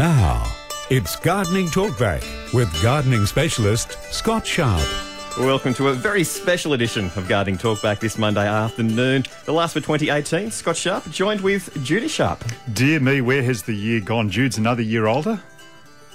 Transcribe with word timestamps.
Now, 0.00 0.50
it's 0.88 1.14
Gardening 1.16 1.66
Talkback 1.66 2.54
with 2.54 2.72
gardening 2.82 3.26
specialist 3.26 3.98
Scott 4.10 4.46
Sharp. 4.46 4.88
Welcome 5.36 5.74
to 5.74 5.88
a 5.88 5.92
very 5.92 6.24
special 6.24 6.72
edition 6.72 7.10
of 7.16 7.28
Gardening 7.28 7.58
Talkback 7.58 7.98
this 8.00 8.16
Monday 8.16 8.48
afternoon. 8.48 9.26
The 9.44 9.52
last 9.52 9.74
for 9.74 9.80
2018, 9.80 10.52
Scott 10.52 10.78
Sharp, 10.78 11.10
joined 11.10 11.42
with 11.42 11.84
Judy 11.84 12.08
Sharp. 12.08 12.42
Dear 12.72 12.98
me, 12.98 13.20
where 13.20 13.42
has 13.42 13.64
the 13.64 13.74
year 13.74 14.00
gone? 14.00 14.30
Jude's 14.30 14.56
another 14.56 14.80
year 14.80 15.04
older. 15.06 15.38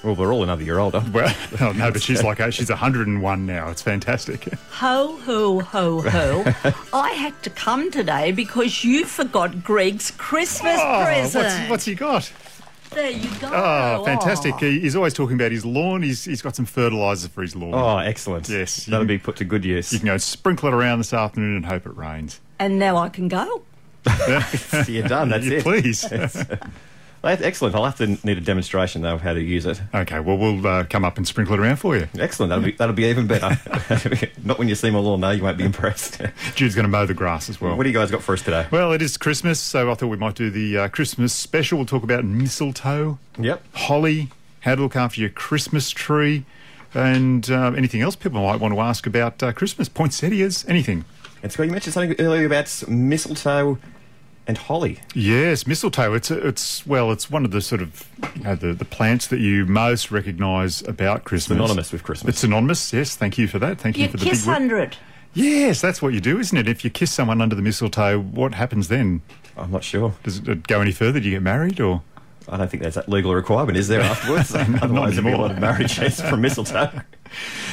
Well, 0.04 0.16
we're 0.16 0.34
all 0.34 0.42
another 0.42 0.64
year 0.64 0.80
older. 0.80 1.04
Well, 1.14 1.36
oh, 1.62 1.72
no, 1.74 1.92
but 1.92 2.02
she's 2.02 2.24
like 2.24 2.42
she's 2.54 2.70
101 2.70 3.46
now. 3.46 3.70
It's 3.70 3.84
fantastic. 3.84 4.52
Ho, 4.72 5.18
ho, 5.18 5.60
ho, 5.60 6.02
ho. 6.02 6.74
I 6.94 7.12
had 7.12 7.40
to 7.44 7.52
come 7.52 7.92
today 7.92 8.32
because 8.32 8.84
you 8.84 9.06
forgot 9.06 9.64
Greg's 9.64 10.10
Christmas 10.10 10.80
Oh, 10.82 11.04
present. 11.06 11.44
what's, 11.46 11.70
what's 11.70 11.86
he 11.86 11.94
got? 11.94 12.32
There 12.96 13.12
you 13.12 13.30
go. 13.40 13.50
Oh, 13.54 14.04
fantastic! 14.06 14.56
Oh. 14.56 14.58
He's 14.60 14.96
always 14.96 15.14
talking 15.14 15.36
about 15.36 15.52
his 15.52 15.64
lawn. 15.66 16.02
He's 16.02 16.26
he's 16.26 16.42
got 16.42 16.56
some 16.56 16.66
fertiliser 16.66 17.30
for 17.30 17.42
his 17.44 17.56
lawn. 17.56 17.74
Oh, 17.76 17.98
excellent. 18.00 18.50
Yes, 18.50 18.86
That'll 18.86 19.02
you- 19.02 19.08
be 19.08 19.18
put 19.20 19.36
to 19.38 19.46
good 19.46 19.64
use. 19.64 19.94
You 19.94 20.00
can 20.00 20.08
go 20.08 20.18
sprinkle 20.18 20.70
it 20.70 20.74
around 20.74 20.98
this 21.00 21.14
afternoon 21.14 21.58
and 21.58 21.66
hope 21.66 21.86
it 21.86 21.96
rains. 21.96 22.40
And 22.58 22.80
now 22.80 22.98
I 22.98 23.10
can 23.10 23.28
go. 23.28 23.64
You're 24.88 25.08
done, 25.08 25.30
that's 25.30 25.46
You 25.46 25.58
it. 25.58 25.64
Please. 25.64 26.06
That's 27.26 27.42
excellent. 27.42 27.74
I'll 27.74 27.86
have 27.86 27.98
to 27.98 28.06
need 28.08 28.38
a 28.38 28.42
demonstration, 28.42 29.02
though, 29.02 29.16
of 29.16 29.22
how 29.22 29.34
to 29.34 29.42
use 29.42 29.66
it. 29.66 29.82
okay, 29.96 30.20
well, 30.20 30.38
we'll 30.38 30.66
uh, 30.66 30.84
come 30.84 31.04
up 31.04 31.18
and 31.18 31.28
sprinkle 31.28 31.56
it 31.56 31.60
around 31.60 31.78
for 31.78 31.98
you. 31.98 32.08
Excellent. 32.20 32.50
That'll 32.50 32.64
be, 32.64 32.72
that'll 32.74 32.94
be 32.94 33.06
even 33.06 33.26
better. 33.26 33.60
Not 34.44 34.60
when 34.60 34.68
you 34.70 34.76
see 34.76 34.92
my 34.92 35.00
lawn, 35.00 35.22
no, 35.22 35.32
you 35.32 35.42
won't 35.42 35.58
be 35.58 35.64
impressed. 35.64 36.22
Jude's 36.56 36.76
going 36.76 36.84
to 36.84 36.90
mow 36.90 37.08
the 37.08 37.16
grass 37.16 37.50
as 37.50 37.60
well. 37.60 37.76
what 37.76 37.82
do 37.82 37.90
you 37.90 37.96
guys 37.96 38.12
got 38.12 38.22
for 38.22 38.34
us 38.34 38.44
today? 38.44 38.68
well, 38.70 38.94
it 38.94 39.02
is 39.02 39.18
Christmas, 39.18 39.60
so 39.60 39.90
I 39.90 39.96
thought 39.96 40.08
we 40.08 40.18
might 40.18 40.36
do 40.36 40.52
the 40.52 40.78
uh, 40.78 40.88
Christmas 40.90 41.34
special. 41.34 41.80
We'll 41.80 41.88
talk 41.88 42.04
about 42.04 42.24
mistletoe. 42.24 43.18
Yep. 43.40 43.64
holly, 43.74 44.30
how 44.60 44.76
to 44.76 44.84
look 44.84 44.96
after 44.96 45.20
your 45.20 45.32
Christmas 45.32 45.90
tree, 45.90 46.46
and 46.94 47.50
um, 47.50 47.76
anything 47.76 48.02
else 48.02 48.16
people 48.16 48.42
might 48.44 48.60
want 48.60 48.74
to 48.76 48.80
ask 48.80 49.08
about 49.08 49.42
uh, 49.42 49.52
Christmas, 49.52 49.90
poinsettias, 49.90 50.64
anything. 50.68 51.06
And 51.42 51.52
Scott, 51.52 51.66
you 51.66 51.72
mentioned 51.72 51.94
something 51.94 52.16
earlier 52.20 52.46
about 52.46 52.84
mistletoe 52.88 53.80
and 54.48 54.58
holly. 54.58 55.00
Yes, 55.14 55.66
mistletoe. 55.68 56.14
It's 56.14 56.30
it's 56.32 56.86
well, 56.86 57.12
it's 57.12 57.30
one 57.30 57.46
of 57.46 57.52
the 57.52 57.62
sort 57.62 57.82
of 57.82 58.08
you 58.36 58.44
know 58.44 58.56
the, 58.56 58.74
the 58.74 58.86
plants 58.86 59.28
that 59.28 59.40
you 59.40 59.66
most 59.66 60.12
recognise 60.12 60.82
about 60.88 61.24
Christmas. 61.24 61.58
Synonymous 61.58 61.92
with 61.92 62.04
Christmas. 62.04 62.30
It's 62.30 62.40
synonymous. 62.40 62.94
Yes, 62.94 63.16
thank 63.16 63.38
you 63.38 63.48
for 63.48 63.60
that. 63.60 63.80
Thank 63.80 63.98
you, 63.98 64.04
You 64.04 64.10
for 64.10 64.18
the 64.18 64.26
kiss 64.26 64.42
big 64.42 64.48
word. 64.50 64.56
under 64.56 64.78
it. 64.80 64.98
Yes, 65.34 65.82
that's 65.82 66.02
what 66.02 66.14
you 66.14 66.22
do, 66.22 66.40
isn't 66.40 66.58
it? 66.58 66.68
If 66.70 66.84
you 66.86 66.90
kiss 66.90 67.12
someone 67.12 67.42
under 67.42 67.56
the 67.56 67.62
mistletoe, 67.62 68.20
what 68.20 68.54
happens 68.54 68.88
then? 68.88 69.22
I'm 69.58 69.72
not 69.72 69.84
sure. 69.84 70.14
Does 70.24 70.38
it 70.40 70.68
go 70.68 70.80
any 70.82 70.92
further? 70.94 71.20
Do 71.20 71.26
you 71.28 71.36
get 71.36 71.42
married 71.44 71.80
or? 71.82 72.02
I 72.48 72.58
don't 72.58 72.70
think 72.70 72.84
there's 72.84 72.94
that 72.96 73.10
legal 73.10 73.34
requirement, 73.34 73.76
is 73.78 73.88
there, 73.88 74.00
afterwards? 74.14 74.54
Otherwise, 74.54 75.16
there'd 75.16 75.26
be 75.26 75.32
a 75.32 75.34
anymore. 75.34 75.38
lot 75.48 75.52
of 75.52 75.60
marriages 75.60 76.22
from 76.30 76.42
mistletoe. 76.42 76.92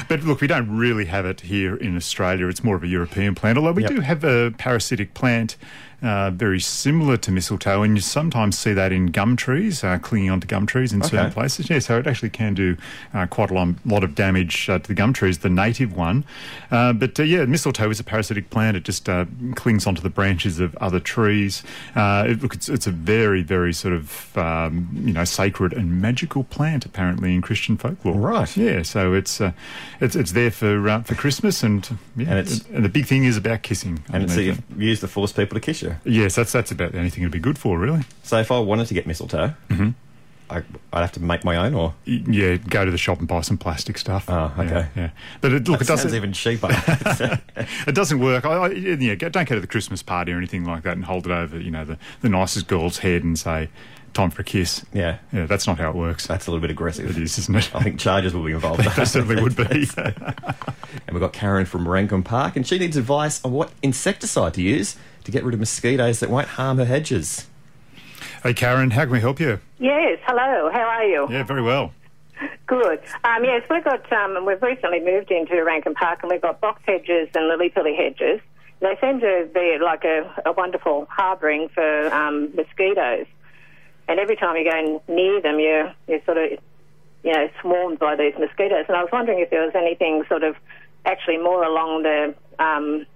But 0.08 0.22
look, 0.22 0.40
we 0.40 0.46
don't 0.46 0.76
really 0.76 1.04
have 1.04 1.26
it 1.26 1.42
here 1.42 1.76
in 1.76 1.94
Australia. 1.96 2.48
It's 2.48 2.64
more 2.64 2.74
of 2.74 2.82
a 2.82 2.88
European 2.88 3.34
plant, 3.34 3.58
although 3.58 3.72
we 3.72 3.82
Yep. 3.82 3.90
do 3.92 4.00
have 4.00 4.24
a 4.24 4.50
parasitic 4.58 5.14
plant 5.14 5.56
uh, 6.02 6.30
very 6.30 6.60
similar 6.60 7.16
to 7.18 7.30
mistletoe, 7.30 7.82
and 7.82 7.96
you 7.96 8.00
sometimes 8.02 8.58
see 8.58 8.72
that 8.72 8.92
in 8.92 9.06
gum 9.06 9.36
trees, 9.36 9.84
uh, 9.84 9.98
clinging 9.98 10.30
onto 10.30 10.46
gum 10.46 10.66
trees 10.66 10.92
in 10.92 11.02
certain 11.02 11.30
places. 11.32 11.70
Yeah, 11.70 11.78
so 11.78 11.98
it 11.98 12.06
actually 12.06 12.30
can 12.30 12.54
do 12.54 12.76
uh, 13.14 13.26
quite 13.26 13.50
a 13.50 13.54
lot, 13.54 13.68
lot 13.84 14.02
of 14.04 14.14
damage 14.14 14.68
uh, 14.68 14.78
to 14.78 14.88
the 14.88 14.94
gum 14.94 15.12
trees, 15.12 15.38
the 15.38 15.48
native 15.50 15.96
one. 15.96 16.24
Uh, 16.70 16.92
but 16.92 17.18
uh, 17.20 17.22
yeah, 17.22 17.44
mistletoe 17.44 17.90
is 17.90 18.00
a 18.00 18.04
parasitic 18.04 18.50
plant. 18.50 18.76
It 18.76 18.84
just 18.84 19.08
uh, 19.08 19.26
clings 19.54 19.86
onto 19.86 20.00
the 20.02 20.10
branches 20.10 20.58
of 20.60 20.74
other 20.76 21.00
trees. 21.00 21.62
Uh, 21.94 22.24
it, 22.28 22.42
look, 22.42 22.54
it's, 22.54 22.68
it's 22.68 22.86
a 22.86 22.90
very, 22.92 23.42
very 23.42 23.72
sort 23.72 23.94
of 23.94 24.36
um, 24.38 24.88
you 24.94 25.12
know 25.12 25.24
sacred 25.24 25.72
and 25.72 26.00
magical 26.00 26.44
plant 26.44 26.84
apparently 26.84 27.34
in 27.34 27.42
Christian 27.42 27.76
folklore. 27.76 28.14
Right. 28.16 28.56
Yeah, 28.56 28.82
so 28.82 29.14
it's 29.14 29.40
uh, 29.40 29.52
it's 30.00 30.16
it's 30.16 30.32
there 30.32 30.50
for 30.50 30.88
uh, 30.88 31.02
for 31.02 31.14
Christmas, 31.14 31.62
and 31.62 31.86
yeah, 32.16 32.28
And 32.30 32.38
it's- 32.38 32.64
and 32.72 32.84
the 32.84 32.88
big 32.88 33.06
thing 33.06 33.24
is 33.24 33.36
about 33.36 33.62
kissing. 33.62 34.02
And 34.12 34.30
so 34.30 34.40
you 34.40 34.56
use 34.76 35.00
to 35.00 35.08
force 35.08 35.32
people 35.32 35.54
to 35.54 35.60
kiss 35.60 35.82
you. 35.82 35.91
Yes, 36.04 36.34
that's 36.34 36.52
that's 36.52 36.70
about 36.70 36.92
the 36.92 36.98
only 36.98 37.10
thing 37.10 37.22
it'd 37.22 37.32
be 37.32 37.38
good 37.38 37.58
for, 37.58 37.78
really. 37.78 38.02
So 38.22 38.38
if 38.38 38.50
I 38.50 38.58
wanted 38.58 38.86
to 38.88 38.94
get 38.94 39.06
mistletoe, 39.06 39.54
mm-hmm. 39.68 39.90
I, 40.52 40.62
I'd 40.92 41.00
have 41.00 41.12
to 41.12 41.22
make 41.22 41.44
my 41.44 41.56
own, 41.56 41.74
or 41.74 41.94
Yeah, 42.04 42.56
go 42.56 42.84
to 42.84 42.90
the 42.90 42.98
shop 42.98 43.18
and 43.18 43.26
buy 43.26 43.40
some 43.40 43.56
plastic 43.56 43.96
stuff. 43.96 44.26
Oh, 44.28 44.52
okay. 44.58 44.70
Yeah, 44.70 44.88
yeah. 44.94 45.10
but 45.40 45.52
it, 45.52 45.66
look, 45.66 45.78
that 45.78 45.86
it 45.86 45.88
doesn't 45.88 46.10
sounds 46.10 46.14
even 46.14 46.32
cheaper. 46.32 46.68
it 47.86 47.94
doesn't 47.94 48.20
work. 48.20 48.44
I, 48.44 48.66
I, 48.66 48.68
yeah, 48.70 49.14
don't 49.14 49.48
go 49.48 49.54
to 49.54 49.60
the 49.60 49.66
Christmas 49.66 50.02
party 50.02 50.32
or 50.32 50.36
anything 50.36 50.64
like 50.64 50.82
that 50.82 50.92
and 50.92 51.06
hold 51.06 51.26
it 51.26 51.32
over, 51.32 51.58
you 51.58 51.70
know, 51.70 51.84
the, 51.84 51.98
the 52.20 52.28
nicest 52.28 52.68
girl's 52.68 52.98
head 52.98 53.24
and 53.24 53.38
say, 53.38 53.70
"Time 54.12 54.30
for 54.30 54.42
a 54.42 54.44
kiss." 54.44 54.84
yeah, 54.92 55.18
Yeah, 55.32 55.46
that's 55.46 55.66
not 55.66 55.78
how 55.78 55.88
it 55.88 55.96
works. 55.96 56.26
that's 56.26 56.46
a 56.46 56.50
little 56.50 56.60
bit 56.60 56.70
aggressive. 56.70 57.16
It 57.16 57.22
is, 57.22 57.38
isn't 57.38 57.56
it? 57.56 57.74
I 57.74 57.82
think 57.82 57.98
charges 57.98 58.34
will 58.34 58.44
be 58.44 58.52
involved. 58.52 58.84
There 58.96 59.06
certainly 59.06 59.42
would 59.42 59.56
be. 59.56 59.88
And 61.06 61.14
we've 61.14 61.22
got 61.22 61.32
Karen 61.32 61.64
from 61.64 61.88
Rankin 61.88 62.22
Park, 62.22 62.54
and 62.54 62.66
she 62.66 62.78
needs 62.78 62.98
advice 62.98 63.42
on 63.44 63.52
what 63.52 63.72
insecticide 63.82 64.52
to 64.54 64.62
use 64.62 64.96
to 65.24 65.30
get 65.30 65.44
rid 65.44 65.54
of 65.54 65.60
mosquitoes 65.60 66.20
that 66.20 66.30
won't 66.30 66.48
harm 66.48 66.78
her 66.78 66.84
hedges. 66.84 67.46
hey, 68.42 68.54
Karen, 68.54 68.90
how 68.90 69.02
can 69.02 69.12
we 69.12 69.20
help 69.20 69.40
you? 69.40 69.60
Yes, 69.78 70.18
hello. 70.26 70.70
How 70.72 70.82
are 70.82 71.04
you? 71.04 71.26
Yeah, 71.30 71.42
very 71.44 71.62
well. 71.62 71.92
Good. 72.66 73.00
Um, 73.24 73.44
yes, 73.44 73.62
we've 73.70 73.84
got. 73.84 74.10
Um, 74.12 74.44
we've 74.46 74.62
recently 74.62 75.00
moved 75.00 75.30
into 75.30 75.62
Rankin 75.62 75.94
Park, 75.94 76.20
and 76.22 76.30
we've 76.30 76.42
got 76.42 76.60
box 76.60 76.80
hedges 76.86 77.28
and 77.34 77.46
lily 77.48 77.68
pilly 77.68 77.94
hedges. 77.94 78.40
They 78.80 78.96
seem 79.00 79.20
to 79.20 79.48
be 79.54 79.78
like 79.82 80.04
a, 80.04 80.42
a 80.46 80.52
wonderful 80.52 81.06
harbouring 81.10 81.68
for 81.68 82.12
um, 82.12 82.50
mosquitoes. 82.54 83.26
And 84.08 84.18
every 84.18 84.36
time 84.36 84.56
you 84.56 84.64
go 84.64 85.02
near 85.06 85.40
them, 85.40 85.60
you're 85.60 85.92
you're 86.08 86.24
sort 86.24 86.38
of 86.38 86.58
you 87.22 87.32
know 87.32 87.48
swarmed 87.60 87.98
by 87.98 88.16
these 88.16 88.34
mosquitoes. 88.38 88.86
And 88.88 88.96
I 88.96 89.02
was 89.02 89.10
wondering 89.12 89.38
if 89.38 89.50
there 89.50 89.64
was 89.64 89.74
anything 89.76 90.24
sort 90.28 90.42
of 90.42 90.56
actually 91.04 91.38
more 91.38 91.62
along 91.62 92.02
the 92.02 92.34
um, 92.58 93.06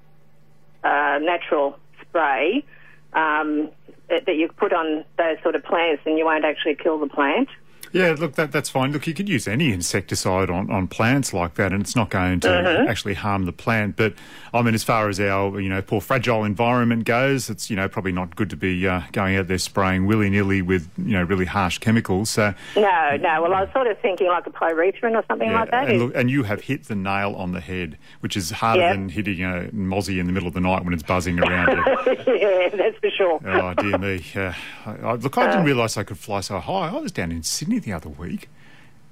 uh, 0.85 1.19
natural 1.21 1.79
spray 2.17 2.65
um, 3.13 3.71
that, 4.09 4.37
you 4.37 4.49
put 4.49 4.73
on 4.73 5.05
those 5.19 5.37
sort 5.43 5.55
of 5.55 5.65
plants, 5.65 6.03
and 6.07 6.19
you 6.19 6.25
won't 6.25 6.45
actually 6.45 6.75
kill 6.75 6.99
the 6.99 7.09
plant. 7.09 7.49
Yeah, 7.93 8.15
look, 8.19 8.35
that, 8.35 8.53
that's 8.53 8.69
fine. 8.69 8.93
Look, 8.93 9.07
you 9.07 9.15
could 9.15 9.29
use 9.29 9.47
any 9.49 9.73
insecticide 9.73 10.51
on, 10.51 10.71
on 10.71 10.89
plants 10.89 11.33
like 11.33 11.55
that, 11.55 11.73
and 11.73 11.81
it's 11.83 11.97
not 11.97 12.11
going 12.11 12.41
to 12.41 12.49
Mm-hmm. 12.49 12.89
actually 12.89 13.15
harm 13.15 13.45
the 13.45 13.53
plant. 13.53 13.97
But 13.97 14.15
I 14.53 14.63
mean, 14.63 14.75
as 14.75 14.83
far 14.83 15.09
as 15.09 15.21
our 15.21 15.61
you 15.61 15.69
know 15.69 15.83
poor 15.83 16.01
fragile 16.01 16.45
environment 16.45 17.05
goes, 17.05 17.49
it's 17.51 17.71
you 17.71 17.77
know 17.77 17.89
probably 17.89 18.13
not 18.13 18.35
good 18.37 18.51
to 18.51 18.57
be 18.57 18.87
uh, 18.89 19.03
going 19.13 19.37
out 19.37 19.47
there 19.49 19.59
spraying 19.59 20.07
willy 20.07 20.31
nilly 20.31 20.63
with 20.63 20.89
you 20.99 21.13
know 21.13 21.23
really 21.23 21.45
harsh 21.45 21.79
chemicals. 21.79 22.31
So 22.31 22.55
No, 22.77 23.17
no. 23.21 23.43
Well, 23.43 23.55
I 23.55 23.63
was 23.63 23.71
sort 23.73 23.87
of 23.87 23.99
thinking 24.01 24.29
like 24.29 24.47
a 24.47 24.51
pyrethrin 24.51 25.13
or 25.15 25.25
something 25.29 25.49
yeah, 25.51 25.61
like 25.61 25.71
that. 25.71 25.89
and, 25.91 25.99
look, 25.99 26.13
and 26.17 26.31
you 26.31 26.43
have 26.45 26.63
hit 26.63 26.85
the 26.85 26.95
nail 26.97 27.35
on 27.35 27.53
the 27.53 27.61
head, 27.61 27.99
which 28.21 28.37
is 28.37 28.51
harder 28.51 28.81
Yeah. 28.83 28.93
than 28.93 29.09
hitting 29.11 29.43
a 29.45 29.69
mozzie 29.73 30.19
in 30.19 30.27
the 30.27 30.33
middle 30.33 30.49
of 30.49 30.55
the 30.55 30.61
night 30.61 30.85
when 30.85 30.95
it's 30.95 31.03
buzzing 31.03 31.39
around 31.39 31.69
you. 31.77 32.13
yeah, 32.37 32.69
that's 32.71 32.99
for 32.99 33.11
sure. 33.11 33.41
Oh 33.45 33.75
dear 33.75 33.99
me! 33.99 34.25
Uh, 34.35 34.53
I, 34.87 34.91
I, 34.91 35.13
look, 35.15 35.37
I 35.39 35.47
didn't 35.51 35.65
realise 35.65 35.97
I 35.97 36.03
could 36.05 36.19
fly 36.19 36.41
so 36.41 36.59
high. 36.59 36.89
I 36.89 36.99
was 37.01 37.13
down 37.13 37.31
in 37.33 37.43
Sydney 37.43 37.79
the 37.87 37.93
other 37.95 38.11
week, 38.11 38.51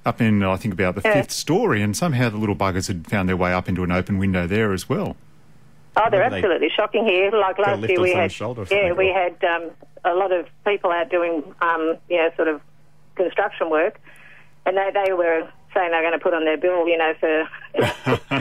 up 0.05 0.21
in 0.21 0.43
I 0.43 0.57
think 0.57 0.75
about 0.75 0.97
the 0.97 1.01
Yeah. 1.03 1.15
fifth 1.15 1.31
story, 1.31 1.81
and 1.81 1.97
somehow 1.97 2.29
the 2.29 2.37
little 2.37 2.57
buggers 2.57 2.89
had 2.89 3.07
found 3.07 3.29
their 3.29 3.37
way 3.39 3.53
up 3.55 3.69
into 3.69 3.83
an 3.85 3.91
open 3.93 4.19
window 4.19 4.47
there 4.47 4.73
as 4.75 4.87
well. 4.89 5.17
Oh, 5.97 6.11
they're 6.11 6.29
They- 6.29 6.37
absolutely 6.39 6.69
shocking 6.77 7.07
here. 7.07 7.31
Like 7.31 7.57
last 7.59 7.89
year, 7.89 8.01
we 8.01 8.11
had 8.13 8.31
yeah, 8.71 8.93
we 8.93 9.11
or- 9.11 9.15
had 9.15 9.43
um, 9.45 9.71
a 10.05 10.13
lot 10.15 10.33
of 10.33 10.47
people 10.67 10.91
out 10.91 11.09
doing 11.09 11.43
um, 11.63 11.97
you 12.11 12.19
know 12.19 12.29
sort 12.37 12.49
of 12.49 12.61
construction 13.15 13.71
work, 13.71 13.99
and 14.67 14.77
they 14.77 14.91
they 14.93 15.13
were 15.13 15.49
saying 15.73 15.91
they're 15.91 16.03
going 16.03 16.13
to 16.13 16.19
put 16.21 16.33
on 16.35 16.45
their 16.45 16.57
bill, 16.57 16.87
you 16.89 16.97
know, 16.99 17.15
for 17.21 17.49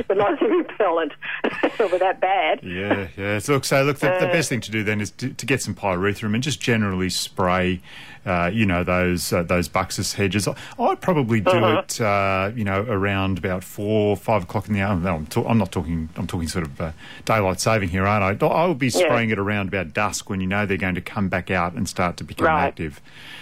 for 0.07 0.15
not 0.15 0.37
to 0.39 0.45
repellent 0.47 1.11
for 1.77 1.97
that 1.99 2.19
bad. 2.19 2.59
Yeah, 2.63 3.07
yeah. 3.17 3.39
So 3.39 3.53
look, 3.53 3.65
so 3.65 3.83
look, 3.83 3.97
the, 3.99 4.07
the 4.19 4.27
best 4.27 4.49
thing 4.49 4.61
to 4.61 4.71
do 4.71 4.83
then 4.83 4.99
is 5.01 5.11
to, 5.11 5.29
to 5.29 5.45
get 5.45 5.61
some 5.61 5.73
pyrethrum 5.75 6.33
and 6.33 6.43
just 6.43 6.59
generally 6.61 7.09
spray, 7.09 7.81
uh, 8.25 8.49
you 8.53 8.65
know, 8.65 8.83
those 8.83 9.33
uh, 9.33 9.43
those 9.43 9.67
Buxus 9.69 10.13
hedges. 10.13 10.47
I, 10.47 10.55
I'd 10.79 11.01
probably 11.01 11.39
do 11.41 11.51
Uh-huh. 11.51 11.81
it, 11.85 11.99
uh, 12.01 12.51
you 12.55 12.63
know, 12.63 12.81
around 12.87 13.37
about 13.37 13.63
four, 13.63 14.15
five 14.17 14.43
o'clock 14.43 14.67
in 14.67 14.73
the 14.73 14.81
hour. 14.81 14.95
No, 14.95 15.15
I'm, 15.15 15.25
ta- 15.25 15.47
I'm 15.47 15.57
not 15.57 15.71
talking. 15.71 16.09
I'm 16.15 16.27
talking 16.27 16.47
sort 16.47 16.65
of 16.65 16.79
uh, 16.81 16.91
daylight 17.25 17.59
saving 17.59 17.89
here, 17.89 18.05
aren't 18.05 18.41
I? 18.43 18.45
I'll 18.47 18.73
be 18.73 18.89
spraying 18.89 19.29
it 19.29 19.39
around 19.39 19.67
about 19.67 19.93
dusk 19.93 20.29
when 20.29 20.39
you 20.41 20.47
know 20.47 20.65
they're 20.65 20.77
going 20.77 20.95
to 20.95 21.01
come 21.01 21.27
back 21.29 21.51
out 21.51 21.73
and 21.73 21.87
start 21.89 22.17
to 22.17 22.23
become 22.23 22.47
Right. 22.47 22.63
active. 22.67 23.01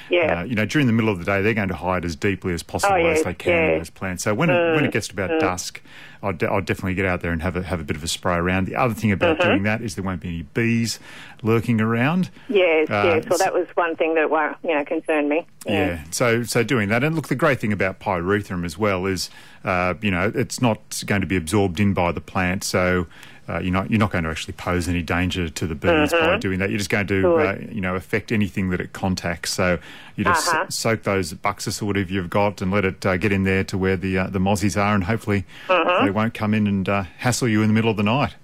Yeah. 0.09 0.41
Uh, 0.41 0.43
you 0.43 0.55
know, 0.55 0.65
during 0.65 0.87
the 0.87 0.93
middle 0.93 1.09
of 1.11 1.19
the 1.19 1.25
day, 1.25 1.41
they're 1.41 1.53
going 1.53 1.69
to 1.69 1.75
hide 1.75 2.03
as 2.03 2.15
deeply 2.17 2.53
as 2.53 2.63
possible 2.63 2.95
Oh, 2.95 3.05
as 3.05 3.23
they 3.23 3.33
can 3.33 3.53
in 3.73 3.77
those 3.79 3.89
plants. 3.89 4.23
So 4.23 4.33
when 4.33 4.49
it, 4.49 4.75
when 4.75 4.83
it 4.83 4.91
gets 4.91 5.07
to 5.07 5.13
about 5.13 5.39
dusk, 5.39 5.81
I'll, 6.23 6.33
de- 6.33 6.47
I'll 6.49 6.61
definitely 6.61 6.93
get 6.93 7.05
out 7.05 7.21
there 7.21 7.31
and 7.31 7.41
have 7.41 7.55
a 7.55 7.63
have 7.63 7.79
a 7.79 7.83
bit 7.83 7.95
of 7.95 8.03
a 8.03 8.07
spray 8.07 8.35
around. 8.35 8.67
The 8.67 8.75
other 8.75 8.93
thing 8.93 9.11
about 9.11 9.39
doing 9.39 9.63
that 9.63 9.81
is 9.81 9.95
there 9.95 10.03
won't 10.03 10.21
be 10.21 10.27
any 10.29 10.41
bees 10.43 10.99
lurking 11.41 11.81
around. 11.81 12.29
Yes, 12.47 12.89
Uh, 12.89 13.03
yes. 13.15 13.25
Well, 13.29 13.39
that 13.39 13.53
was 13.53 13.67
one 13.75 13.95
thing 13.95 14.13
that 14.15 14.29
you 14.63 14.73
know 14.75 14.85
concerned 14.85 15.29
me. 15.29 15.47
Yeah. 15.65 16.03
So 16.11 16.43
so 16.43 16.63
doing 16.63 16.89
that, 16.89 17.03
and 17.03 17.15
look, 17.15 17.27
the 17.27 17.35
great 17.35 17.59
thing 17.59 17.73
about 17.73 17.99
pyrethrum 17.99 18.65
as 18.65 18.77
well 18.77 19.05
is, 19.05 19.29
uh, 19.63 19.95
you 20.01 20.11
know, 20.11 20.31
it's 20.33 20.61
not 20.61 21.03
going 21.05 21.21
to 21.21 21.27
be 21.27 21.35
absorbed 21.37 21.79
in 21.79 21.93
by 21.93 22.11
the 22.11 22.21
plant. 22.21 22.63
So 22.63 23.07
uh, 23.51 23.59
you're 23.59 23.73
not 23.73 23.89
you're 23.91 23.99
not 23.99 24.11
going 24.11 24.23
to 24.23 24.29
actually 24.29 24.53
pose 24.53 24.87
any 24.87 25.01
danger 25.01 25.49
to 25.49 25.67
the 25.67 25.75
bees 25.75 26.11
by 26.11 26.37
doing 26.37 26.59
that. 26.59 26.69
You're 26.69 26.77
just 26.77 26.89
going 26.89 27.07
to 27.07 27.35
uh, 27.37 27.57
you 27.71 27.81
know 27.81 27.95
affect 27.95 28.31
anything 28.31 28.69
that 28.69 28.79
it 28.79 28.93
contacts. 28.93 29.51
So 29.53 29.77
you 30.15 30.23
just 30.23 30.47
Uh-huh. 30.47 30.65
soak 30.69 31.03
those 31.03 31.33
buxus 31.33 31.81
or 31.81 31.85
whatever 31.85 32.11
you've 32.11 32.29
got 32.29 32.61
and 32.61 32.71
let 32.71 32.85
it 32.85 33.05
uh, 33.05 33.17
get 33.17 33.31
in 33.31 33.43
there 33.43 33.63
to 33.65 33.77
where 33.77 33.97
the 33.97 34.17
uh, 34.17 34.27
the 34.27 34.39
mozzies 34.39 34.75
are, 34.81 34.95
and 34.95 35.03
hopefully 35.03 35.45
they 35.67 36.11
won't 36.11 36.33
come 36.33 36.53
in 36.53 36.67
and 36.67 36.87
uh, 36.87 37.03
hassle 37.19 37.47
you 37.47 37.61
in 37.61 37.67
the 37.67 37.73
middle 37.73 37.91
of 37.91 37.97
the 37.97 38.03
night. 38.03 38.35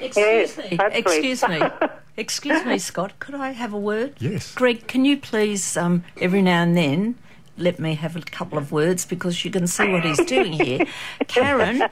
Excuse 0.00 0.56
Yes, 0.58 0.58
me. 0.58 0.78
Excuse 0.92 1.48
me. 1.48 1.60
Excuse 2.18 2.64
me, 2.64 2.78
Scott. 2.78 3.12
Could 3.18 3.34
I 3.34 3.50
have 3.52 3.72
a 3.74 3.78
word? 3.78 4.14
Yes. 4.18 4.54
Greg, 4.54 4.86
can 4.86 5.04
you 5.04 5.16
please, 5.18 5.76
um, 5.76 6.02
every 6.20 6.40
now 6.42 6.62
and 6.62 6.74
then, 6.76 7.14
let 7.58 7.78
me 7.78 7.94
have 7.94 8.16
a 8.16 8.20
couple 8.20 8.58
of 8.58 8.70
words 8.72 9.04
because 9.06 9.44
you 9.44 9.50
can 9.50 9.66
see 9.66 9.88
what 9.90 10.04
he's 10.04 10.22
doing 10.24 10.52
here. 10.52 10.84
Karen, 11.28 11.82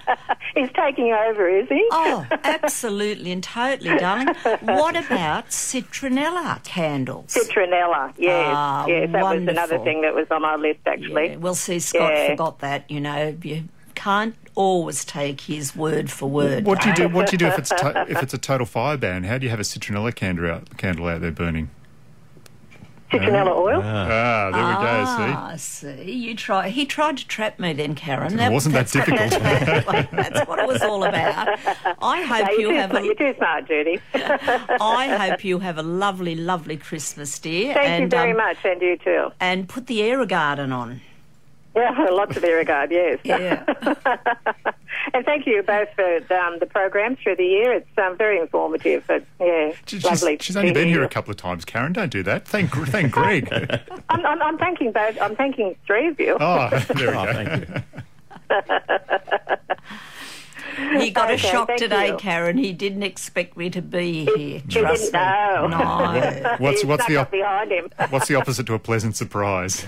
He's 0.54 0.68
taking 0.74 1.12
over, 1.12 1.48
is 1.48 1.68
he? 1.68 1.86
oh, 1.90 2.26
absolutely 2.44 3.32
and 3.32 3.42
totally, 3.42 3.98
darling. 3.98 4.28
What 4.62 4.96
about 4.96 5.48
citronella 5.48 6.62
candles? 6.64 7.34
Citronella, 7.34 8.12
yes, 8.18 8.52
Ah, 8.54 8.86
yes, 8.86 9.10
that 9.12 9.22
was 9.22 9.42
another 9.48 9.78
thing 9.80 10.02
that 10.02 10.14
was 10.14 10.26
on 10.30 10.42
my 10.42 10.56
list 10.56 10.80
actually. 10.86 11.30
Yeah, 11.30 11.36
well, 11.36 11.54
see, 11.54 11.78
Scott 11.78 12.12
Yeah. 12.12 12.26
forgot 12.28 12.58
that. 12.60 12.90
You 12.90 13.00
know, 13.00 13.36
you 13.42 13.64
can't 13.94 14.34
always 14.54 15.04
take 15.04 15.40
his 15.42 15.74
word 15.74 16.10
for 16.10 16.28
word. 16.28 16.64
What 16.64 16.80
do 16.82 16.88
you 16.90 16.94
do? 16.94 17.08
What 17.08 17.26
do 17.28 17.32
you 17.32 17.38
do 17.38 17.46
if 17.46 17.58
it's 17.58 17.70
to- 17.70 18.06
if 18.10 18.22
it's 18.22 18.34
a 18.34 18.38
total 18.38 18.66
fire 18.66 18.96
ban? 18.96 19.24
How 19.24 19.38
do 19.38 19.44
you 19.44 19.50
have 19.50 19.60
a 19.60 19.64
citronella 19.64 20.14
candle 20.14 20.50
out 20.50 20.76
candle 20.76 21.06
out 21.08 21.20
there 21.20 21.30
burning? 21.32 21.70
Citronella 23.18 23.56
oil. 23.56 23.80
Ah, 23.82 24.50
there 24.52 24.62
we 24.62 24.74
go. 24.74 25.32
Ah, 25.36 25.52
see, 25.56 26.12
you 26.12 26.34
try. 26.34 26.68
He 26.68 26.86
tried 26.86 27.18
to 27.18 27.26
trap 27.26 27.58
me 27.58 27.72
then, 27.72 27.94
Karen. 27.94 28.38
It 28.38 28.52
wasn't 28.52 28.74
that 28.74 28.88
difficult. 28.88 29.30
that's 30.10 30.48
what 30.48 30.58
it 30.58 30.66
was 30.66 30.82
all 30.82 31.04
about. 31.04 31.48
I 32.02 32.22
hope 32.22 32.50
you 32.52 32.60
you're, 32.60 32.74
have 32.74 32.90
smart, 32.90 33.02
a. 33.02 33.06
you're 33.06 33.14
too 33.14 33.34
smart, 33.36 33.68
Judy. 33.68 34.00
I 34.14 35.28
hope 35.28 35.44
you 35.44 35.58
have 35.58 35.78
a 35.78 35.82
lovely, 35.82 36.34
lovely 36.34 36.76
Christmas, 36.76 37.38
dear. 37.38 37.74
Thank 37.74 37.88
and, 37.88 38.02
you 38.04 38.08
very 38.08 38.30
um, 38.32 38.36
much, 38.38 38.58
and 38.64 38.80
you 38.80 38.96
too. 38.96 39.28
And 39.40 39.68
put 39.68 39.86
the 39.86 40.02
air 40.02 40.24
garden 40.26 40.72
on. 40.72 41.00
Yeah, 41.76 42.06
lots 42.10 42.36
of 42.36 42.42
regard, 42.42 42.90
yes. 42.92 43.18
Yeah. 43.24 43.64
and 45.14 45.24
thank 45.24 45.46
you 45.46 45.62
both 45.62 45.88
for 45.94 46.16
um, 46.34 46.58
the 46.60 46.66
program 46.66 47.16
through 47.16 47.36
the 47.36 47.44
year. 47.44 47.72
It's 47.72 47.98
um, 47.98 48.16
very 48.16 48.38
informative. 48.38 49.04
But, 49.06 49.24
yeah, 49.40 49.72
She's, 49.86 50.04
lovely. 50.04 50.38
she's 50.40 50.56
only 50.56 50.72
been 50.72 50.86
hear 50.88 50.98
here 50.98 51.04
a 51.04 51.08
couple 51.08 51.30
of 51.30 51.36
times, 51.36 51.64
Karen. 51.64 51.92
Don't 51.92 52.10
do 52.10 52.22
that. 52.22 52.46
Thank, 52.46 52.70
thank 52.72 53.12
Greg. 53.12 53.48
I'm, 54.08 54.24
I'm, 54.24 54.42
I'm 54.42 54.58
thanking 54.58 54.92
both. 54.92 55.20
I'm 55.20 55.34
thanking 55.36 55.76
three 55.86 56.08
of 56.08 56.20
you. 56.20 56.36
oh, 56.40 56.68
there 56.96 57.10
we 57.10 57.16
Oh, 57.16 57.64
go. 58.50 58.60
Thank 60.76 60.92
you. 60.94 61.00
He 61.00 61.10
got 61.10 61.30
a 61.30 61.36
shock 61.38 61.74
today, 61.76 62.08
you. 62.08 62.16
Karen. 62.16 62.56
He 62.58 62.72
didn't 62.72 63.02
expect 63.02 63.56
me 63.56 63.70
to 63.70 63.82
be 63.82 64.24
here. 64.36 64.36
You 64.36 64.60
Trust 64.82 65.12
didn't 65.12 65.14
know. 65.14 65.66
No. 65.68 66.56
What's 66.58 66.84
what's 66.84 67.06
the 67.06 67.16
op- 67.16 67.30
behind 67.30 67.70
him. 67.72 67.90
what's 68.10 68.28
the 68.28 68.34
opposite 68.36 68.66
to 68.66 68.74
a 68.74 68.78
pleasant 68.78 69.16
surprise? 69.16 69.84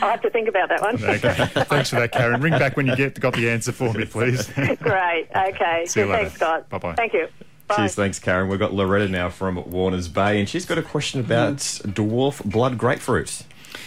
I'll 0.00 0.10
have 0.10 0.22
to 0.22 0.30
think 0.30 0.48
about 0.48 0.68
that 0.68 0.80
one. 0.82 1.02
okay. 1.02 1.64
Thanks 1.64 1.90
for 1.90 1.96
that, 1.96 2.12
Karen. 2.12 2.40
Ring 2.40 2.52
back 2.52 2.76
when 2.76 2.86
you 2.86 2.96
get 2.96 3.18
got 3.20 3.34
the 3.34 3.48
answer 3.50 3.72
for 3.72 3.92
me, 3.92 4.04
please. 4.04 4.46
Great. 4.80 5.28
Okay. 5.34 5.84
See 5.86 6.00
you 6.00 6.06
later. 6.06 6.22
Thanks, 6.24 6.34
Scott. 6.34 6.68
Bye-bye. 6.68 6.94
Thank 6.94 7.14
you. 7.14 7.28
Bye. 7.66 7.76
Cheers, 7.76 7.94
thanks, 7.94 8.18
Karen. 8.18 8.48
We've 8.48 8.58
got 8.58 8.74
Loretta 8.74 9.08
now 9.08 9.30
from 9.30 9.70
Warners 9.70 10.08
Bay, 10.08 10.38
and 10.38 10.48
she's 10.48 10.66
got 10.66 10.76
a 10.76 10.82
question 10.82 11.20
about 11.20 11.56
mm. 11.56 11.94
dwarf 11.94 12.44
blood 12.44 12.76
grapefruit. 12.76 13.42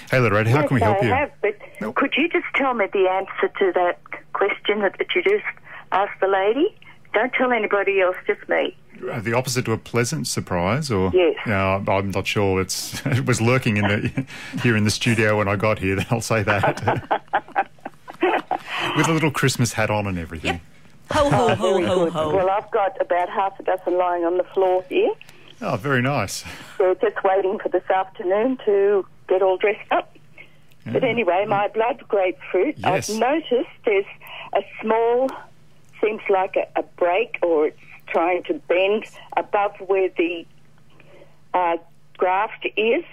hey, 0.09 0.19
Loretta, 0.19 0.49
how 0.49 0.65
can 0.65 0.75
we 0.75 0.81
help 0.81 0.97
I 0.97 1.05
you? 1.05 1.13
have, 1.13 1.31
but 1.41 1.55
could 1.79 2.13
you 2.17 2.27
just 2.29 2.45
tell 2.55 2.73
me 2.73 2.85
the 2.91 3.07
answer 3.09 3.47
to 3.59 3.71
that 3.73 3.99
question 4.33 4.79
that, 4.81 4.97
that 4.97 5.07
you 5.15 5.23
just 5.23 5.45
asked 5.91 6.19
the 6.19 6.27
lady? 6.27 6.75
Don't 7.13 7.33
tell 7.33 7.51
anybody 7.51 8.01
else, 8.01 8.15
just 8.25 8.47
me. 8.49 8.75
Uh, 9.11 9.19
the 9.19 9.33
opposite 9.33 9.65
to 9.65 9.71
a 9.73 9.77
pleasant 9.77 10.27
surprise, 10.27 10.89
or 10.91 11.11
Yes. 11.13 11.35
Yeah, 11.45 11.83
I'm 11.87 12.11
not 12.11 12.25
sure. 12.27 12.59
It's 12.61 13.01
it 13.05 13.25
was 13.25 13.41
lurking 13.41 13.77
in 13.77 13.83
the 13.83 14.25
here 14.63 14.75
in 14.75 14.83
the 14.83 14.91
studio 14.91 15.37
when 15.37 15.47
I 15.47 15.55
got 15.55 15.79
here. 15.79 16.05
I'll 16.11 16.21
say 16.21 16.43
that. 16.43 17.19
With 18.95 19.07
a 19.07 19.13
little 19.13 19.31
Christmas 19.31 19.73
hat 19.73 19.89
on 19.89 20.07
and 20.07 20.17
everything. 20.17 20.59
Ho, 21.11 21.29
ho, 21.29 21.55
ho, 21.55 21.85
ho, 21.85 22.09
ho. 22.09 22.35
Well, 22.35 22.49
I've 22.49 22.69
got 22.71 22.99
about 22.99 23.29
half 23.29 23.59
a 23.59 23.63
dozen 23.63 23.97
lying 23.97 24.25
on 24.25 24.37
the 24.37 24.43
floor 24.43 24.83
here. 24.89 25.13
Oh, 25.61 25.75
very 25.77 26.01
nice. 26.01 26.43
They're 26.77 26.95
just 26.95 27.23
waiting 27.23 27.59
for 27.59 27.69
this 27.69 27.87
afternoon 27.89 28.57
to 28.65 29.05
get 29.27 29.41
all 29.41 29.57
dressed 29.57 29.91
up. 29.91 30.15
But 30.93 31.03
anyway, 31.03 31.45
my 31.47 31.67
blood 31.67 32.03
grapefruit, 32.07 32.75
Yes. 32.77 33.09
I've 33.09 33.19
noticed 33.19 33.69
there's 33.85 34.05
a 34.53 34.61
small, 34.81 35.29
seems 36.01 36.21
like 36.29 36.55
a, 36.55 36.79
a 36.79 36.83
break 36.83 37.37
or 37.41 37.67
it's 37.67 37.79
trying 38.07 38.43
to 38.43 38.53
bend 38.53 39.05
above 39.35 39.75
where 39.87 40.09
the 40.17 40.45
uh, 41.53 41.77
graft 42.17 42.67
is. 42.77 43.03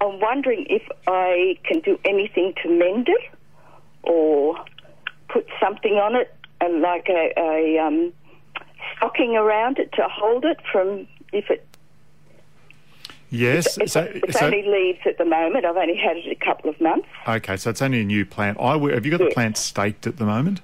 I'm 0.00 0.20
wondering 0.20 0.66
if 0.68 0.82
I 1.06 1.56
can 1.64 1.80
do 1.80 1.98
anything 2.04 2.54
to 2.62 2.68
mend 2.68 3.08
it 3.08 3.30
or 4.02 4.56
put 5.28 5.46
something 5.60 5.94
on 5.94 6.16
it 6.16 6.34
and 6.60 6.80
like 6.80 7.08
a, 7.08 7.32
a 7.38 7.78
um, 7.78 8.12
stocking 8.96 9.36
around 9.36 9.78
it 9.78 9.92
to 9.92 10.02
hold 10.10 10.44
it 10.44 10.58
from 10.70 11.06
if 11.32 11.50
it 11.50 11.66
Yes. 13.32 13.76
it's, 13.78 13.92
So, 13.94 14.02
it's 14.14 14.38
so 14.38 14.46
only 14.46 14.62
leaves 14.62 15.00
at 15.06 15.18
the 15.18 15.24
moment. 15.24 15.64
I've 15.64 15.76
only 15.76 15.96
had 15.96 16.16
it 16.18 16.30
a 16.30 16.34
couple 16.36 16.68
of 16.70 16.80
months. 16.80 17.08
okay, 17.26 17.56
so 17.56 17.70
it's 17.70 17.82
only 17.82 18.02
a 18.02 18.04
new 18.04 18.24
plant. 18.26 18.58
I 18.60 18.76
would, 18.76 18.92
have 18.94 19.04
you 19.04 19.10
got 19.10 19.20
the 19.20 19.30
plant 19.32 19.56
staked 19.56 20.06
at 20.06 20.18
the 20.18 20.24
moment? 20.26 20.60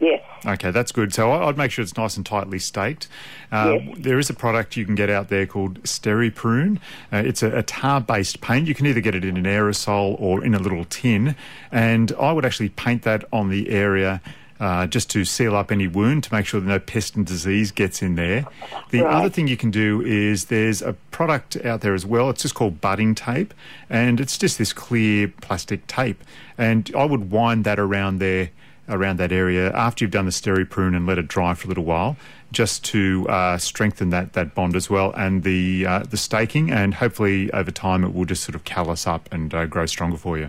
Yes. 0.00 0.22
Okay, 0.44 0.70
that's 0.70 0.92
good. 0.92 1.14
So 1.14 1.30
I- 1.30 1.48
I'd 1.48 1.56
make 1.56 1.70
sure 1.70 1.82
it's 1.82 1.96
nice 1.96 2.16
and 2.16 2.24
tightly 2.26 2.58
staked. 2.58 3.08
Uh, 3.50 3.78
Yes. 3.80 3.96
There 3.98 4.18
is 4.18 4.28
a 4.30 4.34
product 4.34 4.76
you 4.76 4.84
can 4.84 4.94
get 4.94 5.08
out 5.10 5.28
there 5.28 5.46
called 5.46 5.82
Steriprune. 5.84 6.78
Uh, 7.12 7.18
it's 7.24 7.42
a, 7.42 7.50
a 7.58 7.62
tar-based 7.62 8.40
paint. 8.40 8.66
You 8.68 8.74
can 8.74 8.86
either 8.86 9.00
get 9.00 9.14
it 9.14 9.24
in 9.24 9.36
an 9.36 9.44
aerosol 9.44 10.20
or 10.20 10.44
in 10.44 10.54
a 10.54 10.58
little 10.58 10.84
tin. 10.84 11.34
And 11.72 12.12
I 12.20 12.32
would 12.32 12.44
actually 12.44 12.68
paint 12.70 13.02
that 13.02 13.24
on 13.32 13.48
the 13.48 13.70
area 13.70 14.20
uh, 14.64 14.86
just 14.86 15.10
to 15.10 15.24
seal 15.26 15.54
up 15.54 15.70
any 15.70 15.86
wound 15.86 16.24
to 16.24 16.32
make 16.32 16.46
sure 16.46 16.58
that 16.60 16.66
no 16.66 16.78
pest 16.78 17.16
and 17.16 17.26
disease 17.26 17.70
gets 17.70 18.00
in 18.00 18.14
there. 18.14 18.46
The 18.90 19.02
Right. 19.02 19.14
other 19.14 19.28
thing 19.28 19.46
you 19.46 19.58
can 19.58 19.70
do 19.70 20.00
is 20.00 20.46
there's 20.46 20.80
a 20.80 20.94
product 21.10 21.56
out 21.64 21.82
there 21.82 21.92
as 21.92 22.06
well. 22.06 22.30
It's 22.30 22.42
just 22.42 22.54
called 22.54 22.80
budding 22.80 23.14
tape, 23.14 23.52
and 23.90 24.20
it's 24.20 24.38
just 24.38 24.56
this 24.56 24.72
clear 24.72 25.28
plastic 25.42 25.86
tape. 25.86 26.20
And 26.56 26.90
I 26.96 27.04
would 27.04 27.30
wind 27.30 27.64
that 27.64 27.78
around 27.78 28.20
there 28.20 28.50
around 28.86 29.18
that 29.18 29.32
area 29.32 29.72
after 29.72 30.04
you've 30.04 30.12
done 30.12 30.26
the 30.26 30.30
steri-prune 30.30 30.94
and 30.94 31.06
let 31.06 31.16
it 31.18 31.26
dry 31.26 31.54
for 31.54 31.66
a 31.66 31.68
little 31.68 31.84
while, 31.84 32.16
just 32.52 32.84
to 32.84 33.26
uh, 33.30 33.56
strengthen 33.56 34.10
that, 34.10 34.34
that 34.34 34.54
bond 34.54 34.76
as 34.76 34.90
well, 34.90 35.10
and 35.16 35.42
the 35.42 35.86
uh, 35.86 35.98
the 36.08 36.16
staking, 36.18 36.70
and 36.70 36.94
hopefully 36.94 37.50
over 37.52 37.70
time 37.70 38.02
it 38.04 38.14
will 38.14 38.26
just 38.26 38.42
sort 38.44 38.54
of 38.54 38.64
callus 38.64 39.06
up 39.06 39.28
and 39.32 39.52
uh, 39.54 39.66
grow 39.66 39.84
stronger 39.86 40.16
for 40.16 40.38
you. 40.38 40.48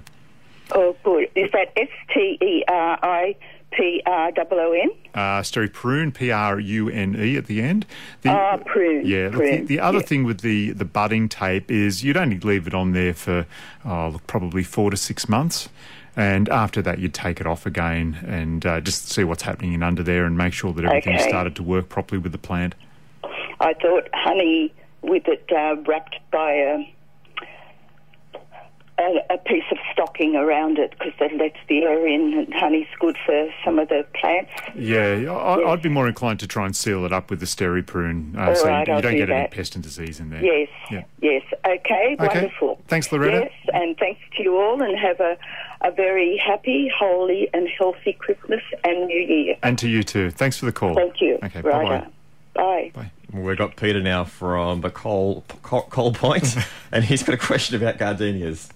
Oh, 0.72 0.96
good. 1.04 1.30
Is 1.36 1.52
that 1.52 1.72
S 1.78 1.90
T 2.14 2.38
E 2.42 2.64
R 2.68 2.98
I 3.04 3.36
P 3.76 4.02
R 4.06 4.32
O 4.38 4.46
O 4.52 4.72
N? 4.72 4.90
Uh, 5.14 5.42
steri-prune, 5.42 6.12
P-R-U-N-E 6.12 7.38
at 7.38 7.46
the 7.46 7.62
end. 7.62 7.86
The, 8.22 8.30
Ah, 8.30 8.58
prune, 8.58 9.06
Yeah. 9.06 9.30
Look, 9.32 9.44
the, 9.44 9.62
the 9.62 9.80
other 9.80 10.00
yeah. 10.00 10.06
thing 10.06 10.24
with 10.26 10.42
the, 10.42 10.72
the 10.72 10.86
budding 10.86 11.30
tape 11.30 11.72
is 11.72 12.04
you'd 12.04 12.18
only 12.18 12.38
leave 12.40 12.68
it 12.68 12.74
on 12.74 12.92
there 12.92 13.14
for, 13.14 13.46
oh, 13.86 14.10
look, 14.10 14.28
probably 14.28 14.64
four 14.64 14.92
to 14.92 14.98
six 14.98 15.30
months. 15.30 15.70
And 16.18 16.48
after 16.50 16.82
that, 16.82 17.00
you'd 17.00 17.14
take 17.14 17.42
it 17.42 17.48
off 17.48 17.66
again 17.66 18.18
and 18.26 18.66
uh, 18.66 18.80
just 18.82 19.10
see 19.10 19.24
what's 19.26 19.44
happening 19.44 19.74
in 19.74 19.84
under 19.84 20.04
there 20.04 20.26
and 20.26 20.38
make 20.38 20.54
sure 20.54 20.72
that 20.74 20.86
everything 20.86 21.16
Okay. 21.16 21.28
started 21.28 21.56
to 21.58 21.64
work 21.64 21.90
properly 21.90 22.20
with 22.20 22.32
the 22.32 22.38
plant. 22.38 22.74
I 23.60 23.74
thought 23.74 24.08
honey 24.14 24.74
with 25.02 25.28
it 25.28 25.50
uh, 25.52 25.76
wrapped 25.86 26.18
by 26.32 26.52
a, 26.54 26.95
a, 28.98 29.34
a 29.34 29.38
piece 29.40 29.64
of 29.72 29.78
stocking 29.92 30.36
around 30.36 30.78
it 30.80 30.92
because 30.92 31.14
that 31.20 31.34
lets 31.36 31.58
the 31.68 31.80
air 31.84 32.08
in, 32.08 32.34
and 32.34 32.54
honey's 32.54 32.88
good 33.00 33.18
for 33.26 33.50
some 33.64 33.78
of 33.80 33.90
the 33.90 34.06
plants. 34.14 34.52
Yeah, 34.74 35.32
I, 35.32 35.72
I'd 35.72 35.82
be 35.82 35.90
more 35.90 36.08
inclined 36.08 36.40
to 36.42 36.48
try 36.48 36.66
and 36.66 36.76
seal 36.76 37.04
it 37.06 37.12
up 37.12 37.30
with 37.30 37.40
the 37.40 37.46
steri-prune 37.46 38.36
uh, 38.38 38.56
so 38.56 38.68
right, 38.68 38.88
you, 38.88 38.96
you 38.96 39.02
don't 39.02 39.12
do 39.12 39.18
get 39.18 39.30
any 39.30 39.48
pest 39.50 39.76
and 39.76 39.84
disease 39.84 40.20
in 40.20 40.30
there. 40.30 40.44
Yes, 40.44 40.70
Yeah. 40.90 41.04
yes. 41.22 41.44
Okay, 41.66 42.16
wonderful. 42.20 42.82
Thanks, 42.88 43.12
Loretta. 43.12 43.50
Yes, 43.50 43.52
and 43.74 43.98
thanks 43.98 44.22
to 44.38 44.44
you 44.44 44.58
all, 44.58 44.82
and 44.82 44.98
have 44.98 45.20
a, 45.20 45.38
a 45.82 45.92
very 45.92 46.38
happy, 46.38 46.90
holy, 46.98 47.50
and 47.54 47.68
healthy 47.78 48.14
Christmas 48.14 48.62
and 48.84 49.08
New 49.08 49.20
Year. 49.20 49.58
And 49.62 49.78
to 49.80 49.90
you 49.90 50.04
too. 50.04 50.32
Thanks 50.32 50.58
for 50.58 50.66
the 50.66 50.72
call. 50.72 50.96
Thank 50.96 51.22
you. 51.22 51.38
Okay, 51.44 51.62
Righto. 51.62 51.90
bye-bye. 51.90 52.08
Bye. 52.56 52.92
We've 53.34 53.58
got 53.58 53.76
Peter 53.76 54.02
now 54.02 54.24
from 54.24 54.82
the 54.82 54.90
Coal, 54.90 55.44
Coal, 55.62 55.84
Coal 55.84 56.14
Point, 56.14 56.56
and 56.92 57.04
he's 57.04 57.22
got 57.22 57.36
a 57.36 57.38
question 57.38 57.76
about 57.76 57.98
gardenias. 57.98 58.70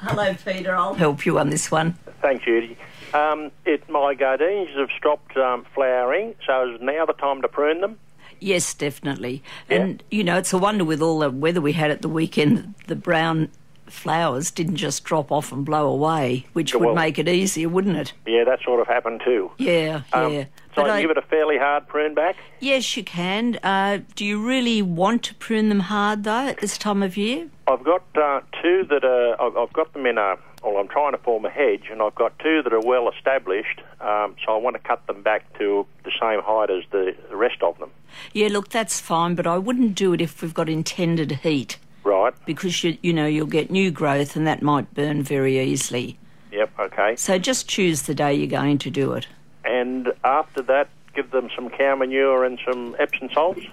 Hello, 0.00 0.34
Peter. 0.44 0.74
I'll 0.74 0.94
help 0.94 1.24
you 1.24 1.38
on 1.38 1.50
this 1.50 1.70
one. 1.70 1.92
Thanks, 2.20 2.44
Judy. 2.44 2.76
Um, 3.14 3.52
it, 3.64 3.88
my 3.88 4.14
gardenias 4.14 4.76
have 4.76 4.90
stopped 4.98 5.36
um, 5.36 5.64
flowering, 5.72 6.34
so 6.44 6.74
is 6.74 6.80
now 6.80 7.06
the 7.06 7.12
time 7.12 7.42
to 7.42 7.48
prune 7.48 7.80
them? 7.80 7.98
Yes, 8.40 8.74
definitely. 8.74 9.42
And, 9.70 10.02
you 10.10 10.24
know, 10.24 10.36
it's 10.36 10.52
a 10.52 10.58
wonder 10.58 10.84
with 10.84 11.00
all 11.00 11.20
the 11.20 11.30
weather 11.30 11.60
we 11.60 11.72
had 11.72 11.90
at 11.90 12.02
the 12.02 12.08
weekend, 12.08 12.74
the 12.86 12.96
brown 12.96 13.50
flowers 13.90 14.50
didn't 14.50 14.76
just 14.76 15.04
drop 15.04 15.30
off 15.32 15.52
and 15.52 15.64
blow 15.64 15.88
away, 15.88 16.46
which 16.52 16.74
would 16.74 16.84
well- 16.84 16.94
make 16.94 17.18
it 17.18 17.28
easier, 17.28 17.68
wouldn't 17.68 17.96
it? 17.96 18.12
Yeah, 18.26 18.44
that 18.44 18.60
sort 18.64 18.80
of 18.80 18.86
happened 18.86 19.22
too. 19.24 19.50
Yeah, 19.58 20.02
Um, 20.12 20.32
yeah. 20.32 20.44
So 20.74 20.82
But 20.82 20.90
I 20.90 21.00
give 21.00 21.10
it 21.10 21.16
a 21.16 21.22
fairly 21.22 21.56
hard 21.56 21.88
prune 21.88 22.14
back. 22.14 22.36
yes, 22.60 22.96
you 22.98 23.02
can. 23.04 23.58
Uh, 23.62 24.00
do 24.14 24.26
you 24.26 24.46
really 24.46 24.82
want 24.82 25.22
to 25.24 25.34
prune 25.36 25.70
them 25.70 25.80
hard 25.80 26.24
though 26.24 26.48
at 26.48 26.58
this 26.58 26.76
time 26.76 27.02
of 27.02 27.16
year? 27.16 27.46
I've 27.66 27.82
got 27.82 28.02
uh, 28.14 28.40
two 28.62 28.84
that 28.90 29.02
are. 29.02 29.40
I've, 29.40 29.56
I've 29.56 29.72
got 29.72 29.92
them 29.94 30.04
in 30.06 30.18
a. 30.18 30.36
Well, 30.62 30.76
I'm 30.78 30.88
trying 30.88 31.12
to 31.12 31.18
form 31.18 31.44
a 31.46 31.50
hedge, 31.50 31.84
and 31.90 32.02
I've 32.02 32.14
got 32.14 32.38
two 32.40 32.62
that 32.62 32.72
are 32.72 32.80
well 32.80 33.08
established. 33.10 33.80
Um, 34.00 34.34
so 34.44 34.52
I 34.52 34.56
want 34.58 34.74
to 34.74 34.80
cut 34.80 35.06
them 35.06 35.22
back 35.22 35.50
to 35.58 35.86
the 36.04 36.10
same 36.20 36.42
height 36.42 36.70
as 36.70 36.82
the 36.90 37.14
rest 37.34 37.62
of 37.62 37.78
them. 37.78 37.90
Yeah, 38.34 38.48
look, 38.48 38.68
that's 38.68 39.00
fine, 39.00 39.34
but 39.34 39.46
I 39.46 39.56
wouldn't 39.58 39.94
do 39.94 40.12
it 40.12 40.20
if 40.20 40.42
we've 40.42 40.52
got 40.54 40.68
intended 40.68 41.30
heat 41.42 41.78
Right. 42.06 42.32
because 42.46 42.84
you 42.84 42.96
you 43.02 43.12
know 43.12 43.26
you'll 43.26 43.46
get 43.46 43.68
new 43.68 43.90
growth 43.90 44.36
and 44.36 44.46
that 44.46 44.62
might 44.62 44.94
burn 44.94 45.24
very 45.24 45.58
easily. 45.58 46.16
Yep. 46.52 46.70
Okay. 46.78 47.16
So 47.16 47.36
just 47.36 47.68
choose 47.68 48.02
the 48.02 48.14
day 48.14 48.32
you're 48.32 48.46
going 48.46 48.78
to 48.78 48.90
do 48.90 49.12
it. 49.14 49.26
And 49.64 50.12
after 50.22 50.62
that, 50.62 50.88
give 51.14 51.32
them 51.32 51.50
some 51.54 51.68
cow 51.68 51.96
manure 51.96 52.44
and 52.44 52.60
some 52.64 52.94
Epsom 53.00 53.28
salts. 53.34 53.66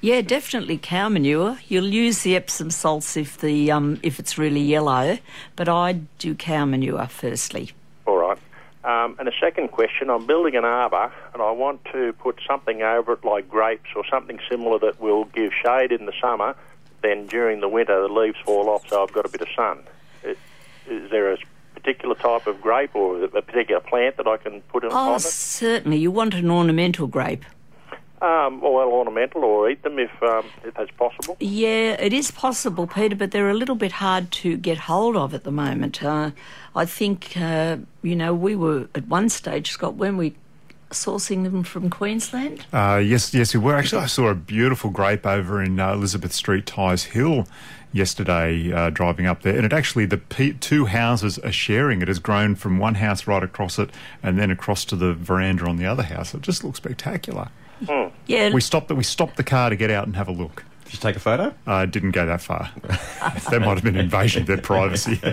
Yeah, 0.00 0.20
definitely 0.20 0.76
cow 0.76 1.08
manure. 1.08 1.58
You'll 1.68 1.86
use 1.86 2.22
the 2.22 2.34
Epsom 2.36 2.70
salts 2.70 3.16
if 3.16 3.38
the 3.38 3.70
um, 3.70 4.00
if 4.02 4.18
it's 4.18 4.36
really 4.36 4.60
yellow, 4.60 5.18
but 5.54 5.68
I'd 5.68 6.18
do 6.18 6.34
cow 6.34 6.64
manure 6.64 7.06
firstly. 7.06 7.70
All 8.06 8.16
right. 8.16 8.38
Um, 8.82 9.16
and 9.18 9.28
a 9.28 9.32
second 9.40 9.68
question: 9.68 10.10
I'm 10.10 10.26
building 10.26 10.56
an 10.56 10.64
arbour, 10.64 11.10
and 11.32 11.40
I 11.40 11.52
want 11.52 11.84
to 11.92 12.12
put 12.14 12.40
something 12.46 12.82
over 12.82 13.12
it, 13.14 13.24
like 13.24 13.48
grapes 13.48 13.90
or 13.96 14.04
something 14.10 14.40
similar 14.50 14.78
that 14.80 15.00
will 15.00 15.24
give 15.26 15.52
shade 15.64 15.92
in 15.92 16.04
the 16.04 16.12
summer. 16.20 16.54
Then 17.04 17.26
during 17.26 17.60
the 17.60 17.68
winter, 17.68 18.00
the 18.00 18.08
leaves 18.08 18.38
fall 18.46 18.70
off, 18.70 18.88
so 18.88 19.02
I've 19.02 19.12
got 19.12 19.26
a 19.26 19.28
bit 19.28 19.42
of 19.42 19.48
sun. 19.54 19.80
Is, 20.22 20.38
is 20.88 21.10
there 21.10 21.34
a 21.34 21.36
particular 21.74 22.14
type 22.14 22.46
of 22.46 22.62
grape 22.62 22.96
or 22.96 23.22
a 23.22 23.42
particular 23.42 23.82
plant 23.82 24.16
that 24.16 24.26
I 24.26 24.38
can 24.38 24.62
put 24.62 24.84
in 24.84 24.90
Oh, 24.90 25.18
certainly. 25.18 25.98
You 25.98 26.10
want 26.10 26.32
an 26.32 26.50
ornamental 26.50 27.06
grape. 27.06 27.44
Um, 28.22 28.62
well, 28.62 28.88
ornamental, 28.88 29.44
or 29.44 29.68
eat 29.68 29.82
them 29.82 29.98
if 29.98 30.10
um, 30.22 30.46
if 30.64 30.72
that's 30.72 30.90
possible. 30.92 31.36
Yeah, 31.40 31.92
it 32.00 32.14
is 32.14 32.30
possible, 32.30 32.86
Peter, 32.86 33.14
but 33.14 33.32
they're 33.32 33.50
a 33.50 33.54
little 33.54 33.74
bit 33.74 33.92
hard 33.92 34.30
to 34.40 34.56
get 34.56 34.78
hold 34.78 35.14
of 35.14 35.34
at 35.34 35.44
the 35.44 35.52
moment. 35.52 36.02
Uh, 36.02 36.30
I 36.74 36.86
think, 36.86 37.36
uh, 37.36 37.76
you 38.00 38.16
know, 38.16 38.32
we 38.32 38.56
were 38.56 38.88
at 38.94 39.06
one 39.08 39.28
stage, 39.28 39.72
Scott, 39.72 39.96
when 39.96 40.16
we 40.16 40.36
sourcing 40.94 41.44
them 41.44 41.62
from 41.62 41.90
Queensland. 41.90 42.64
Uh, 42.72 43.00
yes, 43.04 43.34
yes, 43.34 43.54
we 43.54 43.60
were. 43.60 43.74
Actually, 43.76 44.02
I 44.02 44.06
saw 44.06 44.28
a 44.28 44.34
beautiful 44.34 44.90
grape 44.90 45.26
over 45.26 45.62
in 45.62 45.78
uh, 45.78 45.92
Elizabeth 45.92 46.32
Street, 46.32 46.66
Tighes 46.66 47.04
Hill, 47.04 47.46
yesterday, 47.92 48.72
uh, 48.72 48.90
driving 48.90 49.26
up 49.26 49.42
there. 49.42 49.56
And 49.56 49.64
it 49.64 49.72
actually, 49.72 50.06
the 50.06 50.18
pe- 50.18 50.52
two 50.52 50.86
houses 50.86 51.38
are 51.40 51.52
sharing. 51.52 52.02
It 52.02 52.08
has 52.08 52.18
grown 52.18 52.54
from 52.54 52.78
one 52.78 52.96
house 52.96 53.26
right 53.26 53.42
across 53.42 53.78
it 53.78 53.90
and 54.22 54.38
then 54.38 54.50
across 54.50 54.84
to 54.86 54.96
the 54.96 55.14
veranda 55.14 55.66
on 55.66 55.76
the 55.76 55.86
other 55.86 56.02
house. 56.02 56.34
It 56.34 56.40
just 56.42 56.64
looks 56.64 56.78
spectacular. 56.78 57.48
Yeah, 58.26 58.52
We 58.54 58.60
stopped, 58.60 58.88
the, 58.88 58.94
we 58.94 59.04
stopped 59.04 59.36
the 59.36 59.44
car 59.44 59.68
to 59.68 59.76
get 59.76 59.90
out 59.90 60.06
and 60.06 60.16
have 60.16 60.28
a 60.28 60.32
look. 60.32 60.64
Did 60.84 60.92
you 60.94 60.98
take 61.00 61.16
a 61.16 61.20
photo? 61.20 61.54
Uh, 61.66 61.86
didn't 61.86 62.10
go 62.10 62.26
that 62.26 62.40
far. 62.42 62.70
that 63.50 63.60
might 63.60 63.74
have 63.74 63.82
been 63.82 63.96
invasion 63.96 64.42
of 64.42 64.46
their 64.46 64.58
privacy. 64.58 65.20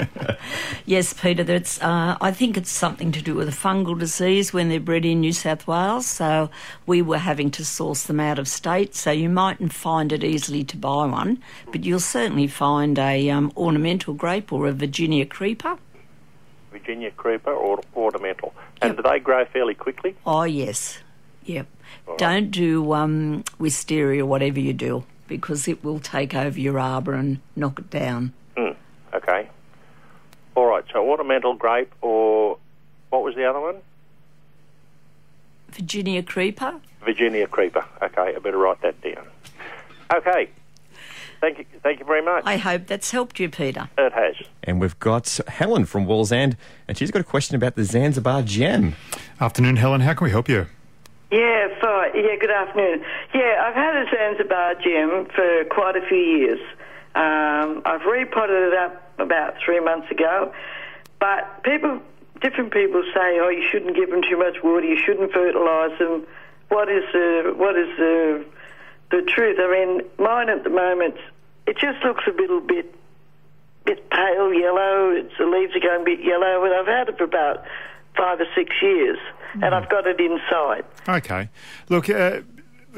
Yes, 0.86 1.14
Peter, 1.14 1.44
that's. 1.44 1.82
Uh, 1.82 2.18
I 2.20 2.32
think 2.32 2.58
it's 2.58 2.72
something 2.72 3.12
to 3.12 3.22
do 3.22 3.36
with 3.36 3.48
a 3.48 3.52
fungal 3.52 3.98
disease 3.98 4.52
when 4.52 4.68
they're 4.70 4.80
bred 4.80 5.06
in 5.06 5.22
New 5.22 5.32
South 5.32 5.68
Wales. 5.68 6.08
So 6.08 6.50
we 6.86 7.02
were 7.02 7.20
having 7.20 7.52
to 7.52 7.64
source 7.64 8.04
them 8.04 8.20
out 8.20 8.40
of 8.40 8.48
state. 8.48 8.96
So 8.96 9.12
you 9.12 9.30
mightn't 9.30 9.72
find 9.74 10.12
it 10.12 10.24
easily 10.24 10.64
to 10.66 10.78
buy 10.78 11.06
one, 11.06 11.42
but 11.72 11.86
you'll 11.86 12.00
certainly 12.00 12.48
find 12.48 12.98
a 12.98 13.30
um, 13.30 13.54
ornamental 13.56 14.14
grape 14.16 14.52
or 14.52 14.68
a 14.68 14.72
Virginia 14.74 15.26
creeper. 15.26 15.78
Virginia 16.72 17.12
creeper 17.12 17.54
or 17.54 17.80
ornamental. 17.96 18.54
And 18.82 18.96
Yep. 18.96 18.98
do 19.04 19.10
they 19.10 19.20
grow 19.20 19.46
fairly 19.46 19.76
quickly? 19.76 20.16
Oh 20.26 20.44
yes, 20.44 21.00
yep. 21.46 21.68
Don't 22.18 22.50
do 22.52 22.94
um, 22.94 23.44
wisteria, 23.60 24.26
whatever 24.26 24.60
you 24.60 24.74
do, 24.74 25.04
because 25.32 25.66
it 25.70 25.82
will 25.82 26.00
take 26.00 26.36
over 26.36 26.60
your 26.60 26.78
arbour 26.78 27.14
and 27.14 27.40
knock 27.56 27.80
it 27.80 27.90
down. 27.90 28.34
Hmm. 28.58 28.72
Okay. 29.14 29.50
All 30.56 30.66
right. 30.66 30.84
So 30.92 31.10
ornamental 31.10 31.54
grape 31.54 31.94
or 32.02 32.58
what 33.12 33.24
was 33.24 33.36
the 33.36 33.46
other 33.50 33.62
one? 33.62 33.78
Virginia 35.70 36.22
creeper. 36.22 36.82
Virginia 37.06 37.48
creeper. 37.48 37.86
Okay, 38.02 38.36
I 38.36 38.40
better 38.40 38.58
write 38.58 38.82
that 38.82 39.00
down. 39.02 39.26
Okay. 40.14 40.50
Thank 41.40 41.60
you. 41.60 41.66
Thank 41.82 42.00
you 42.00 42.06
very 42.06 42.22
much. 42.22 42.44
I 42.46 42.58
hope 42.58 42.88
that's 42.88 43.12
helped 43.12 43.40
you, 43.40 43.50
Peter. 43.50 43.90
it 43.98 44.12
has. 44.12 44.36
And 44.64 44.82
we've 44.82 45.00
got 45.00 45.40
Helen 45.48 45.86
from 45.86 46.06
Wallsend, 46.06 46.58
and 46.90 46.98
she's 46.98 47.10
got 47.10 47.22
a 47.22 47.24
question 47.24 47.56
about 47.56 47.76
the 47.76 47.86
Zanzibar 47.86 48.42
gem. 48.44 48.96
Afternoon, 49.40 49.78
Helen. 49.78 50.02
How 50.02 50.14
can 50.14 50.26
we 50.26 50.32
help 50.32 50.50
you? 50.50 50.68
Yeah, 51.32 51.68
fine. 51.80 51.91
Yeah, 52.14 52.36
good 52.40 52.52
afternoon. 52.52 53.04
Yeah, 53.34 53.64
I've 53.64 53.76
had 53.76 53.96
a 53.96 54.06
Zanzibar 54.12 54.76
gem 54.76 55.28
for 55.34 55.64
quite 55.70 55.96
a 55.96 56.06
few 56.08 56.18
years. 56.18 56.60
Um, 57.16 57.82
I've 57.86 58.04
repotted 58.06 58.74
it 58.74 58.74
up 58.74 59.12
about 59.18 59.56
three 59.64 59.80
months 59.80 60.12
ago, 60.12 60.54
but 61.20 61.64
people, 61.64 62.02
different 62.42 62.74
people 62.74 63.04
say, 63.14 63.40
oh, 63.40 63.50
you 63.50 63.64
shouldn't 63.72 63.96
give 63.96 64.10
them 64.10 64.22
too 64.30 64.38
much 64.38 64.58
water, 64.64 64.86
you 64.86 64.98
shouldn't 64.98 65.32
fertilise 65.32 65.98
them. 66.00 66.26
What 66.70 66.90
is 66.90 67.04
the 67.14 67.54
what 67.56 67.78
is 67.78 67.88
the 67.98 68.46
the 69.12 69.22
truth? 69.28 69.58
I 69.60 69.72
mean, 69.72 70.02
mine 70.18 70.50
at 70.50 70.64
the 70.64 70.70
moment, 70.70 71.16
it 71.68 71.78
just 71.78 72.04
looks 72.04 72.24
a 72.28 72.32
little 72.32 72.62
bit 72.62 72.94
bit 73.86 74.10
pale 74.10 74.54
yellow. 74.54 75.12
It's 75.12 75.34
the 75.38 75.46
leaves 75.46 75.76
are 75.76 75.80
going 75.80 76.02
a 76.02 76.06
bit 76.06 76.24
yellow, 76.24 76.64
and 76.64 76.74
I've 76.74 76.88
had 76.88 77.10
it 77.10 77.18
for 77.18 77.26
about 77.26 77.64
five 78.16 78.40
or 78.40 78.48
six 78.56 78.76
years, 78.82 79.18
and 79.54 79.76
I've 79.76 79.90
got 79.90 80.08
it 80.08 80.20
inside. 80.20 80.86
Okay. 81.08 81.50
Look, 81.90 82.10
uh, 82.10 82.42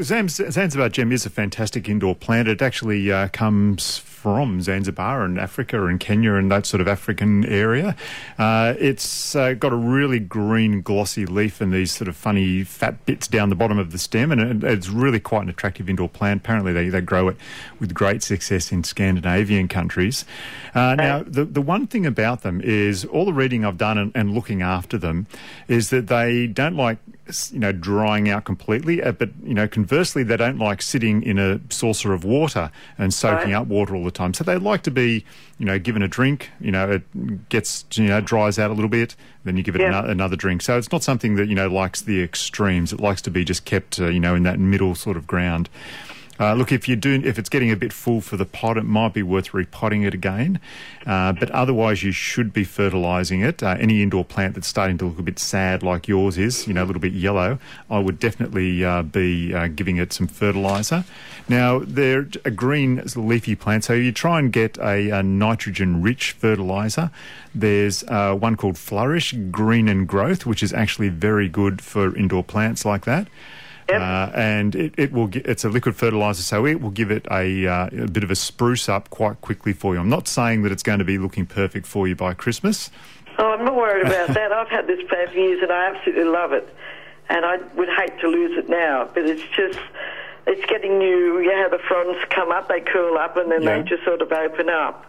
Zanzibar 0.01 0.89
gem 0.89 1.12
is 1.12 1.25
a 1.25 1.29
fantastic 1.29 1.88
indoor 1.88 2.15
plant. 2.15 2.48
It 2.48 2.62
actually 2.62 3.12
uh, 3.12 3.27
comes 3.29 4.00
from 4.24 4.62
Zanzibar 4.62 5.25
and 5.25 5.38
Africa 5.38 5.86
and 5.86 6.00
Kenya 6.00 6.36
and 6.36 6.50
that 6.50 6.65
sort 6.65 6.80
of 6.80 6.88
African 6.88 7.44
area. 7.44 7.94
Uh, 8.39 8.74
it's 8.80 9.36
uh, 9.36 9.51
got 9.51 9.74
a 9.74 9.75
really 9.75 10.18
green, 10.18 10.82
glossy 10.82 11.25
leaf 11.25 11.60
and 11.60 11.74
these 11.74 11.92
sort 11.92 12.08
of 12.08 12.15
funny 12.15 12.63
fat 12.63 13.06
bits 13.06 13.27
down 13.27 13.50
the 13.50 13.56
bottom 13.56 13.77
of 13.77 13.92
the 13.92 13.98
stem, 13.98 14.32
and 14.32 14.63
it, 14.63 14.72
it's 14.72 14.88
really 14.88 15.20
quite 15.20 15.44
an 15.44 15.50
attractive 15.50 15.89
indoor 15.89 16.08
plant. 16.08 16.39
Apparently, 16.39 16.72
they, 16.72 16.88
they 16.88 17.01
grow 17.01 17.27
it 17.27 17.36
with 17.82 17.94
great 17.94 18.24
success 18.24 18.72
in 18.72 18.86
Scandinavian 18.86 19.68
countries. 19.68 20.24
Uh, 20.74 20.96
now, 20.96 21.22
the, 21.22 21.44
the 21.44 21.62
one 21.62 21.86
thing 21.86 22.06
about 22.06 22.44
them 22.44 22.62
is 22.62 23.03
all 23.03 23.25
the 23.25 23.34
reading 23.34 23.65
I've 23.65 23.77
done 23.77 23.98
and, 23.98 24.13
and 24.15 24.34
looking 24.34 24.62
after 24.62 24.98
them 24.98 25.27
is 25.68 25.89
that 25.89 26.08
they 26.08 26.48
don't 26.48 26.77
like 26.77 26.98
you 27.51 27.60
know 27.60 27.72
drying 27.72 28.30
out 28.30 28.44
completely, 28.44 29.01
uh, 29.01 29.12
but 29.13 29.30
you 29.44 29.53
know 29.53 29.68
conversely 29.68 30.24
they 30.24 30.36
don't 30.38 30.58
like 30.58 30.82
sitting 30.82 31.24
in 31.24 31.39
a 31.39 31.60
saucer 31.70 32.12
of 32.13 32.24
water 32.24 32.70
and 32.98 33.13
soaking 33.13 33.51
Right. 33.53 33.62
up 33.62 33.68
water 33.68 33.96
all 33.96 34.03
the 34.03 34.12
time. 34.12 34.34
So 34.34 34.44
they 34.44 34.58
like 34.58 34.84
to 34.84 34.92
be 34.92 35.24
you 35.58 35.65
know 35.65 35.80
given 35.80 36.01
a 36.01 36.08
drink. 36.08 36.50
You 36.60 36.72
know 36.72 36.89
it 36.92 37.50
gets 37.50 37.86
you 37.94 38.08
know 38.08 38.20
dries 38.22 38.60
out 38.60 38.72
a 38.72 38.74
little 38.74 38.89
bit, 38.89 39.15
then 39.46 39.56
you 39.58 39.63
give 39.63 39.75
it 39.75 39.82
Yeah. 39.82 39.98
ano- 40.00 40.10
another 40.10 40.36
drink. 40.36 40.62
So 40.62 40.77
it's 40.77 40.92
not 40.92 41.01
something 41.03 41.36
that 41.36 41.48
you 41.48 41.56
know 41.56 41.68
likes 41.70 42.01
the 42.01 42.22
extremes. 42.22 42.92
It 42.92 43.00
likes 43.00 43.22
to 43.22 43.32
be 43.32 43.46
just 43.46 43.63
kept 43.65 44.00
uh, 44.00 44.08
you 44.10 44.20
know 44.20 44.36
in 44.36 44.44
that 44.44 44.60
middle 44.60 44.94
sort 44.96 45.15
of 45.18 45.25
ground. 45.25 45.70
Uh, 46.40 46.54
look, 46.54 46.72
if 46.72 46.90
you 46.90 46.96
do, 46.96 47.22
if 47.24 47.38
it's 47.38 47.50
getting 47.50 47.72
a 47.72 47.75
bit 47.75 47.94
full 47.94 48.20
for 48.20 48.38
the 48.38 48.46
pot, 48.46 48.75
it 48.75 48.84
might 48.84 49.13
be 49.13 49.22
worth 49.22 49.54
repotting 49.54 50.02
it 50.02 50.13
again. 50.13 50.60
Uh, 51.06 51.32
but 51.32 51.52
otherwise, 51.52 52.02
you 52.02 52.12
should 52.12 52.52
be 52.52 52.63
fertilising 52.63 53.42
it. 53.42 53.62
Uh, 53.62 53.75
any 53.80 54.02
indoor 54.02 54.25
plant 54.25 54.56
that's 54.56 54.68
starting 54.68 54.98
to 54.98 55.06
look 55.06 55.20
a 55.20 55.24
bit 55.24 55.38
sad, 55.38 55.84
like 55.84 56.08
yours 56.08 56.38
is, 56.38 56.68
you 56.68 56.74
know, 56.74 56.84
a 56.84 56.86
little 56.86 57.02
bit 57.02 57.13
yellow, 57.13 57.60
I 57.90 58.00
would 58.00 58.20
definitely 58.20 58.84
uh, 58.84 59.04
be 59.04 59.54
uh, 59.54 59.68
giving 59.68 59.98
it 59.98 60.12
some 60.12 60.28
fertiliser. 60.28 61.06
Now, 61.48 61.80
they're 61.80 62.28
a 62.46 62.52
green 62.52 63.04
leafy 63.16 63.56
plant, 63.56 63.84
so 63.84 63.94
you 63.94 64.12
try 64.12 64.40
and 64.40 64.52
get 64.52 64.78
a, 64.78 65.10
a 65.12 65.22
nitrogen-rich 65.22 66.32
fertiliser. 66.32 67.12
There's 67.54 68.04
uh, 68.06 68.34
one 68.34 68.56
called 68.56 68.78
Flourish 68.78 69.34
Green 69.52 69.88
and 69.88 70.08
Growth, 70.08 70.46
which 70.46 70.63
is 70.63 70.74
actually 70.74 71.10
very 71.10 71.48
good 71.48 71.82
for 71.82 72.16
indoor 72.16 72.44
plants 72.44 72.86
like 72.86 73.06
that. 73.06 73.28
Uh, 73.90 74.32
and 74.34 74.75
it, 74.75 74.94
it 74.98 75.12
will 75.12 75.28
get, 75.28 75.46
it's 75.46 75.63
a 75.63 75.70
liquid 75.70 75.96
fertilizer, 75.96 76.42
so 76.42 76.66
it 76.66 76.82
will 76.82 76.90
give 76.92 77.12
it 77.12 77.25
a, 77.32 77.68
uh, 77.68 77.88
a 77.92 78.08
bit 78.08 78.24
of 78.24 78.32
a 78.32 78.36
spruce 78.36 78.88
up 78.90 79.10
quite 79.10 79.42
quickly 79.42 79.74
for 79.74 79.94
you. 79.94 80.00
I'm 80.00 80.10
not 80.10 80.28
saying 80.28 80.63
that 80.63 80.72
it's 80.72 80.84
going 80.84 81.00
to 81.00 81.06
be 81.06 81.18
looking 81.18 81.46
perfect 81.46 81.86
for 81.86 82.08
you 82.08 82.16
by 82.16 82.34
Christmas. 82.34 82.90
Oh, 83.38 83.52
I'm 83.52 83.66
not 83.66 83.75
worried 83.75 84.06
about 84.06 84.30
that. 84.36 84.52
I've 84.52 84.70
had 84.70 84.88
this 84.88 85.00
plant 85.10 85.32
for 85.32 85.38
years 85.38 85.62
and 85.62 85.72
I 85.72 85.88
absolutely 85.96 86.25
love 86.25 86.54
it. 86.54 86.68
And 87.30 87.46
I 87.46 87.58
would 87.75 87.90
hate 87.90 88.20
to 88.22 88.28
lose 88.28 88.58
it 88.58 88.70
now, 88.70 89.10
but 89.13 89.25
it's 89.25 89.44
just, 89.56 89.80
it's 90.46 90.66
getting 90.68 91.00
new. 91.00 91.40
You 91.40 91.52
know 91.52 91.70
the 91.70 91.80
fronds 91.88 92.20
come 92.30 92.52
up, 92.52 92.68
they 92.68 92.82
curl 92.82 93.18
up, 93.18 93.38
and 93.38 93.52
then 93.52 93.63
Yeah. 93.63 93.78
they 93.82 93.84
just 93.90 94.04
sort 94.04 94.22
of 94.22 94.32
open 94.32 94.70
up. 94.70 95.06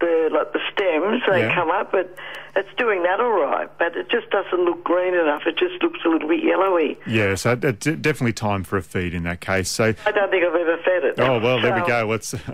The 0.00 0.30
like 0.32 0.52
the 0.52 0.60
stems, 0.72 1.22
they 1.30 1.40
Yeah. 1.40 1.54
come 1.54 1.70
up, 1.70 1.92
but 1.92 2.16
it's 2.56 2.68
doing 2.78 3.02
that 3.02 3.20
all 3.20 3.38
right. 3.40 3.68
But 3.78 3.96
it 3.96 4.08
just 4.10 4.30
doesn't 4.30 4.64
look 4.64 4.82
green 4.82 5.14
enough. 5.14 5.42
It 5.46 5.58
just 5.58 5.82
looks 5.82 6.00
a 6.04 6.08
little 6.08 6.28
bit 6.28 6.42
yellowy. 6.42 6.98
Yeah, 7.06 7.34
so 7.34 7.52
it's 7.62 7.86
definitely 7.86 8.32
time 8.32 8.64
for 8.64 8.76
a 8.78 8.82
feed 8.82 9.12
in 9.12 9.24
that 9.24 9.40
case. 9.40 9.68
So 9.70 9.94
I 10.06 10.10
don't 10.10 10.30
think 10.30 10.44
I've 10.44 10.54
ever 10.54 10.78
fed 10.78 11.04
it. 11.04 11.20
Oh 11.20 11.38
well, 11.38 11.60
there 11.60 11.74
we 11.74 11.86
go. 11.86 12.06
Let's. 12.06 12.34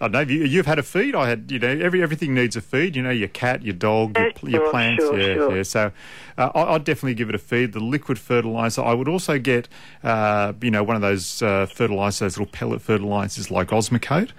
I 0.00 0.08
don't 0.08 0.12
know. 0.12 0.20
You, 0.34 0.44
you've 0.44 0.66
had 0.66 0.80
a 0.80 0.82
feed. 0.82 1.14
I 1.14 1.28
had, 1.28 1.50
you 1.52 1.58
know, 1.60 1.68
every 1.68 2.02
everything 2.02 2.34
needs 2.34 2.56
a 2.56 2.60
feed. 2.60 2.96
You 2.96 3.02
know, 3.02 3.10
your 3.10 3.28
cat, 3.28 3.62
your 3.62 3.74
dog, 3.74 4.18
your, 4.18 4.26
Yeah, 4.26 4.32
your 4.42 4.60
sure, 4.62 4.70
plants. 4.72 5.04
sure, 5.04 5.18
yeah, 5.20 5.34
sure. 5.34 5.56
yeah. 5.56 5.62
So, 5.62 5.92
uh, 6.36 6.50
I, 6.54 6.74
I'd 6.74 6.84
definitely 6.84 7.14
give 7.14 7.28
it 7.28 7.34
a 7.36 7.38
feed. 7.38 7.72
The 7.72 7.80
liquid 7.80 8.18
fertilizer. 8.18 8.82
I 8.82 8.92
would 8.92 9.08
also 9.08 9.38
get, 9.38 9.68
uh, 10.02 10.52
you 10.60 10.72
know, 10.72 10.82
one 10.82 10.96
of 10.96 11.02
those 11.02 11.40
uh, 11.42 11.66
fertilizers, 11.66 12.18
those 12.20 12.38
little 12.38 12.52
pellet 12.52 12.82
fertilizers 12.82 13.50
like 13.52 13.68
Osmocote. 13.68 14.30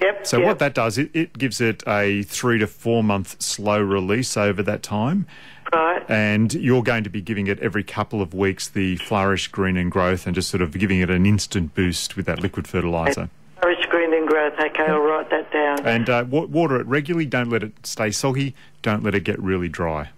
Yep. 0.00 0.26
So 0.26 0.38
yep. 0.38 0.46
what 0.46 0.58
that 0.58 0.74
does, 0.74 0.98
it, 0.98 1.10
it 1.14 1.38
gives 1.38 1.60
it 1.60 1.82
a 1.86 2.22
three 2.24 2.58
to 2.58 2.66
four 2.66 3.02
month 3.02 3.40
slow 3.40 3.80
release 3.80 4.36
over 4.36 4.62
that 4.62 4.82
time. 4.82 5.26
Right. 5.72 6.08
And 6.08 6.52
you're 6.54 6.82
going 6.82 7.04
to 7.04 7.10
be 7.10 7.20
giving 7.20 7.48
it 7.48 7.58
every 7.60 7.82
couple 7.82 8.22
of 8.22 8.32
weeks 8.34 8.68
the 8.68 8.96
flourish, 8.96 9.48
green 9.48 9.76
and 9.76 9.90
growth, 9.90 10.26
and 10.26 10.34
just 10.34 10.48
sort 10.48 10.62
of 10.62 10.72
giving 10.72 11.00
it 11.00 11.10
an 11.10 11.26
instant 11.26 11.74
boost 11.74 12.16
with 12.16 12.26
that 12.26 12.40
liquid 12.40 12.68
fertilizer. 12.68 13.30
Forest 13.60 13.88
green 13.88 14.14
and 14.14 14.28
growth. 14.28 14.52
Okay, 14.58 14.84
I'll 14.84 15.00
write 15.00 15.30
that 15.30 15.50
down. 15.50 15.84
And 15.84 16.08
uh, 16.08 16.24
water 16.28 16.80
it 16.80 16.86
regularly. 16.86 17.26
Don't 17.26 17.48
let 17.48 17.62
it 17.62 17.72
stay 17.84 18.10
soggy. 18.10 18.54
Don't 18.82 19.02
let 19.02 19.14
it 19.14 19.24
get 19.24 19.40
really 19.40 19.68
dry. 19.68 20.10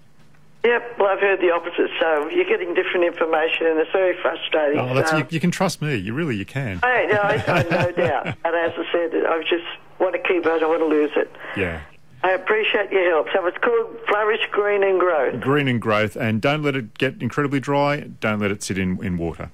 Yep. 0.64 0.98
Well, 0.98 1.08
I've 1.08 1.20
heard 1.20 1.40
the 1.40 1.52
opposite. 1.52 1.90
So 2.00 2.28
you're 2.28 2.44
getting 2.44 2.74
different 2.74 3.04
information, 3.06 3.66
and 3.66 3.78
it's 3.78 3.92
very 3.92 4.16
frustrating. 4.20 4.80
Oh, 4.80 4.94
that's, 4.94 5.12
you, 5.12 5.26
you 5.30 5.40
can 5.40 5.50
trust 5.50 5.80
me. 5.80 5.94
You 5.94 6.14
really 6.14 6.36
you 6.36 6.44
can. 6.44 6.78
Hey, 6.80 7.08
no, 7.10 7.18
I, 7.20 7.44
I 7.46 7.62
no 7.62 7.92
doubt. 7.96 8.26
And 8.26 8.56
as 8.56 8.72
I 8.76 8.84
said, 8.92 9.14
I 9.26 9.40
just 9.42 9.64
want 10.00 10.14
to 10.14 10.18
keep 10.18 10.44
it. 10.44 10.48
I 10.48 10.58
don't 10.58 10.68
want 10.68 10.80
to 10.80 10.86
lose 10.86 11.12
it. 11.16 11.30
Yeah. 11.56 11.80
I 12.24 12.32
appreciate 12.32 12.90
your 12.90 13.08
help. 13.08 13.28
So 13.32 13.46
it's 13.46 13.58
called 13.58 13.96
Flourish 14.08 14.40
Green 14.50 14.82
and 14.82 14.98
Growth. 14.98 15.40
Green 15.40 15.68
and 15.68 15.80
growth, 15.80 16.16
and 16.16 16.42
don't 16.42 16.62
let 16.62 16.74
it 16.74 16.98
get 16.98 17.22
incredibly 17.22 17.60
dry. 17.60 18.00
Don't 18.00 18.40
let 18.40 18.50
it 18.50 18.62
sit 18.64 18.76
in, 18.78 19.02
in 19.04 19.16
water. 19.16 19.50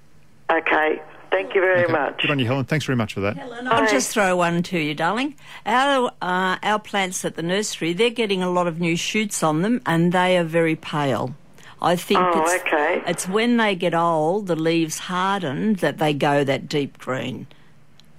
Okay. 0.50 1.02
Thank 1.34 1.52
you 1.56 1.60
very 1.60 1.82
Okay. 1.82 1.92
much. 1.92 2.22
Good 2.22 2.30
on 2.30 2.38
you, 2.38 2.46
Helen. 2.46 2.64
Thanks 2.64 2.84
very 2.86 2.94
much 2.94 3.12
for 3.14 3.20
that. 3.22 3.36
Helen, 3.36 3.66
I'll 3.66 3.88
just 3.90 4.12
throw 4.12 4.36
one 4.36 4.62
to 4.62 4.78
you, 4.78 4.94
darling. 4.94 5.34
Our 5.66 6.12
uh, 6.22 6.58
our 6.62 6.78
plants 6.78 7.24
at 7.24 7.34
the 7.34 7.42
nursery, 7.42 7.92
they're 7.92 8.10
getting 8.10 8.40
a 8.40 8.48
lot 8.48 8.68
of 8.68 8.78
new 8.78 8.94
shoots 8.96 9.42
on 9.42 9.62
them, 9.62 9.82
and 9.84 10.12
they 10.12 10.38
are 10.38 10.44
very 10.44 10.76
pale. 10.76 11.34
I 11.82 11.96
think 11.96 12.20
Oh, 12.20 12.40
it's, 12.44 12.62
okay. 12.64 13.02
it's 13.04 13.26
when 13.28 13.56
they 13.56 13.74
get 13.74 13.94
old, 13.94 14.46
the 14.46 14.54
leaves 14.54 14.98
harden, 15.00 15.74
that 15.74 15.98
they 15.98 16.14
go 16.14 16.44
that 16.44 16.68
deep 16.68 16.98
green. 16.98 17.48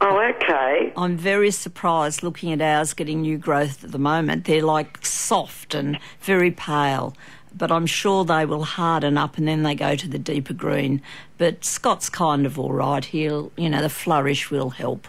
Oh, 0.02 0.20
okay. 0.36 0.92
I'm 0.98 1.16
very 1.16 1.52
surprised 1.52 2.22
looking 2.22 2.52
at 2.52 2.62
ours 2.62 2.94
getting 2.94 3.22
new 3.22 3.38
growth 3.38 3.82
at 3.86 3.94
the 3.94 3.98
moment. 3.98 4.44
They're 4.44 4.62
like 4.62 5.04
soft 5.06 5.74
and 5.74 5.98
very 6.20 6.52
pale, 6.52 7.16
but 7.58 7.72
I'm 7.72 7.86
sure 7.86 8.26
they 8.26 8.46
will 8.46 8.64
harden 8.64 9.18
up 9.18 9.38
and 9.38 9.48
then 9.48 9.64
they 9.64 9.76
go 9.76 9.96
to 9.96 10.08
the 10.08 10.20
deeper 10.20 10.54
green. 10.54 11.02
But 11.38 11.64
Scott's 11.64 12.10
kind 12.10 12.46
of 12.46 12.60
all 12.60 12.74
right. 12.74 13.04
He'll, 13.04 13.52
you 13.58 13.70
know, 13.70 13.82
the 13.82 13.90
flourish 13.90 14.52
will 14.52 14.72
help. 14.72 15.08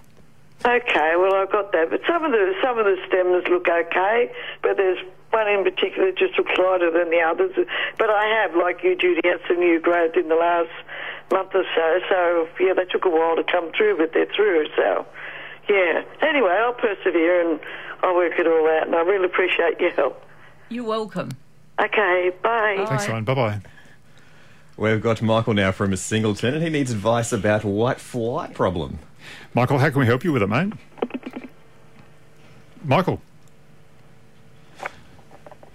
Okay, 0.65 1.13
well 1.19 1.35
I've 1.35 1.53
got 1.53 1.73
that, 1.73 1.91
but 1.91 2.01
some 2.09 2.25
of 2.25 2.33
the 2.33 2.55
some 2.63 2.79
of 2.79 2.87
the 2.87 2.97
stems 3.07 3.47
look 3.49 3.69
okay, 3.69 4.33
but 4.63 4.77
there's 4.77 4.99
one 5.31 5.47
in 5.47 5.63
particular 5.63 6.11
that 6.11 6.19
just 6.19 6.37
looks 6.39 6.57
lighter 6.59 6.91
than 6.91 7.11
the 7.11 7.21
others. 7.21 7.53
But 7.99 8.11
I 8.11 8.25
have, 8.41 8.57
like 8.57 8.83
you, 8.83 8.97
Judy, 8.97 9.21
had 9.23 9.39
some 9.47 9.61
new 9.61 9.79
growth 9.79 10.17
in 10.17 10.29
the 10.29 10.35
last 10.35 10.71
month 11.31 11.55
or 11.55 11.65
so. 11.75 12.01
So 12.09 12.49
yeah, 12.59 12.73
they 12.73 12.85
took 12.87 13.05
a 13.05 13.11
while 13.11 13.37
to 13.37 13.45
come 13.45 13.71
through, 13.77 13.99
but 13.99 14.13
they're 14.13 14.33
through. 14.35 14.67
So 14.75 15.07
yeah. 15.69 16.03
Anyway, 16.23 16.51
I'll 16.51 16.73
persevere 16.73 17.49
and 17.49 17.61
I'll 18.03 18.17
work 18.17 18.33
it 18.39 18.47
all 18.47 18.69
out, 18.69 18.87
and 18.87 18.97
I 18.97 19.03
really 19.03 19.27
appreciate 19.27 19.79
your 19.79 19.93
help. 19.93 20.21
You're 20.69 20.85
welcome. 20.85 21.31
Okay, 21.81 22.31
bye. 22.43 22.85
Thanks, 22.89 23.09
Ryan. 23.09 23.25
Bye 23.25 23.35
bye. 23.35 23.61
We've 24.77 25.01
got 25.03 25.23
Michael 25.23 25.55
now 25.55 25.73
from 25.73 25.93
a 25.93 25.97
Singleton, 25.97 26.55
and 26.55 26.63
he 26.63 26.69
needs 26.71 26.91
advice 26.91 27.33
about 27.33 27.65
a 27.65 27.69
white 27.69 28.01
fly 28.01 28.49
problem. 28.49 28.99
Michael, 29.55 29.79
how 29.79 29.89
can 29.91 30.01
we 30.01 30.07
help 30.07 30.23
you 30.25 30.33
with 30.33 30.43
it, 30.43 30.49
mate? 30.49 30.73
Michael. 32.85 33.21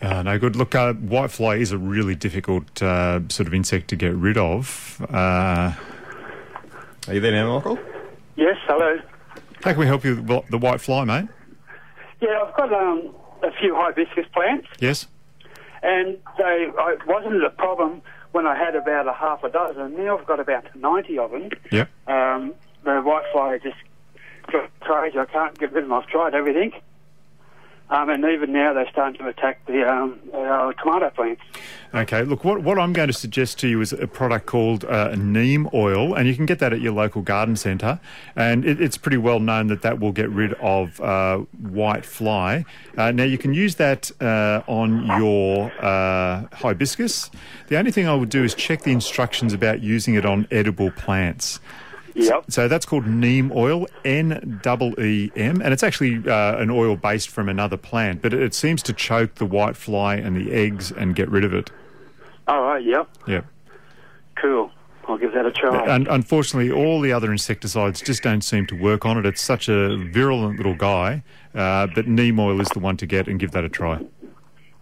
Uh, 0.02 0.24
no 0.24 0.38
good. 0.40 0.56
Look, 0.56 0.74
uh, 0.74 0.94
whitefly 0.94 1.60
is 1.60 1.72
a 1.72 1.78
really 1.78 2.16
difficult 2.16 2.82
uh, 2.82 3.20
sort 3.30 3.48
of 3.48 3.54
insect 3.54 3.88
to 3.90 3.96
get 3.96 4.16
rid 4.16 4.38
of. 4.38 5.00
Uh, 5.10 5.74
Are 7.08 7.14
you 7.14 7.20
there 7.20 7.32
now, 7.32 7.56
Michael? 7.56 7.78
Yes, 8.36 8.56
hello. 8.66 8.98
how 9.64 9.72
can 9.72 9.80
we 9.80 9.86
help 9.86 10.04
you 10.04 10.16
with 10.22 10.50
the 10.50 10.58
white 10.58 10.82
fly, 10.82 11.04
mate? 11.06 11.28
Yeah, 12.20 12.40
I've 12.48 12.56
got 12.56 12.74
um, 12.74 13.14
a 13.44 13.52
few 13.60 13.76
hibiscus 13.76 14.26
plants, 14.34 14.68
Yes? 14.80 15.08
And 15.84 16.18
they 16.38 16.68
I, 16.78 16.98
wasn't 17.08 17.44
a 17.44 17.50
problem 17.50 18.02
when 18.32 18.48
I 18.48 18.56
had 18.56 18.76
about 18.76 19.08
a 19.08 19.14
half 19.14 19.44
a 19.44 19.50
dozen. 19.50 19.96
Now 19.98 20.18
I've 20.18 20.26
got 20.26 20.40
about 20.40 20.74
90 20.76 21.20
of 21.20 21.32
them. 21.32 21.50
Yep. 21.72 21.90
Um, 22.08 22.54
the 22.84 22.92
whitefly 22.92 23.62
just 23.62 23.78
got 24.52 24.70
crazy. 24.80 25.18
I 25.18 25.26
can't 25.26 25.58
get 25.58 25.74
rid 25.74 25.84
of 25.84 25.90
them. 25.90 25.98
I've 25.98 26.08
tried 26.08 26.34
everything. 26.34 26.72
Um, 27.92 28.10
and 28.10 28.24
even 28.24 28.54
now 28.54 28.74
they're 28.74 28.90
starting 28.90 29.20
to 29.20 29.28
attack 29.28 29.66
the 29.66 29.84
um, 29.84 30.18
our 30.34 30.74
tomato 30.74 31.10
plants. 31.10 31.42
Okay, 31.94 32.24
look, 32.24 32.46
what, 32.46 32.64
what 32.64 32.80
I'm 32.80 32.94
going 32.94 33.08
to 33.08 33.14
suggest 33.14 33.60
to 33.60 33.68
you 33.68 33.82
is 33.82 33.92
a 33.92 34.08
product 34.08 34.46
called 34.46 34.86
uh, 34.86 35.14
neem 35.16 35.70
oil, 35.74 36.14
and 36.14 36.26
you 36.26 36.34
can 36.34 36.46
get 36.46 36.60
that 36.60 36.72
at 36.72 36.80
your 36.80 36.94
local 36.94 37.22
garden 37.22 37.58
centre. 37.58 38.00
And 38.38 38.64
it, 38.64 38.80
it's 38.80 38.98
pretty 38.98 39.18
well 39.18 39.42
known 39.42 39.68
that 39.68 39.82
that 39.82 40.00
will 40.00 40.14
get 40.14 40.30
rid 40.30 40.54
of 40.54 41.02
uh, 41.02 41.40
white 41.60 42.06
fly. 42.06 42.64
Uh, 42.98 43.12
now, 43.12 43.26
you 43.26 43.38
can 43.38 43.54
use 43.54 43.76
that 43.76 44.10
uh, 44.22 44.62
on 44.68 45.06
your 45.20 45.70
uh, 45.84 46.46
hibiscus. 46.54 47.30
The 47.68 47.78
only 47.78 47.92
thing 47.92 48.08
I 48.08 48.16
would 48.16 48.30
do 48.30 48.46
is 48.46 48.56
check 48.56 48.84
the 48.84 48.92
instructions 48.94 49.52
about 49.52 49.82
using 49.82 50.16
it 50.16 50.26
on 50.26 50.48
edible 50.50 50.92
plants. 50.92 51.60
Yep. 52.16 52.46
So 52.50 52.68
that's 52.68 52.86
called 52.86 53.06
neem 53.08 53.52
oil, 53.54 53.88
N 54.06 54.60
E 54.64 55.04
E 55.04 55.32
M, 55.36 55.62
and 55.62 55.74
it's 55.74 55.84
actually 55.84 56.18
uh, 56.30 56.58
an 56.58 56.70
oil 56.70 56.96
based 56.96 57.30
from 57.30 57.50
another 57.50 57.78
plant, 57.78 58.22
but 58.22 58.34
it, 58.34 58.42
it 58.42 58.54
seems 58.54 58.84
to 58.84 58.94
choke 58.94 59.36
the 59.36 59.46
white 59.46 59.76
fly 59.76 60.16
and 60.16 60.36
the 60.36 60.52
eggs 60.52 60.92
and 60.92 61.16
get 61.16 61.30
rid 61.30 61.44
of 61.44 61.54
it. 61.54 61.72
All 62.48 62.62
right, 62.62 62.84
yep. 62.84 63.08
Yeah. 63.28 63.42
Cool. 64.36 64.72
I'll 65.08 65.18
give 65.18 65.34
that 65.34 65.46
a 65.46 65.52
try. 65.52 65.86
And 65.94 66.08
unfortunately, 66.08 66.72
all 66.72 67.02
the 67.02 67.12
other 67.12 67.32
insecticides 67.32 68.02
just 68.02 68.24
don't 68.24 68.42
seem 68.44 68.66
to 68.68 68.76
work 68.76 69.06
on 69.06 69.18
it. 69.18 69.26
It's 69.26 69.42
such 69.42 69.68
a 69.68 69.98
virulent 69.98 70.58
little 70.58 70.76
guy, 70.76 71.24
uh, 71.56 71.88
but 71.94 72.08
neem 72.08 72.40
oil 72.40 72.62
is 72.62 72.70
the 72.70 72.80
one 72.80 72.98
to 72.98 73.06
get 73.06 73.28
and 73.28 73.40
give 73.40 73.52
that 73.52 73.64
a 73.64 73.70
try. 73.70 74.00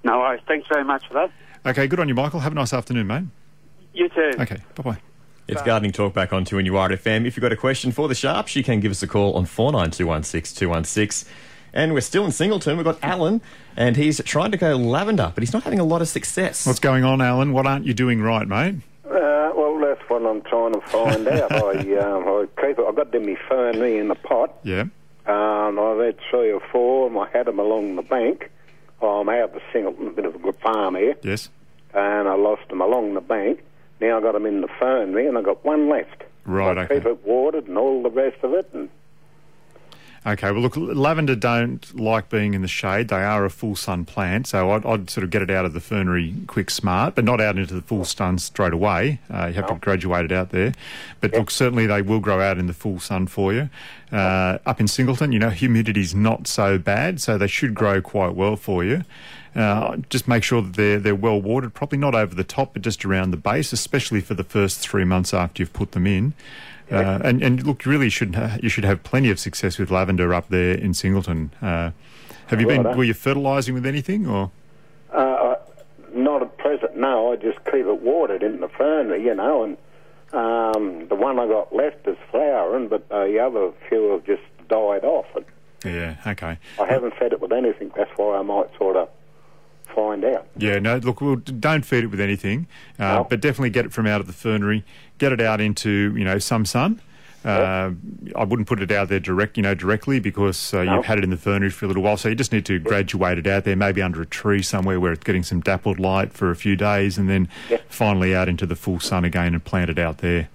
no 0.03 0.19
worries. 0.19 0.41
Thanks 0.47 0.67
very 0.67 0.83
much 0.83 1.07
for 1.07 1.13
that. 1.15 1.31
Okay, 1.65 1.87
good 1.87 1.99
on 1.99 2.07
you, 2.07 2.15
Michael. 2.15 2.39
Have 2.41 2.51
a 2.51 2.55
nice 2.55 2.73
afternoon, 2.73 3.07
mate. 3.07 3.23
You 3.93 4.07
too. 4.09 4.31
Okay, 4.39 4.57
bye 4.75 4.83
bye. 4.83 4.97
It's 5.51 5.63
Gardening 5.63 5.91
Talk 5.91 6.13
back 6.13 6.31
on 6.31 6.45
2 6.45 6.57
FM. 6.57 7.25
If 7.25 7.35
you've 7.35 7.41
got 7.41 7.51
a 7.51 7.55
question 7.55 7.91
for 7.91 8.07
the 8.07 8.13
Sharps, 8.13 8.55
you 8.55 8.63
can 8.63 8.79
give 8.79 8.91
us 8.91 9.01
a 9.01 9.07
call 9.07 9.33
on 9.33 9.45
49216216. 9.45 10.55
216. 10.57 11.33
And 11.73 11.93
we're 11.93 12.01
still 12.01 12.23
in 12.25 12.31
Singleton. 12.31 12.77
We've 12.77 12.83
got 12.83 12.99
Alan, 13.03 13.41
and 13.75 13.95
he's 13.97 14.21
trying 14.25 14.51
to 14.51 14.57
go 14.57 14.75
lavender, 14.75 15.31
but 15.33 15.41
he's 15.41 15.51
not 15.53 15.63
having 15.63 15.79
a 15.79 15.83
lot 15.83 16.03
of 16.03 16.07
success. 16.07 16.67
What's 16.67 16.79
going 16.79 17.03
on, 17.03 17.19
Alan? 17.19 17.51
What 17.51 17.65
aren't 17.65 17.85
you 17.87 17.95
doing 17.95 18.21
right, 18.21 18.47
mate? 18.47 18.75
Uh, 19.05 19.51
well, 19.55 19.79
that's 19.79 20.07
what 20.07 20.23
I'm 20.23 20.41
trying 20.43 20.73
to 20.73 20.81
find 20.81 21.27
out. 21.27 21.51
I, 21.51 21.95
um, 21.97 22.27
I 22.27 22.45
keep 22.61 22.77
it. 22.77 22.85
I've 22.87 22.95
got 22.95 23.11
them 23.11 23.25
me 23.25 23.35
ferny 23.47 23.97
in 23.97 24.07
the 24.09 24.15
pot. 24.15 24.53
Yeah. 24.63 24.83
Um, 25.25 25.79
I've 25.79 25.99
had 25.99 26.17
three 26.29 26.51
or 26.51 26.61
four, 26.71 27.07
and 27.07 27.17
I 27.17 27.27
had 27.35 27.47
them 27.47 27.57
along 27.59 27.95
the 27.95 28.03
bank. 28.03 28.51
I'm 29.01 29.29
out 29.29 29.53
the 29.55 29.61
Singleton, 29.73 30.07
a 30.07 30.11
bit 30.11 30.25
of 30.25 30.35
a 30.35 30.39
good 30.39 30.57
farm 30.59 30.95
here, 30.95 31.15
Yes. 31.23 31.49
and 31.95 32.27
I 32.27 32.35
lost 32.35 32.67
them 32.69 32.81
along 32.81 33.15
the 33.15 33.21
bank. 33.21 33.63
Now 33.99 34.17
I've 34.17 34.23
got 34.23 34.33
them 34.33 34.45
in 34.45 34.61
the 34.61 34.69
ferny, 34.79 35.25
and 35.27 35.37
I've 35.37 35.45
got 35.45 35.63
one 35.65 35.89
left. 35.89 36.23
Right, 36.45 36.77
I 36.77 36.83
okay. 36.83 36.95
keep 36.95 37.05
it 37.05 37.25
watered 37.25 37.67
and 37.67 37.77
all 37.77 38.01
the 38.01 38.09
rest 38.09 38.37
of 38.43 38.53
it, 38.53 38.69
and 38.73 38.89
Okay, 40.25 40.51
well, 40.51 40.61
look, 40.61 40.75
lavender 40.75 41.35
don't 41.35 41.97
like 41.97 42.29
being 42.29 42.53
in 42.53 42.61
the 42.61 42.67
shade. 42.67 43.07
They 43.07 43.23
are 43.23 43.45
a 43.45 43.49
full 43.49 43.75
sun 43.77 44.03
plant, 44.03 44.47
so 44.47 44.71
I'd, 44.71 44.85
I'd 44.85 45.09
sort 45.09 45.23
of 45.23 45.29
get 45.29 45.41
it 45.41 45.49
out 45.49 45.63
of 45.63 45.71
the 45.71 45.79
fernery 45.79 46.35
quick 46.45 46.69
smart, 46.69 47.15
but 47.15 47.23
not 47.23 47.39
out 47.39 47.57
into 47.57 47.73
the 47.73 47.81
full 47.81 48.03
sun 48.03 48.37
straight 48.37 48.73
away. 48.73 49.19
Uh, 49.33 49.47
you 49.47 49.53
have 49.53 49.67
to 49.67 49.75
graduate 49.75 50.25
it 50.25 50.33
out 50.33 50.49
there. 50.49 50.73
But 51.21 51.33
look, 51.33 51.49
certainly 51.49 51.87
they 51.87 52.01
will 52.01 52.19
grow 52.19 52.41
out 52.41 52.57
in 52.57 52.67
the 52.67 52.73
full 52.73 52.99
sun 52.99 53.27
for 53.27 53.53
you. 53.53 53.69
Uh, 54.11 54.57
up 54.65 54.81
in 54.81 54.89
Singleton, 54.89 55.31
you 55.31 55.39
know, 55.39 55.51
humidity's 55.51 56.13
not 56.13 56.47
so 56.47 56.77
bad, 56.77 57.21
so 57.21 57.37
they 57.37 57.47
should 57.47 57.73
grow 57.73 58.01
quite 58.01 58.35
well 58.35 58.57
for 58.57 58.83
you. 58.83 59.03
Uh, 59.55 59.97
just 60.09 60.27
make 60.27 60.43
sure 60.43 60.61
that 60.61 60.73
they're 60.73 60.99
they're 60.99 61.15
well 61.15 61.41
watered, 61.41 61.73
probably 61.73 61.97
not 61.97 62.13
over 62.15 62.35
the 62.35 62.43
top, 62.43 62.73
but 62.73 62.81
just 62.81 63.03
around 63.03 63.31
the 63.31 63.37
base, 63.37 63.73
especially 63.73 64.21
for 64.21 64.33
the 64.35 64.43
first 64.43 64.79
three 64.79 65.03
months 65.03 65.33
after 65.33 65.61
you've 65.61 65.73
put 65.73 65.91
them 65.93 66.05
in. 66.05 66.33
Uh, 66.91 67.19
and, 67.23 67.43
and 67.43 67.63
look, 67.67 67.85
you 67.85 67.91
really 67.91 68.09
should 68.09 68.33
ha- 68.33 68.57
you 68.63 68.69
should 68.69 68.83
have 68.83 69.03
plenty 69.03 69.29
of 69.29 69.39
success 69.39 69.77
with 69.77 69.91
lavender 69.91 70.33
up 70.33 70.49
there 70.49 70.73
in 70.73 70.93
Singleton. 70.93 71.51
Uh, 71.61 71.91
have 72.47 72.59
you 72.59 72.65
been? 72.67 72.83
Were 72.83 73.03
you 73.03 73.13
fertilising 73.13 73.73
with 73.75 73.85
anything 73.85 74.25
or? 74.27 74.49
uh, 75.13 75.55
not 76.13 76.41
at 76.41 76.57
present. 76.57 76.95
No, 76.97 77.31
I 77.31 77.35
just 77.35 77.63
keep 77.65 77.85
it 77.85 78.01
watered 78.01 78.41
in 78.41 78.59
the 78.61 78.67
fernery, 78.69 79.23
you 79.23 79.35
know, 79.35 79.63
and 79.63 79.77
um, 80.33 81.07
the 81.07 81.15
one 81.15 81.39
I 81.39 81.47
got 81.47 81.75
left 81.75 82.07
is 82.07 82.17
flowering, 82.31 82.87
but 82.87 83.05
uh, 83.11 83.25
the 83.25 83.39
other 83.39 83.71
few 83.87 84.11
have 84.11 84.25
just 84.25 84.41
died 84.67 85.03
off. 85.03 85.27
And 85.35 85.45
Yeah. 85.85 86.15
Okay. 86.25 86.57
I 86.79 86.85
haven't 86.87 87.15
fed 87.15 87.33
it 87.33 87.41
with 87.41 87.51
anything. 87.51 87.91
That's 87.95 88.11
why 88.17 88.37
I 88.37 88.41
might 88.41 88.75
sort 88.77 88.95
of 88.95 89.09
find 89.93 90.23
out. 90.25 90.47
Yeah. 90.57 90.79
No. 90.79 90.97
Look, 90.97 91.21
well, 91.21 91.35
don't 91.35 91.85
feed 91.85 92.03
it 92.03 92.07
with 92.07 92.19
anything, 92.21 92.67
uh, 92.99 93.03
No. 93.15 93.27
but 93.29 93.41
definitely 93.41 93.69
get 93.71 93.85
it 93.85 93.91
from 93.93 94.07
out 94.07 94.21
of 94.21 94.27
the 94.27 94.33
fernery. 94.33 94.83
Get 95.17 95.31
it 95.31 95.41
out 95.41 95.59
into 95.61 96.13
you 96.15 96.23
know 96.23 96.39
some 96.39 96.65
sun. 96.65 97.01
Uh, 97.45 97.91
I 98.35 98.43
wouldn't 98.43 98.67
put 98.67 98.81
it 98.81 98.91
out 98.91 99.07
there 99.07 99.21
direct, 99.21 99.55
you 99.55 99.63
know, 99.63 99.73
directly 99.73 100.19
because 100.19 100.73
uh, 100.73 100.83
No. 100.83 100.95
you've 100.95 101.05
had 101.05 101.19
it 101.19 101.23
in 101.23 101.29
the 101.29 101.37
fernery 101.37 101.69
for 101.69 101.85
a 101.85 101.87
little 101.87 102.03
while. 102.03 102.17
So 102.17 102.27
you 102.27 102.35
just 102.35 102.51
need 102.51 102.65
to 102.65 102.79
graduate 102.79 103.37
it 103.37 103.47
out 103.47 103.63
there, 103.63 103.77
maybe 103.77 104.01
under 104.01 104.21
a 104.21 104.25
tree 104.25 104.61
somewhere 104.61 104.99
where 104.99 105.13
it's 105.13 105.23
getting 105.23 105.43
some 105.43 105.61
dappled 105.61 105.99
light 105.99 106.33
for 106.33 106.51
a 106.51 106.55
few 106.55 106.75
days, 106.75 107.17
and 107.17 107.29
then 107.29 107.47
Yep. 107.69 107.83
finally 107.87 108.35
out 108.35 108.49
into 108.49 108.65
the 108.65 108.75
full 108.75 108.99
sun 108.99 109.23
again 109.23 109.53
and 109.53 109.63
plant 109.63 109.89
it 109.89 109.97
out 109.97 110.17
there. 110.17 110.49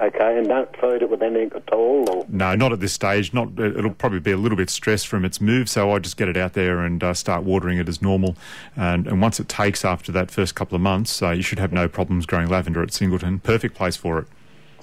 Okay, 0.00 0.38
and 0.38 0.48
don't 0.48 0.74
feed 0.76 1.02
it 1.02 1.10
with 1.10 1.22
anything 1.22 1.52
at 1.54 1.70
all. 1.74 2.08
Or 2.08 2.24
No, 2.30 2.54
not 2.54 2.72
at 2.72 2.80
this 2.80 2.94
stage. 2.94 3.34
Not. 3.34 3.48
uh, 3.58 3.64
It'll 3.76 3.92
probably 3.92 4.20
be 4.20 4.30
a 4.30 4.36
little 4.38 4.56
bit 4.56 4.70
stressed 4.70 5.06
from 5.06 5.26
its 5.26 5.42
move, 5.42 5.68
so 5.68 5.92
I 5.92 5.98
just 5.98 6.16
get 6.16 6.26
it 6.28 6.38
out 6.38 6.54
there 6.54 6.80
and 6.80 7.04
uh, 7.04 7.12
start 7.12 7.42
watering 7.44 7.76
it 7.76 7.86
as 7.86 8.00
normal. 8.00 8.34
And, 8.76 9.06
and 9.06 9.20
once 9.20 9.38
it 9.40 9.48
takes 9.48 9.84
after 9.84 10.10
that 10.12 10.30
first 10.30 10.54
couple 10.54 10.74
of 10.74 10.80
months, 10.80 11.20
uh, 11.22 11.30
you 11.32 11.42
should 11.42 11.58
have 11.58 11.70
no 11.72 11.86
problems 11.86 12.24
growing 12.24 12.48
lavender 12.48 12.82
at 12.82 12.94
Singleton. 12.94 13.40
Perfect 13.40 13.74
place 13.74 13.96
for 13.96 14.18
it. 14.20 14.26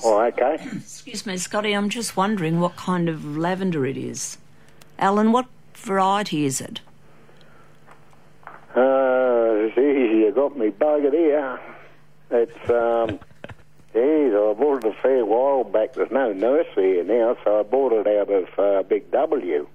oh, 0.04 0.22
okay. 0.22 0.58
Excuse 0.76 1.26
me, 1.26 1.38
Scotty, 1.38 1.74
I'm 1.74 1.90
just 1.90 2.16
wondering 2.16 2.60
what 2.60 2.76
kind 2.76 3.10
of 3.10 3.36
lavender 3.38 3.88
it 3.88 3.98
is. 3.98 4.38
Alan, 5.00 5.32
what 5.32 5.48
variety 5.74 6.46
is 6.46 6.62
it? 6.62 6.82
Uh, 8.76 9.70
geez, 9.74 10.12
you 10.12 10.32
got 10.36 10.56
me 10.58 10.70
buggered 10.70 11.14
here. 11.14 11.60
It's, 12.30 12.70
um, 12.70 13.20
geez, 13.98 14.34
I 14.34 14.54
bought 14.54 14.84
it 14.86 14.96
a 14.98 15.02
fair 15.02 15.26
while 15.26 15.64
back. 15.64 15.94
There's 15.94 16.12
no 16.12 16.32
nursery 16.34 16.96
here 16.96 17.04
now, 17.04 17.36
so 17.44 17.60
I 17.60 17.64
bought 17.64 17.94
it 17.94 18.08
out 18.08 18.30
of 18.32 18.48
uh, 18.60 18.84
Big 18.84 19.10
W. 19.12 19.68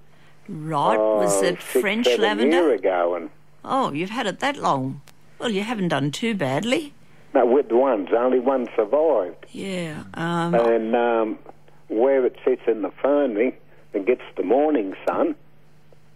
Right, 0.49 0.97
was 0.97 1.41
uh, 1.41 1.45
it 1.47 1.61
six, 1.61 1.81
French 1.81 2.05
seven 2.05 2.21
lavender? 2.21 2.57
year 2.57 2.73
ago, 2.73 3.15
and 3.15 3.29
Oh, 3.65 3.91
you've 3.93 4.09
had 4.09 4.27
it 4.27 4.39
that 4.39 4.57
long. 4.57 5.01
Well, 5.39 5.49
you 5.51 5.63
haven't 5.63 5.87
done 5.89 6.11
too 6.11 6.35
badly. 6.35 6.93
no, 7.33 7.45
with 7.45 7.69
the 7.69 7.77
ones, 7.77 8.09
only 8.15 8.39
one 8.39 8.67
survived. 8.75 9.45
Yeah. 9.51 10.03
Um, 10.15 10.53
And 10.55 10.95
um, 10.95 11.39
where 11.87 12.25
it 12.25 12.35
sits 12.45 12.61
in 12.67 12.81
the 12.81 12.91
fernery, 13.01 13.57
it 13.93 14.05
gets 14.05 14.21
the 14.35 14.43
morning 14.43 14.95
sun, 15.07 15.35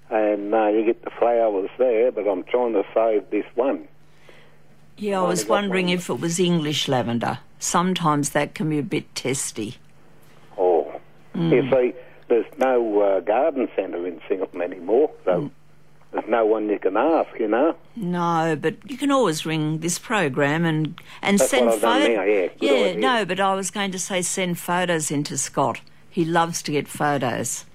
and 0.09 0.53
uh, 0.53 0.67
you 0.67 0.83
get 0.85 1.03
the 1.03 1.09
flowers 1.11 1.69
there. 1.77 2.11
But 2.11 2.27
I'm 2.27 2.43
trying 2.43 2.73
to 2.73 2.83
save 2.93 3.29
this 3.29 3.45
one. 3.55 3.87
yeah, 4.97 5.21
I 5.21 5.27
was 5.27 5.45
wondering 5.45 5.87
one. 5.87 5.95
if 5.95 6.09
it 6.09 6.19
was 6.19 6.39
English 6.39 6.87
lavender. 6.89 7.39
Sometimes 7.59 8.29
that 8.31 8.53
can 8.55 8.69
be 8.69 8.77
a 8.79 8.83
bit 8.83 9.13
testy. 9.15 9.75
Oh, 10.57 10.99
you 11.35 11.69
see, 11.71 11.93
there's 12.29 12.45
no 12.57 13.01
uh, 13.01 13.19
garden 13.21 13.67
centre 13.75 14.05
in 14.07 14.19
Singleton 14.27 14.61
anymore, 14.61 15.11
so 15.25 15.51
there's 16.11 16.27
no 16.27 16.45
one 16.45 16.69
you 16.69 16.79
can 16.79 16.97
ask. 16.97 17.29
You 17.39 17.47
know. 17.47 17.75
No, 17.95 18.57
but 18.59 18.75
you 18.89 18.97
can 18.97 19.11
always 19.11 19.45
ring 19.45 19.79
this 19.79 19.97
program 19.99 20.65
and 20.65 20.99
and 21.21 21.39
That's 21.39 21.49
send 21.51 21.65
what 21.67 21.75
I've 21.75 21.81
done 21.81 22.01
photos. 22.01 22.17
yeah. 22.17 22.47
Good 22.47 22.55
yeah, 22.61 22.71
idea. 22.89 22.97
no, 22.99 23.25
but 23.25 23.39
I 23.39 23.53
was 23.55 23.71
going 23.71 23.91
to 23.91 23.99
say 23.99 24.21
send 24.21 24.59
photos 24.59 25.09
into 25.11 25.37
Scott. 25.37 25.81
He 26.09 26.25
loves 26.25 26.61
to 26.63 26.71
get 26.71 26.87
photos. 26.87 27.65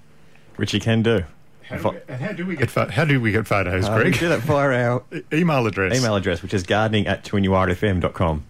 Which 0.57 0.71
he 0.71 0.79
can 0.79 1.01
do. 1.03 1.23
How 1.69 1.77
do 1.77 1.89
we, 1.91 1.97
and 2.09 2.21
how 2.21 2.31
do 2.33 2.45
we 2.45 2.55
get 2.57 2.69
pho- 2.69 2.89
how 2.89 3.05
do 3.05 3.19
we 3.21 3.31
get 3.31 3.47
photos, 3.47 3.87
Uh, 3.87 4.01
we 4.03 4.11
do 4.11 4.27
that 4.29 4.41
via 4.41 4.89
our 4.91 5.03
E- 5.13 5.21
email 5.31 5.65
address. 5.65 5.97
email 5.97 6.15
address, 6.15 6.41
which 6.43 6.53
is 6.53 6.63
gardening 6.63 7.07
at 7.07 7.23
2nurfm.com. 7.23 8.43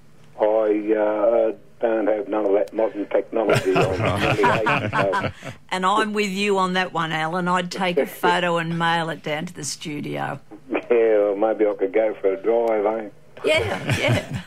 I 0.74 0.96
uh, 0.96 1.52
don't 1.80 2.08
have 2.08 2.28
none 2.28 2.46
of 2.46 2.54
that 2.54 2.74
modern 2.74 3.06
technology 3.08 3.76
on 3.76 4.00
my 4.00 4.90
so 4.90 5.32
And 5.70 5.86
I'm 5.86 6.14
with 6.14 6.32
you 6.32 6.58
on 6.58 6.74
that 6.74 6.94
one, 6.94 7.12
Alan. 7.12 7.48
I'd 7.48 7.72
take 7.72 7.98
a 7.98 8.08
photo 8.08 8.58
and 8.58 8.80
mail 8.80 9.10
it 9.10 9.22
down 9.22 9.46
to 9.46 9.54
the 9.54 9.64
studio. 9.64 10.40
yeah, 10.72 10.80
well, 10.90 11.36
maybe 11.36 11.68
I 11.68 11.74
could 11.76 11.94
go 11.94 12.16
for 12.20 12.34
a 12.34 12.42
drive, 12.42 12.86
eh? 12.86 13.10
Yeah, 13.46 13.98
yeah. 14.00 14.42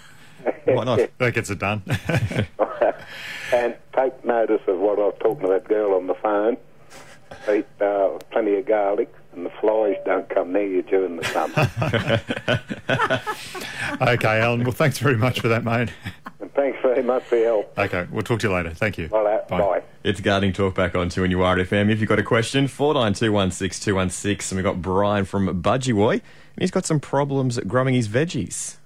Why 0.74 0.84
not? 0.84 1.10
That 1.18 1.34
gets 1.34 1.50
it 1.50 1.58
done. 1.58 1.82
and 3.52 3.76
take 3.94 4.24
notice 4.24 4.62
of 4.66 4.78
what 4.78 4.98
I 4.98 5.02
was 5.02 5.16
talking 5.20 5.46
to 5.46 5.52
that 5.52 5.68
girl 5.68 5.94
on 5.94 6.06
the 6.06 6.14
phone. 6.14 6.56
Eat 7.52 7.66
uh, 7.80 8.18
plenty 8.30 8.56
of 8.56 8.66
garlic, 8.66 9.12
and 9.36 9.46
the 9.46 9.50
flies 9.60 9.96
don't 10.04 10.28
come 10.28 10.52
near 10.52 10.66
you 10.66 10.82
during 10.82 11.16
the 11.16 11.24
summer. 11.24 11.70
okay, 14.12 14.40
Alan. 14.40 14.64
Well, 14.64 14.72
thanks 14.72 14.98
very 14.98 15.16
much 15.16 15.40
for 15.40 15.48
that, 15.48 15.62
mate. 15.62 15.90
and 16.40 16.52
thanks 16.54 16.78
very 16.82 17.02
much 17.02 17.22
for 17.24 17.36
your 17.36 17.46
help. 17.46 17.78
Okay, 17.78 18.06
we'll 18.10 18.22
talk 18.22 18.40
to 18.40 18.48
you 18.48 18.54
later. 18.54 18.70
Thank 18.70 18.98
you. 18.98 19.08
Well, 19.10 19.26
uh, 19.26 19.42
bye. 19.48 19.82
It's 20.02 20.20
Gardening 20.20 20.52
Talk 20.52 20.74
back 20.74 20.94
on 20.94 21.08
2NUR 21.08 21.64
FM. 21.66 21.90
If 21.90 22.00
you've 22.00 22.08
got 22.08 22.18
a 22.18 22.22
question, 22.22 22.66
49216216. 22.66 24.50
And 24.52 24.56
we've 24.56 24.64
got 24.64 24.80
Brian 24.80 25.24
from 25.24 25.62
Budgewoi. 25.62 26.12
And 26.12 26.22
he's 26.62 26.70
got 26.70 26.86
some 26.86 27.00
problems 27.00 27.58
growing 27.60 27.94
his 27.94 28.08
veggies. 28.08 28.76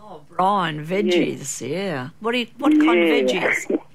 Oh, 0.00 0.20
Brian, 0.28 0.84
veggies, 0.86 1.68
yeah. 1.68 2.10
What 2.20 2.36
you, 2.36 2.46
what 2.58 2.70
kind 2.72 2.82
of 2.82 3.08
veggies? 3.08 3.66
Tomatoes? 3.66 3.78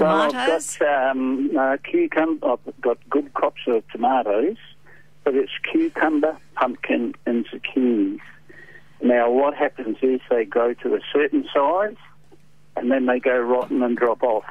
Well, 0.00 0.22
I've 0.22 0.32
got 0.78 1.10
um, 1.10 1.50
uh, 1.56 1.76
cucumber. 1.84 2.52
I've 2.52 2.80
got 2.80 2.96
good 3.10 3.34
crops 3.34 3.60
of 3.66 3.86
tomatoes, 3.88 4.56
but 5.24 5.34
it's 5.34 5.52
cucumber, 5.70 6.36
pumpkin, 6.54 7.14
and 7.26 7.46
zucchinis. 7.46 8.18
Now, 9.02 9.30
what 9.30 9.54
happens 9.54 9.96
is 10.02 10.20
they 10.30 10.44
grow 10.44 10.74
to 10.74 10.94
a 10.94 11.00
certain 11.12 11.48
size, 11.52 11.96
and 12.76 12.90
then 12.90 13.06
they 13.06 13.18
go 13.18 13.38
rotten 13.38 13.82
and 13.82 13.96
drop 13.96 14.22
off. 14.22 14.44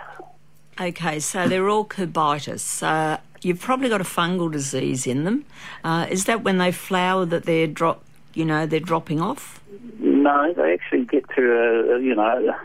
Okay, 0.79 1.19
so 1.19 1.47
they're 1.47 1.69
all 1.69 1.86
cucurbits. 1.86 2.84
Uh, 2.84 3.17
you've 3.41 3.60
probably 3.60 3.89
got 3.89 4.01
a 4.01 4.05
fungal 4.05 4.51
disease 4.51 5.07
in 5.07 5.23
them. 5.23 5.45
Uh, 5.84 6.07
is 6.10 6.25
that 6.25 6.43
when 6.43 6.57
they 6.57 6.71
flower 6.71 7.25
that 7.25 7.43
they're 7.43 7.67
drop, 7.67 8.03
you 8.34 8.45
know, 8.45 8.65
they're 8.65 8.79
dropping 8.79 9.21
off? 9.21 9.62
No, 9.99 10.53
they 10.53 10.73
actually 10.73 11.05
get 11.05 11.25
to 11.36 11.51
a, 11.51 11.95
a 11.95 12.01
you 12.01 12.15
know, 12.15 12.55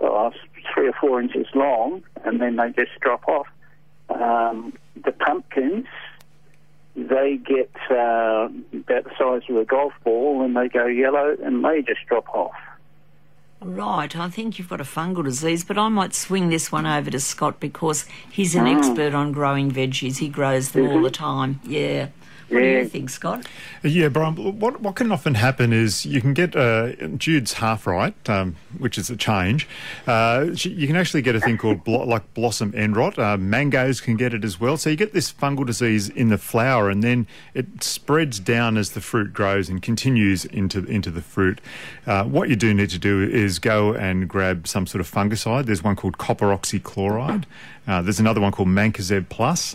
uh, 0.00 0.30
three 0.72 0.88
or 0.88 0.92
four 1.00 1.20
inches 1.20 1.46
long, 1.54 2.02
and 2.24 2.40
then 2.40 2.56
they 2.56 2.70
just 2.70 2.98
drop 3.00 3.26
off. 3.28 3.46
Um, 4.08 4.72
the 5.04 5.12
pumpkins, 5.12 5.86
they 6.96 7.36
get 7.36 7.70
uh, 7.90 8.48
about 8.72 9.04
the 9.04 9.10
size 9.18 9.42
of 9.48 9.56
a 9.56 9.64
golf 9.64 9.92
ball, 10.04 10.42
and 10.42 10.56
they 10.56 10.68
go 10.68 10.86
yellow, 10.86 11.36
and 11.42 11.64
they 11.64 11.82
just 11.82 12.00
drop 12.08 12.28
off. 12.30 12.54
Right, 13.60 14.14
I 14.14 14.28
think 14.28 14.58
you've 14.58 14.68
got 14.68 14.80
a 14.80 14.84
fungal 14.84 15.24
disease, 15.24 15.64
but 15.64 15.78
I 15.78 15.88
might 15.88 16.14
swing 16.14 16.50
this 16.50 16.70
one 16.70 16.86
over 16.86 17.10
to 17.10 17.18
Scott 17.20 17.58
because 17.58 18.06
he's 18.30 18.54
an 18.54 18.66
expert 18.66 19.14
on 19.14 19.32
growing 19.32 19.70
veggies. 19.70 20.18
He 20.18 20.28
grows 20.28 20.72
them 20.72 20.88
all 20.88 21.02
the 21.02 21.10
time. 21.10 21.60
Yeah. 21.64 22.08
What 22.48 22.60
do 22.60 22.64
you 22.64 22.84
think, 22.86 23.10
Scott? 23.10 23.44
Yeah, 23.82 24.08
Brian. 24.08 24.36
What 24.60 24.80
what 24.80 24.94
can 24.94 25.10
often 25.10 25.34
happen 25.34 25.72
is 25.72 26.06
you 26.06 26.20
can 26.20 26.32
get 26.32 26.54
uh, 26.54 26.92
Jude's 27.16 27.54
half 27.54 27.88
right, 27.88 28.14
um, 28.28 28.54
which 28.78 28.98
is 28.98 29.10
a 29.10 29.16
change. 29.16 29.66
Uh, 30.06 30.50
you 30.52 30.86
can 30.86 30.94
actually 30.94 31.22
get 31.22 31.34
a 31.34 31.40
thing 31.40 31.58
called 31.58 31.82
blo- 31.82 32.04
like 32.06 32.32
blossom 32.34 32.72
end 32.76 32.96
rot. 32.96 33.18
Uh, 33.18 33.36
mangoes 33.36 34.00
can 34.00 34.16
get 34.16 34.32
it 34.32 34.44
as 34.44 34.60
well. 34.60 34.76
So 34.76 34.90
you 34.90 34.96
get 34.96 35.12
this 35.12 35.32
fungal 35.32 35.66
disease 35.66 36.08
in 36.08 36.28
the 36.28 36.38
flower, 36.38 36.88
and 36.88 37.02
then 37.02 37.26
it 37.52 37.82
spreads 37.82 38.38
down 38.38 38.76
as 38.76 38.90
the 38.92 39.00
fruit 39.00 39.32
grows 39.32 39.68
and 39.68 39.82
continues 39.82 40.44
into 40.44 40.84
into 40.84 41.10
the 41.10 41.22
fruit. 41.22 41.60
Uh, 42.06 42.24
what 42.24 42.48
you 42.48 42.54
do 42.54 42.72
need 42.72 42.90
to 42.90 42.98
do 42.98 43.22
is 43.24 43.58
go 43.58 43.92
and 43.92 44.28
grab 44.28 44.68
some 44.68 44.86
sort 44.86 45.00
of 45.00 45.10
fungicide. 45.10 45.66
There's 45.66 45.82
one 45.82 45.96
called 45.96 46.16
copper 46.18 46.46
oxychloride. 46.46 47.42
Uh, 47.88 48.02
there's 48.02 48.20
another 48.20 48.40
one 48.40 48.52
called 48.52 48.68
Mancozeb 48.68 49.28
Plus. 49.28 49.74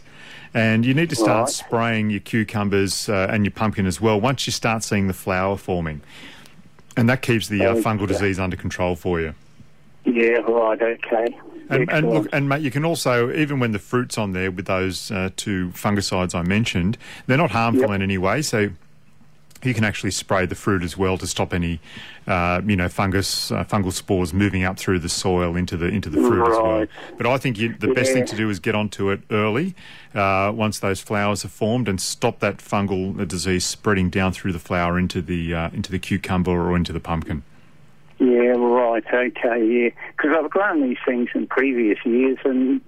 And 0.54 0.86
you 0.86 0.94
need 0.94 1.10
to 1.10 1.16
start 1.16 1.48
Right. 1.48 1.50
spraying 1.50 2.10
your 2.10 2.20
cucumbers 2.20 3.08
uh, 3.08 3.28
and 3.30 3.46
your 3.46 3.52
pumpkin 3.52 3.86
as 3.86 4.02
well 4.02 4.20
once 4.20 4.46
you 4.48 4.52
start 4.52 4.84
seeing 4.84 5.08
the 5.08 5.14
flower 5.14 5.56
forming. 5.58 6.02
And 6.98 7.10
that 7.10 7.22
keeps 7.22 7.48
the 7.48 7.66
uh, 7.66 7.76
fungal 7.76 8.06
disease 8.08 8.38
under 8.38 8.58
control 8.58 8.96
for 8.98 9.22
you. 9.22 9.34
Yeah, 10.04 10.40
right, 10.40 10.82
okay. 10.82 11.38
And, 11.70 11.90
and 11.90 12.10
look, 12.10 12.28
and 12.34 12.50
mate, 12.50 12.62
you 12.64 12.72
can 12.72 12.84
also, 12.84 13.32
even 13.32 13.60
when 13.62 13.72
the 13.72 13.80
fruit's 13.80 14.18
on 14.18 14.34
there 14.34 14.52
with 14.52 14.66
those 14.66 15.10
uh, 15.10 15.30
two 15.38 15.70
fungicides 15.70 16.36
I 16.36 16.42
mentioned, 16.42 16.98
they're 17.28 17.38
not 17.38 17.52
harmful 17.52 17.84
Yep. 17.84 17.92
in 17.92 18.02
any 18.02 18.18
way. 18.18 18.42
So 18.42 18.72
you 19.64 19.74
can 19.74 19.86
actually 19.86 20.12
spray 20.12 20.46
the 20.48 20.56
fruit 20.56 20.84
as 20.84 20.98
well 20.98 21.18
to 21.20 21.28
stop 21.28 21.54
any, 21.54 21.80
uh, 22.28 22.62
you 22.66 22.76
know, 22.76 22.88
fungus, 22.88 23.52
uh, 23.52 23.64
fungal 23.64 23.92
spores 23.92 24.34
moving 24.34 24.64
up 24.64 24.78
through 24.78 25.00
the 25.00 25.10
soil 25.10 25.56
into 25.56 25.76
the 25.76 25.88
into 25.88 26.10
the 26.10 26.18
fruit 26.18 26.48
as 26.48 26.58
well. 26.58 26.86
But 27.18 27.28
I 27.28 27.38
think 27.38 27.58
you, 27.58 27.76
the 27.76 27.94
best 27.94 28.14
thing 28.14 28.26
to 28.26 28.36
do 28.36 28.50
is 28.50 28.60
get 28.60 28.76
onto 28.76 29.10
it 29.10 29.22
early, 29.32 29.76
uh, 30.14 30.52
once 30.54 30.80
those 30.80 31.02
flowers 31.02 31.44
are 31.44 31.50
formed, 31.50 31.88
and 31.88 32.00
stop 32.00 32.40
that 32.40 32.58
fungal 32.58 33.20
uh, 33.20 33.26
disease 33.26 33.66
spreading 33.66 34.10
down 34.10 34.34
through 34.34 34.54
the 34.54 34.60
flower 34.60 35.00
into 35.00 35.22
the 35.22 35.54
uh, 35.54 35.70
into 35.72 35.92
the 35.92 36.00
cucumber 36.00 36.52
or 36.52 36.76
into 36.76 36.94
the 36.94 37.00
pumpkin. 37.00 37.44
Yeah, 38.20 38.54
right, 38.56 39.04
okay, 39.12 39.66
yeah. 39.66 39.90
Because 40.16 40.38
I've 40.38 40.52
grown 40.52 40.88
these 40.88 41.00
things 41.04 41.30
in 41.34 41.48
previous 41.48 41.98
years 42.06 42.38
and 42.46 42.80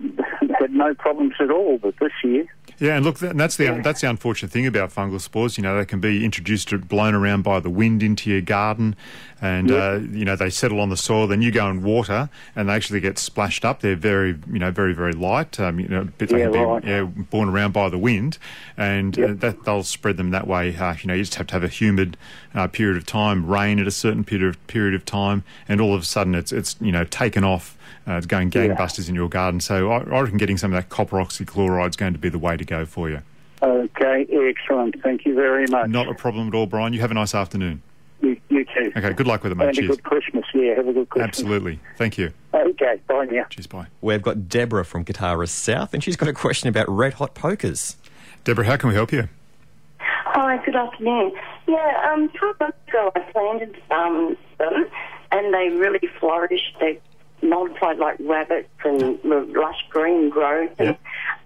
had 0.59 0.71
no 0.71 0.93
problems 0.93 1.33
at 1.39 1.49
all, 1.49 1.79
but 1.79 1.95
this 1.99 2.11
year, 2.23 2.45
Yeah, 2.79 2.95
and 2.95 3.05
look, 3.05 3.19
that, 3.19 3.37
that's 3.37 3.57
the 3.57 3.81
that's 3.83 4.01
the 4.01 4.09
unfortunate 4.09 4.51
thing 4.51 4.67
about 4.67 4.93
fungal 4.93 5.21
spores. 5.21 5.57
You 5.57 5.63
know, 5.63 5.77
they 5.77 5.85
can 5.85 5.99
be 5.99 6.25
introduced, 6.25 6.73
or 6.73 6.77
blown 6.77 7.15
around 7.15 7.43
by 7.43 7.59
the 7.59 7.69
wind 7.69 8.03
into 8.03 8.29
your 8.29 8.41
garden, 8.41 8.95
and 9.41 9.71
uh, 9.71 9.99
you 10.11 10.25
know 10.25 10.35
they 10.35 10.49
settle 10.49 10.79
on 10.79 10.89
the 10.89 10.97
soil. 10.97 11.27
Then 11.27 11.41
you 11.41 11.51
go 11.51 11.69
and 11.69 11.83
water, 11.83 12.29
and 12.55 12.69
they 12.69 12.73
actually 12.73 12.99
get 12.99 13.17
splashed 13.17 13.63
up. 13.63 13.81
They're 13.81 13.95
very, 13.95 14.37
you 14.51 14.59
know, 14.59 14.71
very 14.71 14.93
very 14.93 15.13
light. 15.13 15.59
Um, 15.59 15.79
you 15.79 15.87
know, 15.87 16.01
a 16.01 16.05
bit 16.05 16.31
Yeah, 16.31 16.45
right. 16.45 16.83
yeah, 16.83 17.03
borne 17.03 17.49
around 17.49 17.71
by 17.71 17.89
the 17.89 17.97
wind, 17.97 18.37
and 18.77 19.17
uh, 19.17 19.33
that 19.37 19.63
they'll 19.63 19.83
spread 19.83 20.17
them 20.17 20.31
that 20.31 20.47
way. 20.47 20.75
Uh, 20.75 20.95
you 21.01 21.07
know, 21.07 21.13
you 21.13 21.23
just 21.23 21.35
have 21.35 21.47
to 21.47 21.53
have 21.53 21.63
a 21.63 21.69
humid 21.69 22.17
uh, 22.53 22.67
period 22.67 22.97
of 22.97 23.05
time, 23.05 23.45
rain 23.45 23.79
at 23.79 23.87
a 23.87 23.91
certain 23.91 24.23
period 24.23 24.49
of, 24.49 24.67
period 24.67 24.93
of 24.93 25.05
time. 25.05 25.13
time, 25.13 25.43
and 25.67 25.79
all 25.79 25.93
of 25.93 26.01
a 26.01 26.05
sudden 26.05 26.33
it's 26.35 26.51
it's 26.51 26.75
you 26.81 26.91
know 26.91 27.03
taken 27.05 27.43
off. 27.43 27.77
Uh, 28.07 28.13
it's 28.13 28.25
going 28.25 28.49
gangbusters 28.49 29.09
in 29.09 29.15
your 29.15 29.29
garden. 29.29 29.59
So 29.59 29.91
I, 29.91 29.97
I 29.97 30.19
reckon 30.21 30.37
getting 30.37 30.57
some 30.57 30.73
of 30.73 30.81
that 30.81 30.89
copper 30.89 31.17
oxychloride 31.17 31.89
is 31.89 31.95
going 31.95 32.13
to 32.13 32.19
be 32.19 32.29
the 32.29 32.39
way 32.39 32.57
to 32.57 32.65
go 32.65 32.85
for 32.85 33.09
you. 33.09 33.21
Okay, 33.61 34.27
excellent. 34.31 35.01
Thank 35.01 35.25
you 35.25 35.35
very 35.35 35.65
much. 35.67 35.89
Not 35.89 36.09
a 36.09 36.13
problem 36.13 36.49
at 36.49 36.53
all, 36.53 36.65
Brian. 36.65 36.91
You 36.91 36.99
have 36.99 37.11
a 37.11 37.15
nice 37.15 37.33
afternoon. 37.33 37.81
You, 38.21 38.37
you 38.49 38.65
too. 38.65 38.91
Okay, 38.95 39.13
good 39.13 39.27
luck 39.27 39.43
with 39.43 39.53
it, 39.53 39.55
mate. 39.55 39.69
And 39.69 39.77
a 39.77 39.87
good 39.87 40.03
Christmas. 40.03 40.45
Yeah, 40.53 40.75
have 40.75 40.87
a 40.87 40.93
good 40.93 41.09
Christmas. 41.09 41.27
Absolutely. 41.27 41.79
Thank 41.97 42.17
you. 42.17 42.33
Okay, 42.53 42.99
bye 43.07 43.25
now. 43.25 43.45
Cheers, 43.49 43.67
bye. 43.67 43.87
We've 44.01 44.21
got 44.21 44.49
Deborah 44.49 44.85
from 44.85 45.05
Kotara 45.05 45.47
South, 45.47 45.93
and 45.93 46.03
she's 46.03 46.17
got 46.17 46.27
a 46.27 46.33
question 46.33 46.69
about 46.69 46.89
red 46.89 47.13
hot 47.13 47.35
pokers. 47.35 47.95
Deborah, 48.43 48.65
how 48.65 48.75
can 48.75 48.89
we 48.89 48.95
help 48.95 49.11
you? 49.11 49.29
Hi, 49.99 50.57
good 50.65 50.75
afternoon. 50.75 51.33
Yeah, 51.67 52.11
um, 52.11 52.29
12 52.29 52.59
months 52.59 52.77
ago 52.87 53.11
I 53.15 53.19
planted 53.31 53.81
um, 53.91 54.37
them 54.57 54.87
and 55.31 55.53
they 55.53 55.69
really 55.69 56.07
flourished. 56.19 56.75
They 56.79 56.99
multiplied 57.43 57.97
like 57.97 58.17
rabbits 58.19 58.69
and 58.83 59.19
lush 59.23 59.83
green 59.89 60.29
growth. 60.29 60.71
And, 60.79 60.97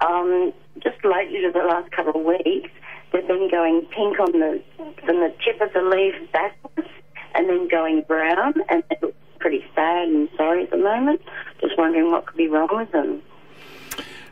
um, 0.01 0.53
just 0.79 1.03
lately, 1.03 1.41
to 1.41 1.51
the 1.51 1.65
last 1.67 1.91
couple 1.91 2.19
of 2.19 2.25
weeks, 2.25 2.69
they've 3.11 3.27
been 3.27 3.49
going 3.49 3.87
pink 3.95 4.19
on 4.19 4.31
the 4.31 4.61
from 5.05 5.19
the 5.19 5.33
tip 5.43 5.59
of 5.61 5.73
the 5.73 5.81
leaf 5.81 6.15
backwards 6.31 6.89
and 7.35 7.49
then 7.49 7.67
going 7.67 8.03
brown 8.07 8.53
and 8.69 8.83
they 8.89 8.97
look 9.01 9.15
pretty 9.39 9.63
sad 9.75 10.07
and 10.07 10.29
sorry 10.35 10.63
at 10.63 10.71
the 10.71 10.77
moment. 10.77 11.21
Just 11.61 11.77
wondering 11.77 12.11
what 12.11 12.25
could 12.25 12.37
be 12.37 12.47
wrong 12.47 12.69
with 12.71 12.91
them. 12.91 13.21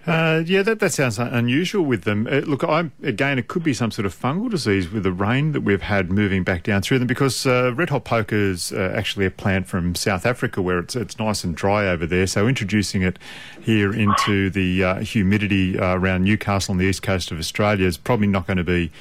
Uh, 0.08 0.44
yeah, 0.46 0.62
that, 0.62 0.80
that 0.80 0.94
sounds 0.94 1.18
unusual 1.18 1.84
with 1.84 2.04
them. 2.04 2.28
Uh, 2.28 2.38
look, 2.42 2.64
I, 2.64 2.92
again, 3.02 3.40
it 3.40 3.48
could 3.48 3.64
be 3.64 3.74
some 3.74 3.90
sort 3.90 4.06
of 4.06 4.14
fungal 4.14 4.52
disease 4.52 4.92
with 4.92 5.04
the 5.04 5.12
rain 5.12 5.52
that 5.54 5.62
we've 5.62 5.82
had 5.82 6.12
moving 6.12 6.44
back 6.44 6.64
down 6.64 6.84
through 6.84 7.00
them 7.00 7.08
because 7.08 7.46
uh, 7.48 7.74
red 7.74 7.90
hot 7.90 8.06
poker 8.06 8.36
is 8.36 8.72
uh, 8.72 8.94
actually 8.96 9.26
a 9.26 9.32
plant 9.32 9.68
from 9.68 9.96
South 9.96 10.26
Africa 10.26 10.62
where 10.62 10.78
it's, 10.78 10.96
it's 10.96 11.18
nice 11.18 11.44
and 11.44 11.56
dry 11.56 11.88
over 11.88 12.06
there. 12.06 12.28
So 12.28 12.48
introducing 12.48 13.02
it 13.02 13.18
here 13.62 13.92
into 13.92 14.52
the 14.52 14.84
uh, 14.84 14.96
humidity 15.00 15.80
uh, 15.80 15.96
around 15.96 16.24
Newcastle 16.24 16.74
on 16.74 16.78
the 16.78 16.86
east 16.86 17.02
coast 17.02 17.32
of 17.32 17.40
Australia 17.40 17.88
is 17.88 17.98
probably 17.98 18.28
not 18.28 18.46
going 18.46 18.58
to 18.58 18.64
be 18.64 18.92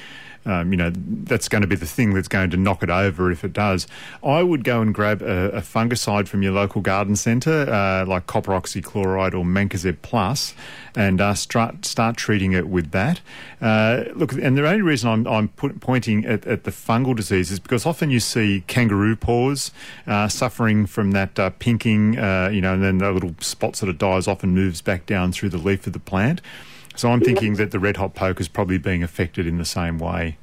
um, 0.45 0.71
you 0.71 0.77
know, 0.77 0.91
that's 0.95 1.49
going 1.49 1.61
to 1.61 1.67
be 1.67 1.75
the 1.75 1.85
thing 1.85 2.13
that's 2.13 2.27
going 2.27 2.49
to 2.51 2.57
knock 2.57 2.83
it 2.83 2.89
over 2.89 3.31
if 3.31 3.43
it 3.43 3.53
does. 3.53 3.87
I 4.23 4.43
would 4.43 4.63
go 4.63 4.81
and 4.81 4.93
grab 4.93 5.21
a, 5.21 5.49
a 5.49 5.61
fungicide 5.61 6.27
from 6.27 6.43
your 6.43 6.53
local 6.53 6.81
garden 6.81 7.15
centre, 7.15 7.69
uh, 7.69 8.05
like 8.05 8.27
copper 8.27 8.51
oxychloride 8.51 9.33
or 9.33 9.43
Mancozeb 9.43 9.97
Plus, 10.01 10.53
and 10.95 11.19
uh, 11.19 11.33
start, 11.33 11.85
start 11.85 12.17
treating 12.17 12.53
it 12.53 12.67
with 12.67 12.91
that. 12.91 13.21
Uh, 13.61 14.03
look, 14.13 14.33
and 14.33 14.57
the 14.57 14.67
only 14.67 14.81
reason 14.81 15.09
I'm, 15.09 15.27
I'm 15.27 15.47
put, 15.49 15.79
pointing 15.79 16.25
at, 16.25 16.45
at 16.45 16.63
the 16.63 16.71
fungal 16.71 17.15
disease 17.15 17.51
is 17.51 17.59
because 17.59 17.85
often 17.85 18.09
you 18.09 18.19
see 18.19 18.63
kangaroo 18.67 19.15
paws 19.15 19.71
uh, 20.05 20.27
suffering 20.27 20.85
from 20.85 21.11
that 21.11 21.39
uh, 21.39 21.49
pinking, 21.51 22.17
uh, 22.17 22.49
you 22.51 22.61
know, 22.61 22.73
and 22.73 22.83
then 22.83 22.99
the 22.99 23.11
little 23.11 23.35
spot 23.39 23.75
sort 23.75 23.89
of 23.89 23.97
dies 23.97 24.27
off 24.27 24.43
and 24.43 24.53
moves 24.53 24.81
back 24.81 25.05
down 25.05 25.31
through 25.31 25.49
the 25.49 25.57
leaf 25.57 25.87
of 25.87 25.93
the 25.93 25.99
plant. 25.99 26.41
So 26.95 27.09
I'm 27.11 27.21
thinking 27.21 27.55
that 27.55 27.71
the 27.71 27.79
red 27.79 27.97
hot 27.97 28.15
poker 28.15 28.41
is 28.41 28.47
probably 28.47 28.77
being 28.77 29.03
affected 29.03 29.45
in 29.47 29.57
the 29.57 29.65
same 29.65 29.97
way. 29.97 30.37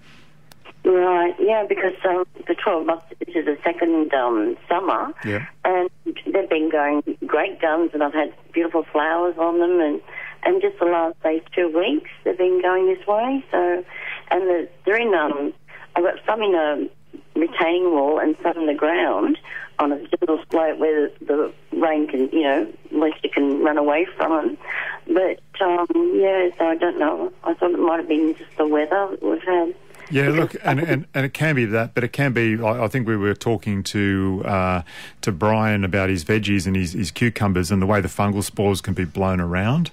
Right, 0.84 1.34
yeah, 1.38 1.64
because 1.68 1.94
um, 2.08 2.24
the 2.48 2.54
12 2.54 2.86
months 2.86 3.06
into 3.24 3.42
the 3.42 3.56
second 3.62 4.12
um, 4.12 4.56
summer, 4.68 5.12
Yeah. 5.24 5.46
and 5.64 5.88
they've 6.26 6.48
been 6.50 6.70
going 6.70 7.02
great 7.24 7.60
guns, 7.60 7.90
and 7.94 8.02
I've 8.02 8.12
had 8.12 8.34
beautiful 8.52 8.84
flowers 8.92 9.36
on 9.38 9.58
them, 9.60 9.80
and 9.80 10.00
and 10.44 10.60
just 10.60 10.76
the 10.80 10.86
last 10.86 11.14
say 11.22 11.40
two 11.54 11.68
weeks 11.68 12.10
they've 12.24 12.36
been 12.36 12.60
going 12.60 12.86
this 12.92 13.06
way. 13.06 13.44
So, 13.52 13.84
and 14.32 14.42
the, 14.42 14.68
they're 14.84 15.00
in 15.00 15.14
um, 15.14 15.52
I've 15.94 16.02
got 16.02 16.14
some 16.26 16.42
in 16.42 16.54
a 16.54 16.88
retaining 17.35 17.92
wall 17.92 18.18
and 18.18 18.37
some 18.42 18.57
in 18.59 18.66
the 18.66 18.75
ground 18.75 19.38
on 19.79 19.92
a 19.92 19.97
little 20.21 20.38
slope 20.51 20.79
where 20.79 21.11
the, 21.21 21.53
rain 21.73 22.07
can, 22.07 22.29
you 22.31 22.42
know, 22.42 22.73
it 22.92 23.33
can 23.33 23.62
run 23.62 23.79
away 23.79 24.07
from 24.16 24.31
them. 24.31 24.59
But 25.07 25.40
um, 25.61 25.87
yeah, 26.14 26.49
so 26.59 26.66
I 26.66 26.77
don't 26.77 26.99
know. 26.99 27.33
I 27.45 27.55
thought 27.55 27.73
it 27.73 27.79
might 27.79 27.99
have 27.99 28.09
been 28.09 28.35
just 28.37 28.57
the 28.57 28.66
weather 28.66 29.16
we've 29.21 29.42
had. 29.42 29.75
Yeah, 30.11 30.29
look, 30.29 30.55
and, 30.62 30.79
and, 30.79 31.07
and 31.14 31.25
it 31.25 31.33
can 31.33 31.55
be 31.55 31.64
that, 31.64 31.95
but 31.95 32.05
it 32.05 32.12
can 32.12 32.33
be. 32.33 32.62
I, 32.62 32.85
I 32.85 32.88
think 32.88 33.09
we 33.09 33.16
were 33.16 33.35
talking 33.35 33.83
to 33.85 34.42
uh, 34.45 34.83
to 35.23 35.33
Brian 35.33 35.85
about 35.85 36.11
his 36.11 36.25
veggies 36.25 36.66
and 36.66 36.77
his, 36.77 36.92
his 36.92 37.11
cucumbers 37.11 37.71
and 37.71 37.81
the 37.81 37.87
way 37.87 38.01
the 38.01 38.09
fungal 38.09 38.45
spores 38.45 38.81
can 38.81 38.95
be 38.95 39.05
blown 39.05 39.40
around. 39.40 39.90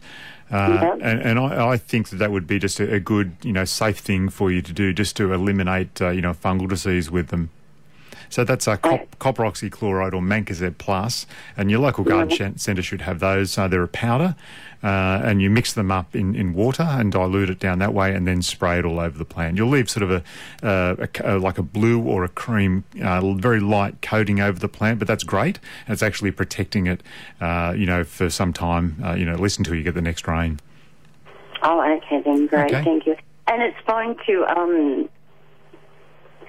Uh, 0.51 0.97
And, 1.01 1.21
and 1.21 1.39
I, 1.39 1.69
I 1.69 1.77
think 1.77 2.09
that 2.09 2.17
that 2.17 2.31
would 2.31 2.47
be 2.47 2.59
just 2.59 2.79
a, 2.79 2.93
a 2.95 2.99
good, 2.99 3.31
you 3.43 3.53
know, 3.53 3.65
safe 3.65 3.99
thing 3.99 4.29
for 4.29 4.51
you 4.51 4.62
to 4.62 4.73
do, 4.73 4.93
just 4.93 5.15
to 5.17 5.31
eliminate, 5.33 6.01
uh, 6.01 6.09
you 6.09 6.21
know, 6.21 6.33
fungal 6.33 6.67
disease 6.67 7.12
with 7.12 7.27
them. 7.27 7.49
So 8.29 8.43
that's 8.43 8.67
a 8.67 8.77
cop, 8.77 9.17
copper 9.19 9.43
oxychloride 9.43 10.13
or 10.13 10.21
Mancozeb 10.21 10.77
Plus, 10.77 11.25
and 11.57 11.69
your 11.71 11.79
local 11.79 12.03
garden 12.03 12.29
sh- 12.29 12.61
centre 12.61 12.81
should 12.83 13.01
have 13.01 13.19
those. 13.19 13.57
Uh, 13.57 13.67
they're 13.67 13.81
a 13.83 13.87
powder, 13.87 14.35
uh, 14.83 15.21
and 15.23 15.41
you 15.41 15.49
mix 15.49 15.73
them 15.73 15.91
up 15.91 16.15
in, 16.15 16.35
in 16.35 16.53
water 16.53 16.83
and 16.83 17.11
dilute 17.11 17.49
it 17.49 17.59
down 17.59 17.79
that 17.79 17.93
way, 17.93 18.13
and 18.13 18.27
then 18.27 18.41
spray 18.43 18.77
it 18.79 18.85
all 18.85 18.99
over 18.99 19.17
the 19.17 19.25
plant. 19.25 19.57
You'll 19.57 19.69
leave 19.69 19.89
sort 19.89 20.03
of 20.03 20.11
a, 20.11 20.23
uh, 20.65 20.95
a 20.99 21.07
c- 21.07 21.23
uh, 21.23 21.39
like 21.39 21.57
a 21.57 21.63
blue 21.63 22.01
or 22.01 22.23
a 22.23 22.29
cream, 22.29 22.83
uh, 23.03 23.33
very 23.33 23.59
light 23.59 24.01
coating 24.03 24.39
over 24.39 24.59
the 24.59 24.69
plant, 24.69 24.99
but 24.99 25.07
that's 25.07 25.23
great. 25.23 25.59
It's 25.87 26.03
actually 26.03 26.31
protecting 26.31 26.85
it, 26.87 27.01
uh, 27.41 27.73
you 27.75 27.87
know, 27.87 28.03
for 28.03 28.29
some 28.29 28.53
time. 28.53 29.01
Uh, 29.03 29.13
you 29.15 29.25
know, 29.25 29.33
at 29.33 29.39
least 29.39 29.57
until 29.57 29.73
you 29.75 29.83
get 29.83 29.95
the 29.95 30.01
next 30.01 30.27
rain. 30.27 30.59
Oh, 31.63 31.81
okay 31.97 32.21
then, 32.23 32.45
great, 32.47 32.73
Okay. 32.73 32.83
thank 32.83 33.05
you. 33.05 33.15
And 33.47 33.63
it's 33.63 33.77
fine 33.85 34.15
to 34.27 34.45
um, 34.55 35.09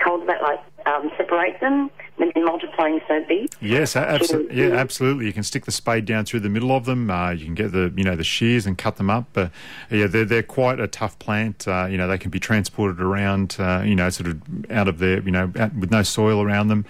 cultivate, 0.04 0.42
like 0.42 0.60
um, 0.86 1.10
separate 1.16 1.60
them 1.60 1.90
when 2.16 2.30
they're 2.34 2.44
multiplying 2.44 3.00
so 3.08 3.24
big. 3.26 3.50
Yes, 3.60 3.96
a- 3.96 4.00
abso- 4.18 4.52
yeah, 4.54 4.76
absolutely. 4.76 5.26
You 5.26 5.32
can 5.32 5.42
stick 5.42 5.64
the 5.64 5.72
spade 5.72 6.04
down 6.04 6.24
through 6.24 6.40
the 6.40 6.48
middle 6.48 6.70
of 6.72 6.84
them. 6.84 7.10
Uh, 7.10 7.30
you 7.30 7.44
can 7.44 7.54
get 7.54 7.72
the 7.72 7.92
you 7.96 8.04
know 8.04 8.16
the 8.16 8.24
shears 8.24 8.66
and 8.66 8.76
cut 8.76 8.96
them 8.96 9.10
up. 9.10 9.26
But 9.32 9.50
yeah, 9.90 10.06
they're 10.06 10.24
they're 10.24 10.42
quite 10.42 10.80
a 10.80 10.86
tough 10.86 11.18
plant. 11.18 11.66
Uh, 11.66 11.86
you 11.90 11.96
know, 11.96 12.06
they 12.08 12.18
can 12.18 12.30
be 12.30 12.40
transported 12.40 13.00
around. 13.00 13.56
Uh, 13.58 13.82
you 13.84 13.94
know, 13.94 14.10
sort 14.10 14.28
of 14.28 14.70
out 14.70 14.88
of 14.88 14.98
there. 14.98 15.20
You 15.22 15.30
know, 15.30 15.52
out, 15.58 15.74
with 15.74 15.90
no 15.90 16.02
soil 16.02 16.42
around 16.42 16.68
them. 16.68 16.84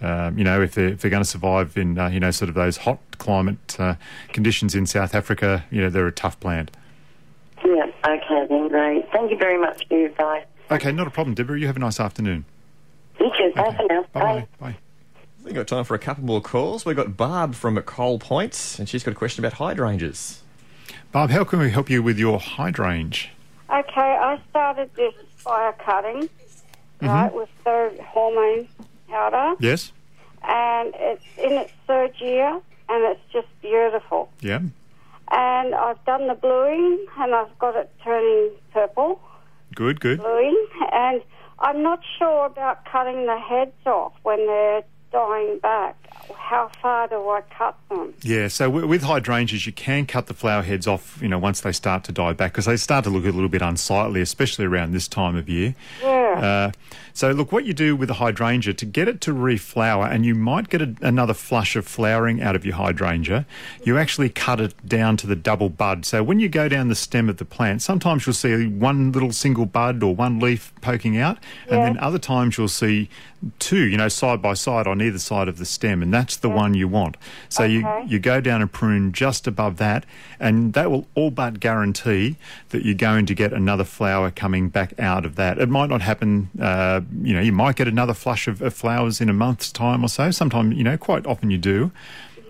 Um, 0.00 0.36
you 0.36 0.44
know, 0.44 0.60
if 0.60 0.74
they're 0.74 0.88
if 0.88 1.00
they're 1.00 1.10
going 1.10 1.22
to 1.22 1.28
survive 1.28 1.76
in 1.78 1.98
uh, 1.98 2.08
you 2.08 2.20
know 2.20 2.30
sort 2.30 2.48
of 2.48 2.54
those 2.54 2.78
hot 2.78 2.98
climate 3.18 3.76
uh, 3.78 3.94
conditions 4.32 4.74
in 4.74 4.86
South 4.86 5.14
Africa, 5.14 5.64
you 5.70 5.80
know, 5.80 5.88
they're 5.88 6.06
a 6.06 6.12
tough 6.12 6.38
plant. 6.40 6.70
Yeah, 7.64 7.86
okay 8.06 8.46
then, 8.48 8.68
great. 8.68 9.10
Thank 9.12 9.30
you 9.30 9.38
very 9.38 9.58
much 9.58 9.88
for 9.88 9.96
your 9.96 10.10
advice. 10.10 10.44
Okay, 10.70 10.92
not 10.92 11.06
a 11.06 11.10
problem, 11.10 11.34
Deborah. 11.34 11.58
You 11.58 11.66
have 11.66 11.76
a 11.76 11.80
nice 11.80 12.00
afternoon. 12.00 12.44
You 13.20 13.30
too. 13.36 13.52
Bye 13.54 13.74
for 13.76 13.86
now. 13.88 14.04
Bye. 14.12 14.46
Bye. 14.60 14.76
We've 15.44 15.54
got 15.54 15.66
time 15.68 15.84
for 15.84 15.94
a 15.94 15.98
couple 15.98 16.24
more 16.24 16.40
calls. 16.40 16.86
We've 16.86 16.96
got 16.96 17.16
Barb 17.16 17.54
from 17.54 17.80
Coal 17.82 18.18
Point, 18.18 18.76
and 18.78 18.88
she's 18.88 19.02
got 19.04 19.12
a 19.12 19.14
question 19.14 19.44
about 19.44 19.58
hydrangeas. 19.58 20.42
Barb, 21.12 21.30
how 21.30 21.44
can 21.44 21.58
we 21.58 21.70
help 21.70 21.90
you 21.90 22.02
with 22.02 22.18
your 22.18 22.40
hydrangea? 22.40 23.30
Okay, 23.70 24.00
I 24.00 24.40
started 24.50 24.90
this 24.94 25.14
fire 25.36 25.72
cutting, 25.84 26.22
mm-hmm. 26.22 27.06
right, 27.06 27.32
with 27.34 27.48
the 27.64 27.94
hormone 28.06 28.68
powder, 29.08 29.54
Yes. 29.60 29.92
and 30.42 30.94
it's 30.96 31.24
in 31.36 31.52
its 31.52 31.72
third 31.86 32.14
year, 32.20 32.60
and 32.88 33.04
it's 33.04 33.20
just 33.32 33.48
beautiful. 33.60 34.30
Yeah. 34.40 34.60
And 35.30 35.74
I've 35.74 36.02
done 36.04 36.26
the 36.26 36.34
bluing, 36.34 37.06
and 37.18 37.34
I've 37.34 37.58
got 37.58 37.76
it 37.76 37.90
turning 38.02 38.50
purple, 38.72 39.20
Good. 39.74 40.00
Good. 40.00 40.20
bluing, 40.20 40.66
and 40.92 41.22
I'm 41.58 41.82
not 41.82 42.00
sure 42.18 42.46
about 42.46 42.84
cutting 42.84 43.26
the 43.26 43.38
heads 43.38 43.86
off 43.86 44.12
when 44.22 44.46
they're 44.46 44.82
dying 45.12 45.58
back. 45.60 45.96
How 46.36 46.70
far 46.82 47.08
do 47.08 47.16
I 47.28 47.42
cut 47.56 47.76
them? 47.88 48.14
Yeah, 48.22 48.48
so 48.48 48.68
with 48.68 49.02
hydrangeas, 49.02 49.66
you 49.66 49.72
can 49.72 50.06
cut 50.06 50.26
the 50.26 50.34
flower 50.34 50.62
heads 50.62 50.86
off, 50.86 51.18
you 51.22 51.28
know, 51.28 51.38
once 51.38 51.60
they 51.60 51.72
start 51.72 52.04
to 52.04 52.12
die 52.12 52.32
back 52.32 52.52
because 52.52 52.66
they 52.66 52.76
start 52.76 53.04
to 53.04 53.10
look 53.10 53.24
a 53.24 53.30
little 53.30 53.48
bit 53.48 53.62
unsightly, 53.62 54.20
especially 54.20 54.64
around 54.64 54.92
this 54.92 55.06
time 55.06 55.36
of 55.36 55.48
year. 55.48 55.74
Yeah. 56.02 56.13
Uh, 56.34 56.72
so, 57.12 57.30
look, 57.30 57.52
what 57.52 57.64
you 57.64 57.72
do 57.72 57.94
with 57.94 58.10
a 58.10 58.14
hydrangea 58.14 58.74
to 58.74 58.86
get 58.86 59.06
it 59.06 59.20
to 59.22 59.32
reflower, 59.32 60.10
and 60.10 60.26
you 60.26 60.34
might 60.34 60.68
get 60.68 60.82
a, 60.82 60.94
another 61.00 61.34
flush 61.34 61.76
of 61.76 61.86
flowering 61.86 62.42
out 62.42 62.56
of 62.56 62.64
your 62.64 62.74
hydrangea, 62.74 63.46
you 63.84 63.98
actually 63.98 64.28
cut 64.28 64.60
it 64.60 64.74
down 64.86 65.16
to 65.18 65.26
the 65.26 65.36
double 65.36 65.68
bud. 65.68 66.04
So, 66.04 66.22
when 66.22 66.40
you 66.40 66.48
go 66.48 66.68
down 66.68 66.88
the 66.88 66.94
stem 66.94 67.28
of 67.28 67.36
the 67.36 67.44
plant, 67.44 67.82
sometimes 67.82 68.26
you'll 68.26 68.34
see 68.34 68.66
one 68.66 69.12
little 69.12 69.32
single 69.32 69.66
bud 69.66 70.02
or 70.02 70.14
one 70.14 70.40
leaf 70.40 70.72
poking 70.80 71.16
out, 71.16 71.38
and 71.70 71.82
then 71.82 71.98
other 71.98 72.18
times 72.18 72.58
you'll 72.58 72.68
see 72.68 73.08
two, 73.58 73.86
you 73.86 73.96
know, 73.96 74.08
side 74.08 74.40
by 74.40 74.54
side 74.54 74.86
on 74.86 75.02
either 75.02 75.18
side 75.18 75.48
of 75.48 75.58
the 75.58 75.64
stem, 75.64 76.02
and 76.02 76.12
that's 76.12 76.36
the 76.36 76.48
one 76.48 76.74
you 76.74 76.88
want. 76.88 77.16
So, 77.48 77.64
you, 77.64 77.86
you 78.06 78.18
go 78.18 78.40
down 78.40 78.62
and 78.62 78.72
prune 78.72 79.12
just 79.12 79.46
above 79.46 79.76
that, 79.78 80.04
and 80.38 80.72
that 80.74 80.90
will 80.90 81.06
all 81.14 81.30
but 81.30 81.60
guarantee 81.60 82.36
that 82.70 82.84
you're 82.84 82.94
going 82.94 83.26
to 83.26 83.34
get 83.34 83.52
another 83.52 83.84
flower 83.84 84.30
coming 84.30 84.68
back 84.68 84.98
out 84.98 85.24
of 85.24 85.36
that. 85.36 85.58
It 85.58 85.68
might 85.68 85.90
not 85.90 86.02
happen, 86.02 86.50
uh, 86.60 87.00
you 87.22 87.34
know, 87.34 87.40
you 87.40 87.52
might 87.52 87.76
get 87.76 87.88
another 87.88 88.14
flush 88.14 88.48
of, 88.48 88.62
of 88.62 88.74
flowers 88.74 89.20
in 89.20 89.28
a 89.28 89.34
month's 89.34 89.72
time 89.72 90.04
or 90.04 90.08
so. 90.08 90.30
Sometimes, 90.30 90.76
you 90.76 90.84
know, 90.84 90.96
quite 90.96 91.26
often 91.26 91.50
you 91.50 91.58
do. 91.58 91.90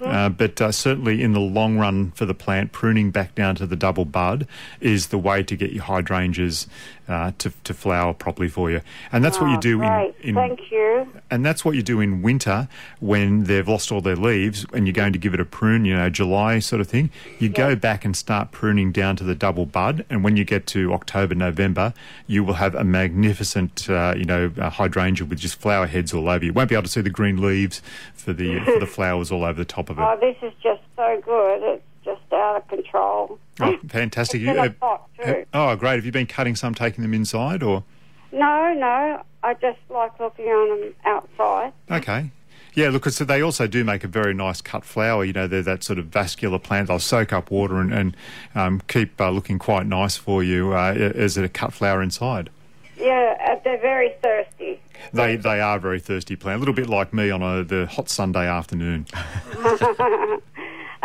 Uh, 0.04 0.28
but 0.28 0.60
uh, 0.60 0.70
certainly 0.70 1.22
in 1.22 1.32
the 1.32 1.40
long 1.40 1.78
run 1.78 2.10
for 2.10 2.26
the 2.26 2.34
plant, 2.34 2.72
pruning 2.72 3.10
back 3.10 3.34
down 3.34 3.54
to 3.54 3.66
the 3.66 3.76
double 3.76 4.04
bud 4.04 4.46
is 4.80 5.06
the 5.06 5.18
way 5.18 5.42
to 5.42 5.56
get 5.56 5.72
your 5.72 5.84
hydrangeas 5.84 6.66
uh, 7.08 7.32
to, 7.38 7.52
to 7.64 7.74
flower 7.74 8.14
properly 8.14 8.48
for 8.48 8.70
you. 8.70 8.80
And 9.12 9.22
that's 9.24 9.40
what 9.40 9.50
you 9.50 9.56
Oh, 9.56 9.60
do 9.60 9.82
in, 9.82 10.14
in 10.22 10.34
Thank 10.34 10.70
you. 10.70 11.06
and 11.30 11.44
that's 11.44 11.64
what 11.64 11.74
you 11.76 11.82
do 11.82 12.00
in 12.00 12.22
winter 12.22 12.68
when 13.00 13.44
they've 13.44 13.66
lost 13.68 13.92
all 13.92 14.00
their 14.00 14.16
leaves 14.16 14.64
and 14.72 14.86
you're 14.86 14.94
going 14.94 15.12
to 15.12 15.18
give 15.18 15.34
it 15.34 15.40
a 15.40 15.44
prune, 15.44 15.84
you 15.84 15.94
know, 15.94 16.08
July 16.10 16.58
sort 16.60 16.80
of 16.80 16.88
thing. 16.88 17.10
You 17.38 17.48
go 17.50 17.76
back 17.76 18.04
and 18.04 18.16
start 18.16 18.52
pruning 18.52 18.90
down 18.92 19.16
to 19.16 19.24
the 19.24 19.34
double 19.34 19.66
bud. 19.66 20.04
And 20.08 20.24
when 20.24 20.36
you 20.36 20.44
get 20.44 20.66
to 20.68 20.92
October, 20.94 21.34
November, 21.34 21.92
you 22.26 22.42
will 22.42 22.54
have 22.54 22.74
a 22.74 22.84
magnificent, 22.84 23.88
uh, 23.90 24.14
you 24.16 24.24
know, 24.24 24.50
hydrangea 24.58 25.26
with 25.26 25.38
just 25.38 25.56
flower 25.60 25.86
heads 25.86 26.12
all 26.14 26.28
over 26.28 26.44
you. 26.44 26.50
You 26.50 26.52
won't 26.54 26.68
be 26.68 26.74
able 26.74 26.84
to 26.84 26.88
see 26.88 27.00
the 27.00 27.10
green 27.10 27.40
leaves 27.40 27.82
for 28.14 28.32
the, 28.32 28.60
for 28.64 28.78
the 28.78 28.86
flowers 28.96 29.30
all 29.30 29.44
over 29.44 29.58
the 29.58 29.64
top 29.64 29.90
of 29.90 29.98
it. 29.98 30.02
Oh, 30.02 30.16
this 30.20 30.36
is 30.42 30.52
just 30.62 30.82
so 30.96 31.20
good. 31.24 31.62
It's 31.74 31.82
just 32.04 32.20
out 32.32 32.56
of 32.56 32.68
control. 32.68 33.38
Oh, 33.60 33.76
fantastic. 33.88 34.40
You- 34.40 34.74
pot 34.80 35.08
too. 35.22 35.44
oh, 35.54 35.74
great. 35.76 35.96
Have 35.96 36.06
you 36.06 36.12
been 36.12 36.26
cutting 36.26 36.56
some, 36.56 36.74
taking 36.74 37.02
them 37.02 37.14
inside 37.14 37.62
or? 37.62 37.84
No, 38.32 38.74
no. 38.74 39.22
I 39.42 39.54
just 39.54 39.78
like 39.90 40.18
looking 40.18 40.46
on 40.46 40.80
them 40.80 40.94
outside. 41.04 41.72
Okay. 41.90 42.30
Yeah, 42.74 42.88
look, 42.88 43.08
so 43.08 43.24
they 43.24 43.40
also 43.40 43.68
do 43.68 43.84
make 43.84 44.02
a 44.02 44.08
very 44.08 44.34
nice 44.34 44.60
cut 44.60 44.84
flower. 44.84 45.24
You 45.24 45.32
know, 45.32 45.46
they're 45.46 45.62
that 45.62 45.84
sort 45.84 46.00
of 46.00 46.06
vascular 46.06 46.58
plant. 46.58 46.88
They'll 46.88 46.98
soak 46.98 47.32
up 47.32 47.50
water 47.50 47.80
and, 47.80 47.92
and 47.92 48.16
um, 48.54 48.82
keep 48.88 49.20
uh, 49.20 49.30
looking 49.30 49.60
quite 49.60 49.86
nice 49.86 50.16
for 50.16 50.42
you 50.42 50.72
uh, 50.72 50.92
as 51.14 51.36
a 51.36 51.48
cut 51.48 51.72
flower 51.72 52.02
inside. 52.02 52.50
Yeah, 52.98 53.36
uh, 53.46 53.60
they're 53.62 53.80
very 53.80 54.12
thirsty. 54.22 54.80
They 55.12 55.36
they 55.36 55.60
are 55.60 55.78
very 55.78 56.00
thirsty 56.00 56.36
plant, 56.36 56.56
a 56.56 56.58
little 56.60 56.74
bit 56.74 56.88
like 56.88 57.12
me 57.12 57.30
on 57.30 57.42
a, 57.42 57.62
the 57.62 57.86
hot 57.86 58.08
Sunday 58.08 58.46
afternoon. 58.48 59.06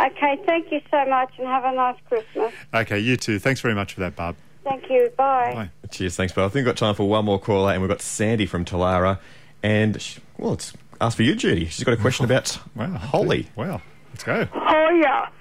okay, 0.08 0.40
thank 0.46 0.72
you 0.72 0.82
so 0.92 1.06
much 1.06 1.32
and 1.38 1.48
have 1.48 1.64
a 1.66 1.72
nice 1.74 1.98
Christmas. 2.08 2.54
Okay, 2.74 3.00
you 3.00 3.18
too. 3.18 3.40
Thanks 3.40 3.62
very 3.62 3.74
much 3.76 3.94
for 3.94 4.00
that, 4.02 4.16
Barb. 4.16 4.36
Thank 4.64 4.90
you. 4.90 5.12
Bye. 5.18 5.54
Bye. 5.54 5.88
Cheers, 5.90 6.16
thanks, 6.16 6.34
Bill. 6.34 6.46
I 6.46 6.48
think 6.48 6.66
we've 6.66 6.76
got 6.76 6.78
time 6.78 6.96
for 6.96 7.08
one 7.08 7.26
more 7.26 7.40
caller, 7.40 7.72
and 7.72 7.82
we've 7.82 7.90
got 7.90 8.02
Sandy 8.02 8.46
from 8.46 8.66
Telarah. 8.66 9.20
And, 9.64 10.02
she, 10.02 10.20
well, 10.38 10.54
it's 10.54 10.74
asked 11.02 11.18
for 11.18 11.24
you, 11.24 11.36
Judy. 11.36 11.66
She's 11.66 11.84
got 11.84 11.94
a 11.94 11.98
question 11.98 12.24
oh, 12.26 12.28
about 12.28 12.60
Wow. 12.76 12.98
Holly. 12.98 13.48
Wow. 13.56 13.82
Let's 14.12 14.24
go. 14.24 14.46
Hoya. 14.52 15.32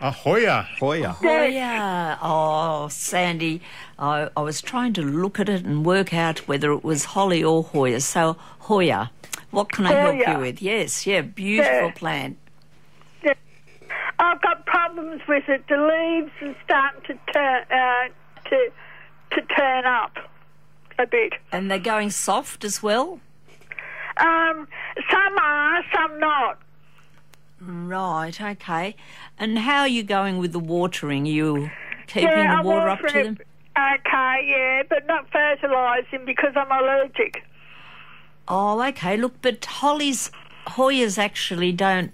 Ahoya. 0.00 0.64
Hoya. 0.78 1.08
Hoya. 1.12 1.48
yeah. 1.48 2.18
Oh, 2.20 2.88
Sandy, 2.88 3.62
I, 3.98 4.28
I 4.36 4.42
was 4.42 4.60
trying 4.60 4.92
to 4.94 5.02
look 5.02 5.40
at 5.40 5.48
it 5.48 5.64
and 5.64 5.86
work 5.86 6.12
out 6.12 6.40
whether 6.48 6.72
it 6.72 6.84
was 6.84 7.04
Holly 7.04 7.42
or 7.42 7.62
Hoya. 7.62 8.00
So, 8.00 8.36
Hoya, 8.60 9.10
what 9.50 9.72
can 9.72 9.86
I 9.86 9.92
help 9.92 10.28
you 10.28 10.38
with? 10.42 10.60
Yes, 10.60 11.06
yeah, 11.06 11.22
beautiful 11.22 11.72
Yeah. 11.86 11.92
plant. 11.92 12.38
I've 14.24 14.42
got 14.42 14.66
problems 14.66 15.22
with 15.28 15.44
it. 15.48 15.64
The 15.68 15.76
leaves 15.76 16.32
are 16.42 16.56
starting 16.64 17.02
to 17.06 17.32
turn 17.32 17.64
uh, 17.70 18.48
to 18.48 18.70
to 19.32 19.54
turn 19.54 19.84
up 19.84 20.16
a 20.98 21.06
bit. 21.06 21.34
And 21.52 21.70
they're 21.70 21.78
going 21.78 22.10
soft 22.10 22.64
as 22.64 22.82
well? 22.82 23.20
Um, 24.16 24.68
some 25.10 25.38
are, 25.38 25.82
some 25.92 26.18
not. 26.20 26.58
Right, 27.60 28.40
okay. 28.40 28.94
And 29.38 29.58
how 29.58 29.80
are 29.80 29.88
you 29.88 30.02
going 30.02 30.38
with 30.38 30.52
the 30.52 30.58
watering? 30.58 31.26
You 31.26 31.70
keeping 32.06 32.28
yeah, 32.28 32.62
the 32.62 32.68
water 32.68 32.88
up 32.88 33.00
to 33.00 33.12
them? 33.12 33.38
Okay, 33.76 34.46
yeah, 34.46 34.82
but 34.88 35.06
not 35.06 35.28
fertilising 35.30 36.24
because 36.24 36.52
I'm 36.54 36.70
allergic. 36.70 37.42
Oh, 38.46 38.80
okay. 38.88 39.16
Look, 39.16 39.40
but 39.42 39.64
hollies, 39.64 40.30
Hoyas 40.66 41.18
actually 41.18 41.72
don't 41.72 42.12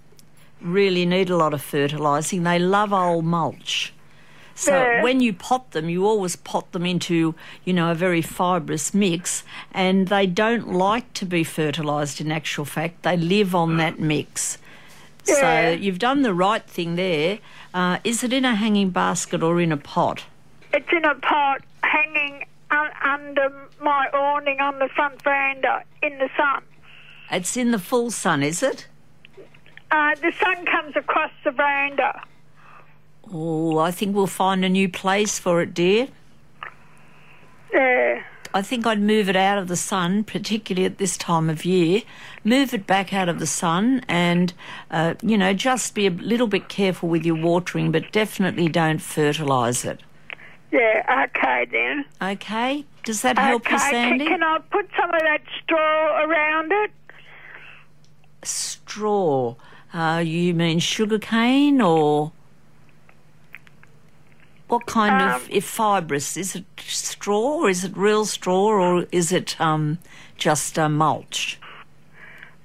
really 0.61 1.07
need 1.07 1.31
a 1.31 1.37
lot 1.37 1.55
of 1.55 1.63
fertilising. 1.63 2.43
They 2.43 2.59
love 2.59 2.93
old 2.93 3.25
mulch. 3.25 3.93
So 4.55 4.73
Yeah. 4.73 5.03
when 5.03 5.21
you 5.21 5.33
pot 5.33 5.71
them, 5.71 5.89
you 5.89 6.07
always 6.07 6.37
pot 6.37 6.73
them 6.73 6.85
into, 6.85 7.35
you 7.65 7.73
know, 7.73 7.91
a 7.91 7.95
very 7.95 8.21
fibrous 8.21 8.93
mix, 8.93 9.43
and 9.73 10.09
they 10.09 10.27
don't 10.27 10.73
like 10.73 11.13
to 11.15 11.25
be 11.25 11.45
fertilised. 11.45 12.21
In 12.21 12.31
actual 12.31 12.67
fact, 12.67 13.03
they 13.03 13.17
live 13.17 13.55
on 13.55 13.79
that 13.79 13.99
mix. 13.99 14.59
Yeah. 15.27 15.35
So 15.35 15.71
you've 15.81 15.99
done 15.99 16.23
the 16.23 16.35
right 16.35 16.63
thing 16.67 16.97
there. 16.97 17.39
Uh, 17.73 17.99
is 18.05 18.23
it 18.23 18.33
in 18.33 18.45
a 18.45 18.55
hanging 18.55 18.91
basket 18.91 19.43
or 19.43 19.61
in 19.61 19.73
a 19.73 19.77
pot? 19.79 20.25
It's 20.75 20.93
in 20.93 21.05
a 21.05 21.15
pot 21.15 21.63
hanging 21.83 22.45
un- 22.71 22.91
under 23.03 23.51
my 23.81 24.09
awning 24.13 24.61
on 24.61 24.79
the 24.79 24.89
front 24.89 25.23
veranda 25.23 25.85
in 26.03 26.19
the 26.19 26.29
sun. 26.37 26.63
It's 27.31 27.57
in 27.57 27.71
the 27.71 27.79
full 27.79 28.11
sun, 28.11 28.43
is 28.43 28.63
it? 28.63 28.89
Uh, 29.91 30.15
the 30.17 30.33
sun 30.41 30.65
comes 30.67 30.97
across 30.97 31.31
the 31.45 31.51
veranda. 31.51 32.23
Oh, 33.33 33.79
I 33.79 33.91
think 33.91 34.15
we'll 34.15 34.27
find 34.27 34.65
a 34.65 34.69
new 34.69 34.89
place 34.89 35.39
for 35.39 35.61
it, 35.61 35.75
dear. 35.75 36.09
Yeah. 37.73 38.23
I 38.53 38.63
think 38.63 38.85
I'd 38.85 39.01
move 39.01 39.29
it 39.29 39.37
out 39.37 39.59
of 39.59 39.69
the 39.69 39.77
sun, 39.77 40.25
particularly 40.25 40.85
at 40.85 40.99
this 40.99 41.17
time 41.17 41.49
of 41.49 41.65
year. 41.65 42.03
Move 42.43 42.75
it 42.75 42.87
back 42.87 43.13
out 43.13 43.29
of 43.29 43.39
the 43.39 43.47
sun 43.47 44.03
and, 44.09 44.53
uh, 44.91 45.15
you 45.23 45.39
know, 45.39 45.53
just 45.53 45.95
be 45.95 46.07
a 46.09 46.11
little 46.11 46.49
bit 46.49 46.69
careful 46.69 47.09
with 47.09 47.25
your 47.25 47.37
watering, 47.37 47.93
but 47.93 48.11
definitely 48.11 48.69
don't 48.69 49.01
fertilise 49.01 49.85
it. 49.85 50.01
Yeah, 50.73 51.27
okay 51.29 51.67
then. 51.71 52.05
Okay? 52.21 52.85
Does 53.05 53.23
that 53.23 53.39
help 53.39 53.67
okay, 53.67 53.75
you, 53.75 53.81
can- 53.81 53.91
Sandy? 53.91 54.27
Can, 54.27 54.43
I 54.43 54.59
put 54.71 54.89
some 54.99 55.11
of 55.15 55.21
that 55.21 55.43
straw 55.63 56.25
around 56.25 56.73
it? 56.73 56.91
Straw. 58.43 59.55
Uh, 59.93 60.23
you 60.25 60.55
mean 60.55 60.79
sugar 60.79 61.19
cane 61.19 61.81
or. 61.81 62.33
What 64.69 64.87
kind 64.87 65.21
Um, 65.21 65.35
of 65.41 65.49
if 65.51 65.65
fibrous? 65.65 66.37
Is 66.37 66.55
it 66.55 66.65
straw 66.79 67.63
or 67.63 67.69
is 67.69 67.85
it 67.85 67.97
real 67.97 68.25
straw 68.25 68.67
or 68.69 69.05
is 69.11 69.33
it 69.33 69.61
um, 69.61 69.99
just 70.37 70.79
a 70.79 70.89
mulch? 70.89 71.59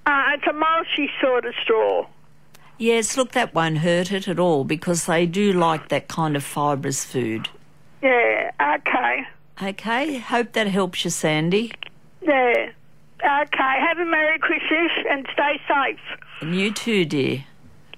Uh, 0.05 0.21
it's 0.35 0.45
a 0.45 0.53
mulchy 0.53 1.09
sort 1.19 1.45
of 1.45 1.55
straw. 1.63 2.05
Yes, 2.77 3.17
look, 3.17 3.31
that 3.31 3.55
won't 3.55 3.79
hurt 3.79 4.11
it 4.11 4.27
at 4.27 4.38
all 4.38 4.65
because 4.65 5.07
they 5.07 5.25
do 5.25 5.51
like 5.51 5.89
that 5.89 6.07
kind 6.07 6.35
of 6.35 6.43
fibrous 6.43 7.03
food. 7.03 7.49
Yeah, 8.03 8.51
okay. 8.61 9.23
Okay, 9.63 10.19
hope 10.19 10.51
that 10.53 10.67
helps 10.67 11.05
you, 11.05 11.09
Sandy. 11.09 11.71
Yeah. 12.21 12.69
Okay, 13.23 13.79
have 13.79 13.97
a 13.97 14.05
Merry 14.05 14.38
Christmas 14.38 14.91
and 15.09 15.25
stay 15.33 15.59
safe. 15.67 16.19
And 16.41 16.56
you 16.56 16.71
too, 16.74 17.06
dear. 17.06 17.45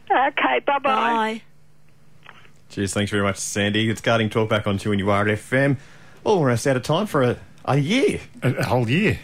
Okay, 0.09 0.59
bye-bye. 0.65 0.79
Bye. 0.81 1.41
Cheers, 2.69 2.93
thanks 2.93 3.11
very 3.11 3.23
much, 3.23 3.37
Sandy. 3.37 3.89
It's 3.89 4.01
Guarding 4.01 4.29
Talk 4.29 4.49
back 4.49 4.67
on 4.67 4.77
2NUR 4.77 5.25
FM. 5.31 5.77
Well, 6.23 6.39
we're 6.39 6.47
almost 6.49 6.67
out 6.67 6.75
of 6.77 6.83
time 6.83 7.07
for 7.07 7.23
a, 7.23 7.37
a 7.65 7.77
year. 7.77 8.19
A, 8.43 8.53
a 8.53 8.63
whole 8.65 8.89
year. 8.89 9.19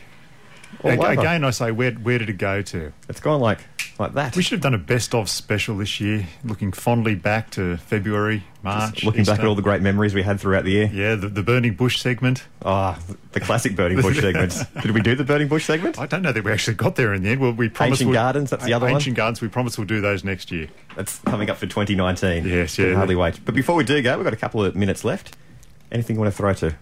Ag- 0.83 1.19
Again, 1.19 1.43
I 1.43 1.49
say, 1.51 1.71
where, 1.71 1.91
where 1.91 2.17
did 2.19 2.29
it 2.29 2.37
go 2.37 2.61
to? 2.61 2.91
It's 3.09 3.19
gone 3.19 3.39
like 3.41 3.59
like 3.99 4.13
that. 4.13 4.35
We 4.35 4.41
should 4.41 4.53
have 4.53 4.61
done 4.61 4.73
a 4.73 4.79
best 4.79 5.13
of 5.13 5.29
special 5.29 5.77
this 5.77 5.99
year, 6.01 6.25
looking 6.43 6.71
fondly 6.71 7.13
back 7.13 7.51
to 7.51 7.77
February, 7.77 8.43
March. 8.63 9.03
Looking 9.03 9.23
back 9.23 9.37
at 9.39 9.45
all 9.45 9.53
the 9.53 9.61
great 9.61 9.81
memories 9.83 10.15
we 10.15 10.23
had 10.23 10.39
throughout 10.39 10.63
the 10.65 10.71
year. 10.71 10.89
Yeah, 10.91 11.13
the, 11.13 11.27
the 11.29 11.43
burning 11.43 11.75
bush 11.75 11.99
segment. 12.01 12.43
Ah, 12.65 12.99
the 13.33 13.39
classic 13.39 13.75
burning 13.75 14.01
bush 14.01 14.19
segment. 14.21 14.55
Did 14.81 14.91
we 14.91 15.01
do 15.01 15.13
the 15.15 15.23
burning 15.23 15.47
bush 15.47 15.65
segment? 15.65 15.99
I 15.99 16.07
don't 16.07 16.23
know 16.23 16.31
that 16.31 16.43
we 16.43 16.51
actually 16.51 16.73
got 16.73 16.95
there 16.95 17.13
in 17.13 17.21
the 17.21 17.29
end. 17.29 17.39
Well, 17.39 17.51
we 17.53 17.69
promised 17.69 18.01
Ancient 18.01 18.09
we'll- 18.09 18.15
Gardens, 18.19 18.49
that's 18.49 18.65
the 18.65 18.73
other 18.73 18.87
one. 18.87 18.95
Ancient 18.95 19.15
Gardens. 19.15 19.41
We 19.41 19.47
promised 19.47 19.77
we'll 19.77 19.85
do 19.85 20.01
those 20.01 20.23
next 20.23 20.51
year. 20.51 20.69
That's 20.95 21.19
coming 21.19 21.51
up 21.51 21.57
for 21.57 21.67
2019. 21.67 22.45
Yes, 22.47 22.75
Can 22.77 22.85
yeah. 22.89 22.95
hardly 22.95 23.15
wait. 23.15 23.39
But 23.45 23.53
before 23.53 23.75
we 23.75 23.83
do 23.83 24.01
go, 24.01 24.17
we've 24.17 24.23
got 24.23 24.33
a 24.33 24.37
couple 24.37 24.63
of 24.65 24.75
minutes 24.75 25.03
left. 25.03 25.35
Anything 25.91 26.15
you 26.15 26.19
want 26.21 26.31
to 26.33 26.37
throw 26.37 26.53
to? 26.55 26.75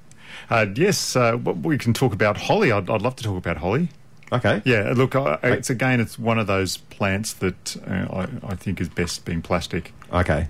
Uh, 0.52 0.66
yes, 0.76 1.16
uh, 1.16 1.38
we 1.38 1.78
can 1.78 1.94
talk 1.94 2.14
about 2.14 2.36
holly. 2.36 2.72
I'd, 2.72 2.90
I'd 2.90 3.02
love 3.02 3.16
to 3.16 3.24
talk 3.24 3.38
about 3.38 3.58
holly. 3.58 3.88
Okay. 4.34 4.62
Yeah, 4.66 4.94
look, 4.96 5.16
I, 5.16 5.40
it's 5.44 5.70
again, 5.70 6.00
it's 6.00 6.20
one 6.20 6.40
of 6.40 6.48
those 6.48 6.78
plants 6.78 7.34
that 7.34 7.78
uh, 7.88 8.26
I, 8.44 8.52
I 8.52 8.56
think 8.56 8.80
is 8.82 8.90
best 8.90 9.26
being 9.26 9.42
plastic. 9.42 9.94
Okay. 10.12 10.48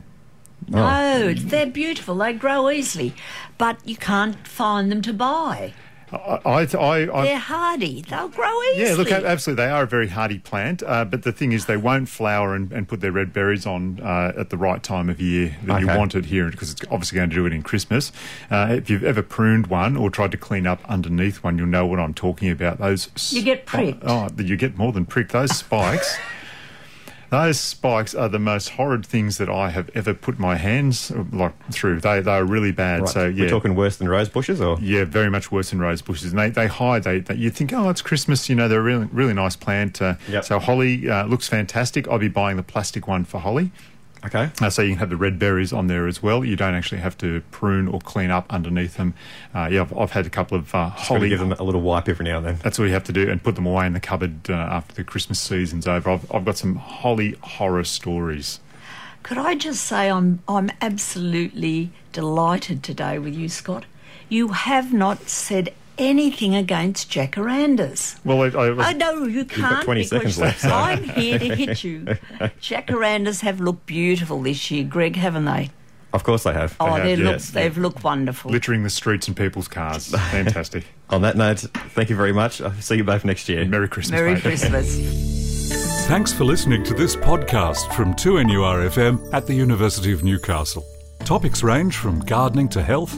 No, 0.67 1.33
they're 1.33 1.65
beautiful. 1.65 2.15
They 2.15 2.33
grow 2.33 2.69
easily, 2.69 3.13
but 3.57 3.77
you 3.87 3.95
can't 3.95 4.47
find 4.47 4.91
them 4.91 5.01
to 5.03 5.13
buy. 5.13 5.73
I, 6.11 6.67
I, 6.77 7.09
I, 7.13 7.23
They're 7.25 7.37
hardy. 7.37 8.01
They'll 8.01 8.27
grow 8.27 8.61
easily. 8.63 8.83
yeah, 8.85 8.95
look, 8.95 9.11
a- 9.11 9.25
absolutely, 9.25 9.63
they 9.65 9.71
are 9.71 9.83
a 9.83 9.87
very 9.87 10.09
hardy 10.09 10.39
plant. 10.39 10.83
Uh, 10.83 11.05
but 11.05 11.23
the 11.23 11.31
thing 11.31 11.51
is, 11.53 11.65
they 11.67 11.77
won't 11.77 12.09
flower 12.09 12.53
and, 12.53 12.71
and 12.71 12.87
put 12.87 13.01
their 13.01 13.11
red 13.11 13.31
berries 13.33 13.65
on 13.65 13.99
uh, 14.01 14.33
at 14.37 14.49
the 14.49 14.57
right 14.57 14.83
time 14.83 15.09
of 15.09 15.21
year 15.21 15.55
that 15.63 15.79
you 15.81 15.87
want 15.87 16.15
it 16.15 16.25
here, 16.25 16.49
because 16.49 16.71
it's 16.71 16.81
obviously 16.91 17.15
going 17.17 17.29
to 17.29 17.35
do 17.35 17.45
it 17.45 17.53
in 17.53 17.63
Christmas. 17.63 18.11
Uh, 18.49 18.67
if 18.71 18.89
you've 18.89 19.03
ever 19.03 19.21
pruned 19.21 19.67
one 19.67 19.95
or 19.95 20.09
tried 20.09 20.31
to 20.31 20.37
clean 20.37 20.67
up 20.67 20.79
underneath 20.89 21.43
one, 21.43 21.57
you'll 21.57 21.67
know 21.67 21.85
what 21.85 21.99
I'm 21.99 22.13
talking 22.13 22.49
about. 22.51 22.77
Those 22.79 23.09
You 23.31 23.41
get 23.43 23.65
pricked. 23.65 24.03
Oh, 24.05 24.27
you 24.37 24.57
get 24.57 24.77
more 24.77 24.91
than 24.91 25.05
pricked. 25.05 25.31
Those 25.31 25.55
spikes. 25.55 26.17
Those 27.31 27.57
spikes 27.61 28.13
are 28.13 28.27
the 28.27 28.39
most 28.39 28.71
horrid 28.71 29.05
things 29.05 29.37
that 29.37 29.49
I 29.49 29.69
have 29.69 29.89
ever 29.95 30.13
put 30.13 30.37
my 30.37 30.57
hands 30.57 31.11
like 31.31 31.53
through. 31.71 32.01
They 32.01 32.19
they 32.19 32.29
are 32.29 32.43
really 32.43 32.73
bad. 32.73 33.01
Right. 33.03 33.09
So 33.09 33.25
yeah, 33.25 33.43
We're 33.45 33.49
talking 33.49 33.73
worse 33.73 33.95
than 33.95 34.09
rose 34.09 34.27
bushes, 34.27 34.59
or 34.59 34.77
yeah, 34.81 35.05
very 35.05 35.29
much 35.29 35.49
worse 35.49 35.69
than 35.69 35.79
rose 35.79 36.01
bushes. 36.01 36.31
And 36.31 36.39
they, 36.39 36.49
they 36.49 36.67
hide. 36.67 37.03
They, 37.03 37.19
they 37.21 37.35
you 37.35 37.49
think, 37.49 37.71
oh, 37.71 37.89
it's 37.89 38.01
Christmas. 38.01 38.49
You 38.49 38.55
know, 38.55 38.67
they're 38.67 38.81
a 38.81 38.83
really 38.83 39.05
really 39.13 39.33
nice 39.33 39.55
plant. 39.55 40.01
Uh, 40.01 40.15
Yep. 40.27 40.43
So 40.43 40.59
holly 40.59 41.09
uh, 41.09 41.25
looks 41.25 41.47
fantastic. 41.47 42.05
I'll 42.09 42.19
be 42.19 42.27
buying 42.27 42.57
the 42.57 42.63
plastic 42.63 43.07
one 43.07 43.23
for 43.23 43.39
holly. 43.39 43.71
Okay. 44.23 44.51
Uh, 44.61 44.69
so 44.69 44.83
you 44.83 44.89
can 44.91 44.99
have 44.99 45.09
the 45.09 45.17
red 45.17 45.39
berries 45.39 45.73
on 45.73 45.87
there 45.87 46.07
as 46.07 46.21
well. 46.21 46.45
You 46.45 46.55
don't 46.55 46.75
actually 46.75 47.01
have 47.01 47.17
to 47.19 47.41
prune 47.49 47.87
or 47.87 47.99
clean 47.99 48.29
up 48.29 48.45
underneath 48.53 48.97
them. 48.97 49.15
Uh, 49.53 49.67
yeah, 49.71 49.81
I've, 49.81 49.97
I've 49.97 50.11
had 50.11 50.27
a 50.27 50.29
couple 50.29 50.57
of 50.57 50.75
uh, 50.75 50.91
Just 50.95 51.07
holly. 51.07 51.29
give 51.29 51.39
them 51.39 51.53
a 51.53 51.63
little 51.63 51.81
wipe 51.81 52.07
every 52.07 52.25
now 52.25 52.37
and 52.37 52.45
then. 52.45 52.59
That's 52.61 52.77
all 52.79 52.85
you 52.85 52.93
have 52.93 53.03
to 53.05 53.13
do, 53.13 53.29
and 53.29 53.41
put 53.41 53.55
them 53.55 53.65
away 53.65 53.87
in 53.87 53.93
the 53.93 53.99
cupboard 53.99 54.49
uh, 54.49 54.53
after 54.53 54.93
the 54.93 55.03
Christmas 55.03 55.39
season's 55.39 55.87
over. 55.87 56.11
I've, 56.11 56.31
I've 56.31 56.45
got 56.45 56.57
some 56.57 56.75
holly 56.75 57.35
horror 57.41 57.83
stories. 57.83 58.59
Could 59.23 59.37
I 59.39 59.55
just 59.55 59.83
say 59.85 60.09
I'm 60.09 60.41
I'm 60.47 60.71
absolutely 60.81 61.91
delighted 62.11 62.83
today 62.83 63.17
with 63.19 63.33
you, 63.35 63.49
Scott. 63.49 63.85
You 64.29 64.49
have 64.49 64.93
not 64.93 65.29
said 65.29 65.73
anything 66.01 66.55
against 66.55 67.09
jacarandas. 67.09 68.17
Well, 68.25 68.41
I, 68.41 68.47
I 68.65 68.69
was, 68.71 68.87
Oh 68.87 68.91
no, 68.91 69.23
you 69.25 69.45
can't. 69.45 69.85
20 69.85 69.99
because 70.01 70.09
seconds 70.09 70.37
left, 70.39 70.61
so- 70.61 70.69
I'm 70.73 71.03
here 71.03 71.39
to 71.39 71.55
hit 71.55 71.83
you. 71.83 71.99
Jacarandas 72.59 73.41
have 73.41 73.61
looked 73.61 73.85
beautiful 73.85 74.41
this 74.41 74.69
year, 74.71 74.83
Greg, 74.83 75.15
haven't 75.15 75.45
they? 75.45 75.69
Of 76.13 76.23
course 76.25 76.43
they 76.43 76.51
have. 76.51 76.75
Oh, 76.79 76.87
have, 76.87 77.03
they 77.05 77.15
look, 77.15 77.33
yes. 77.33 77.51
they've 77.51 77.77
looked 77.77 78.03
wonderful. 78.03 78.51
littering 78.51 78.83
the 78.83 78.89
streets 78.89 79.27
and 79.29 79.37
people's 79.37 79.69
cars. 79.69 80.07
Fantastic. 80.31 80.85
On 81.09 81.21
that 81.21 81.37
note, 81.37 81.59
thank 81.59 82.09
you 82.09 82.17
very 82.17 82.33
much. 82.33 82.61
I'll 82.61 82.73
see 82.73 82.97
you 82.97 83.05
both 83.05 83.23
next 83.23 83.47
year. 83.47 83.63
Merry 83.65 83.87
Christmas, 83.87 84.19
Merry 84.19 84.33
mate. 84.33 84.43
Christmas. 84.43 84.97
Thanks 86.07 86.33
for 86.33 86.43
listening 86.43 86.83
to 86.83 86.93
this 86.93 87.15
podcast 87.15 87.93
from 87.93 88.13
2NURFM 88.15 89.33
at 89.33 89.47
the 89.47 89.53
University 89.53 90.11
of 90.11 90.23
Newcastle. 90.23 90.85
Topics 91.23 91.63
range 91.63 91.95
from 91.95 92.19
gardening 92.21 92.67
to 92.69 92.83
health, 92.83 93.17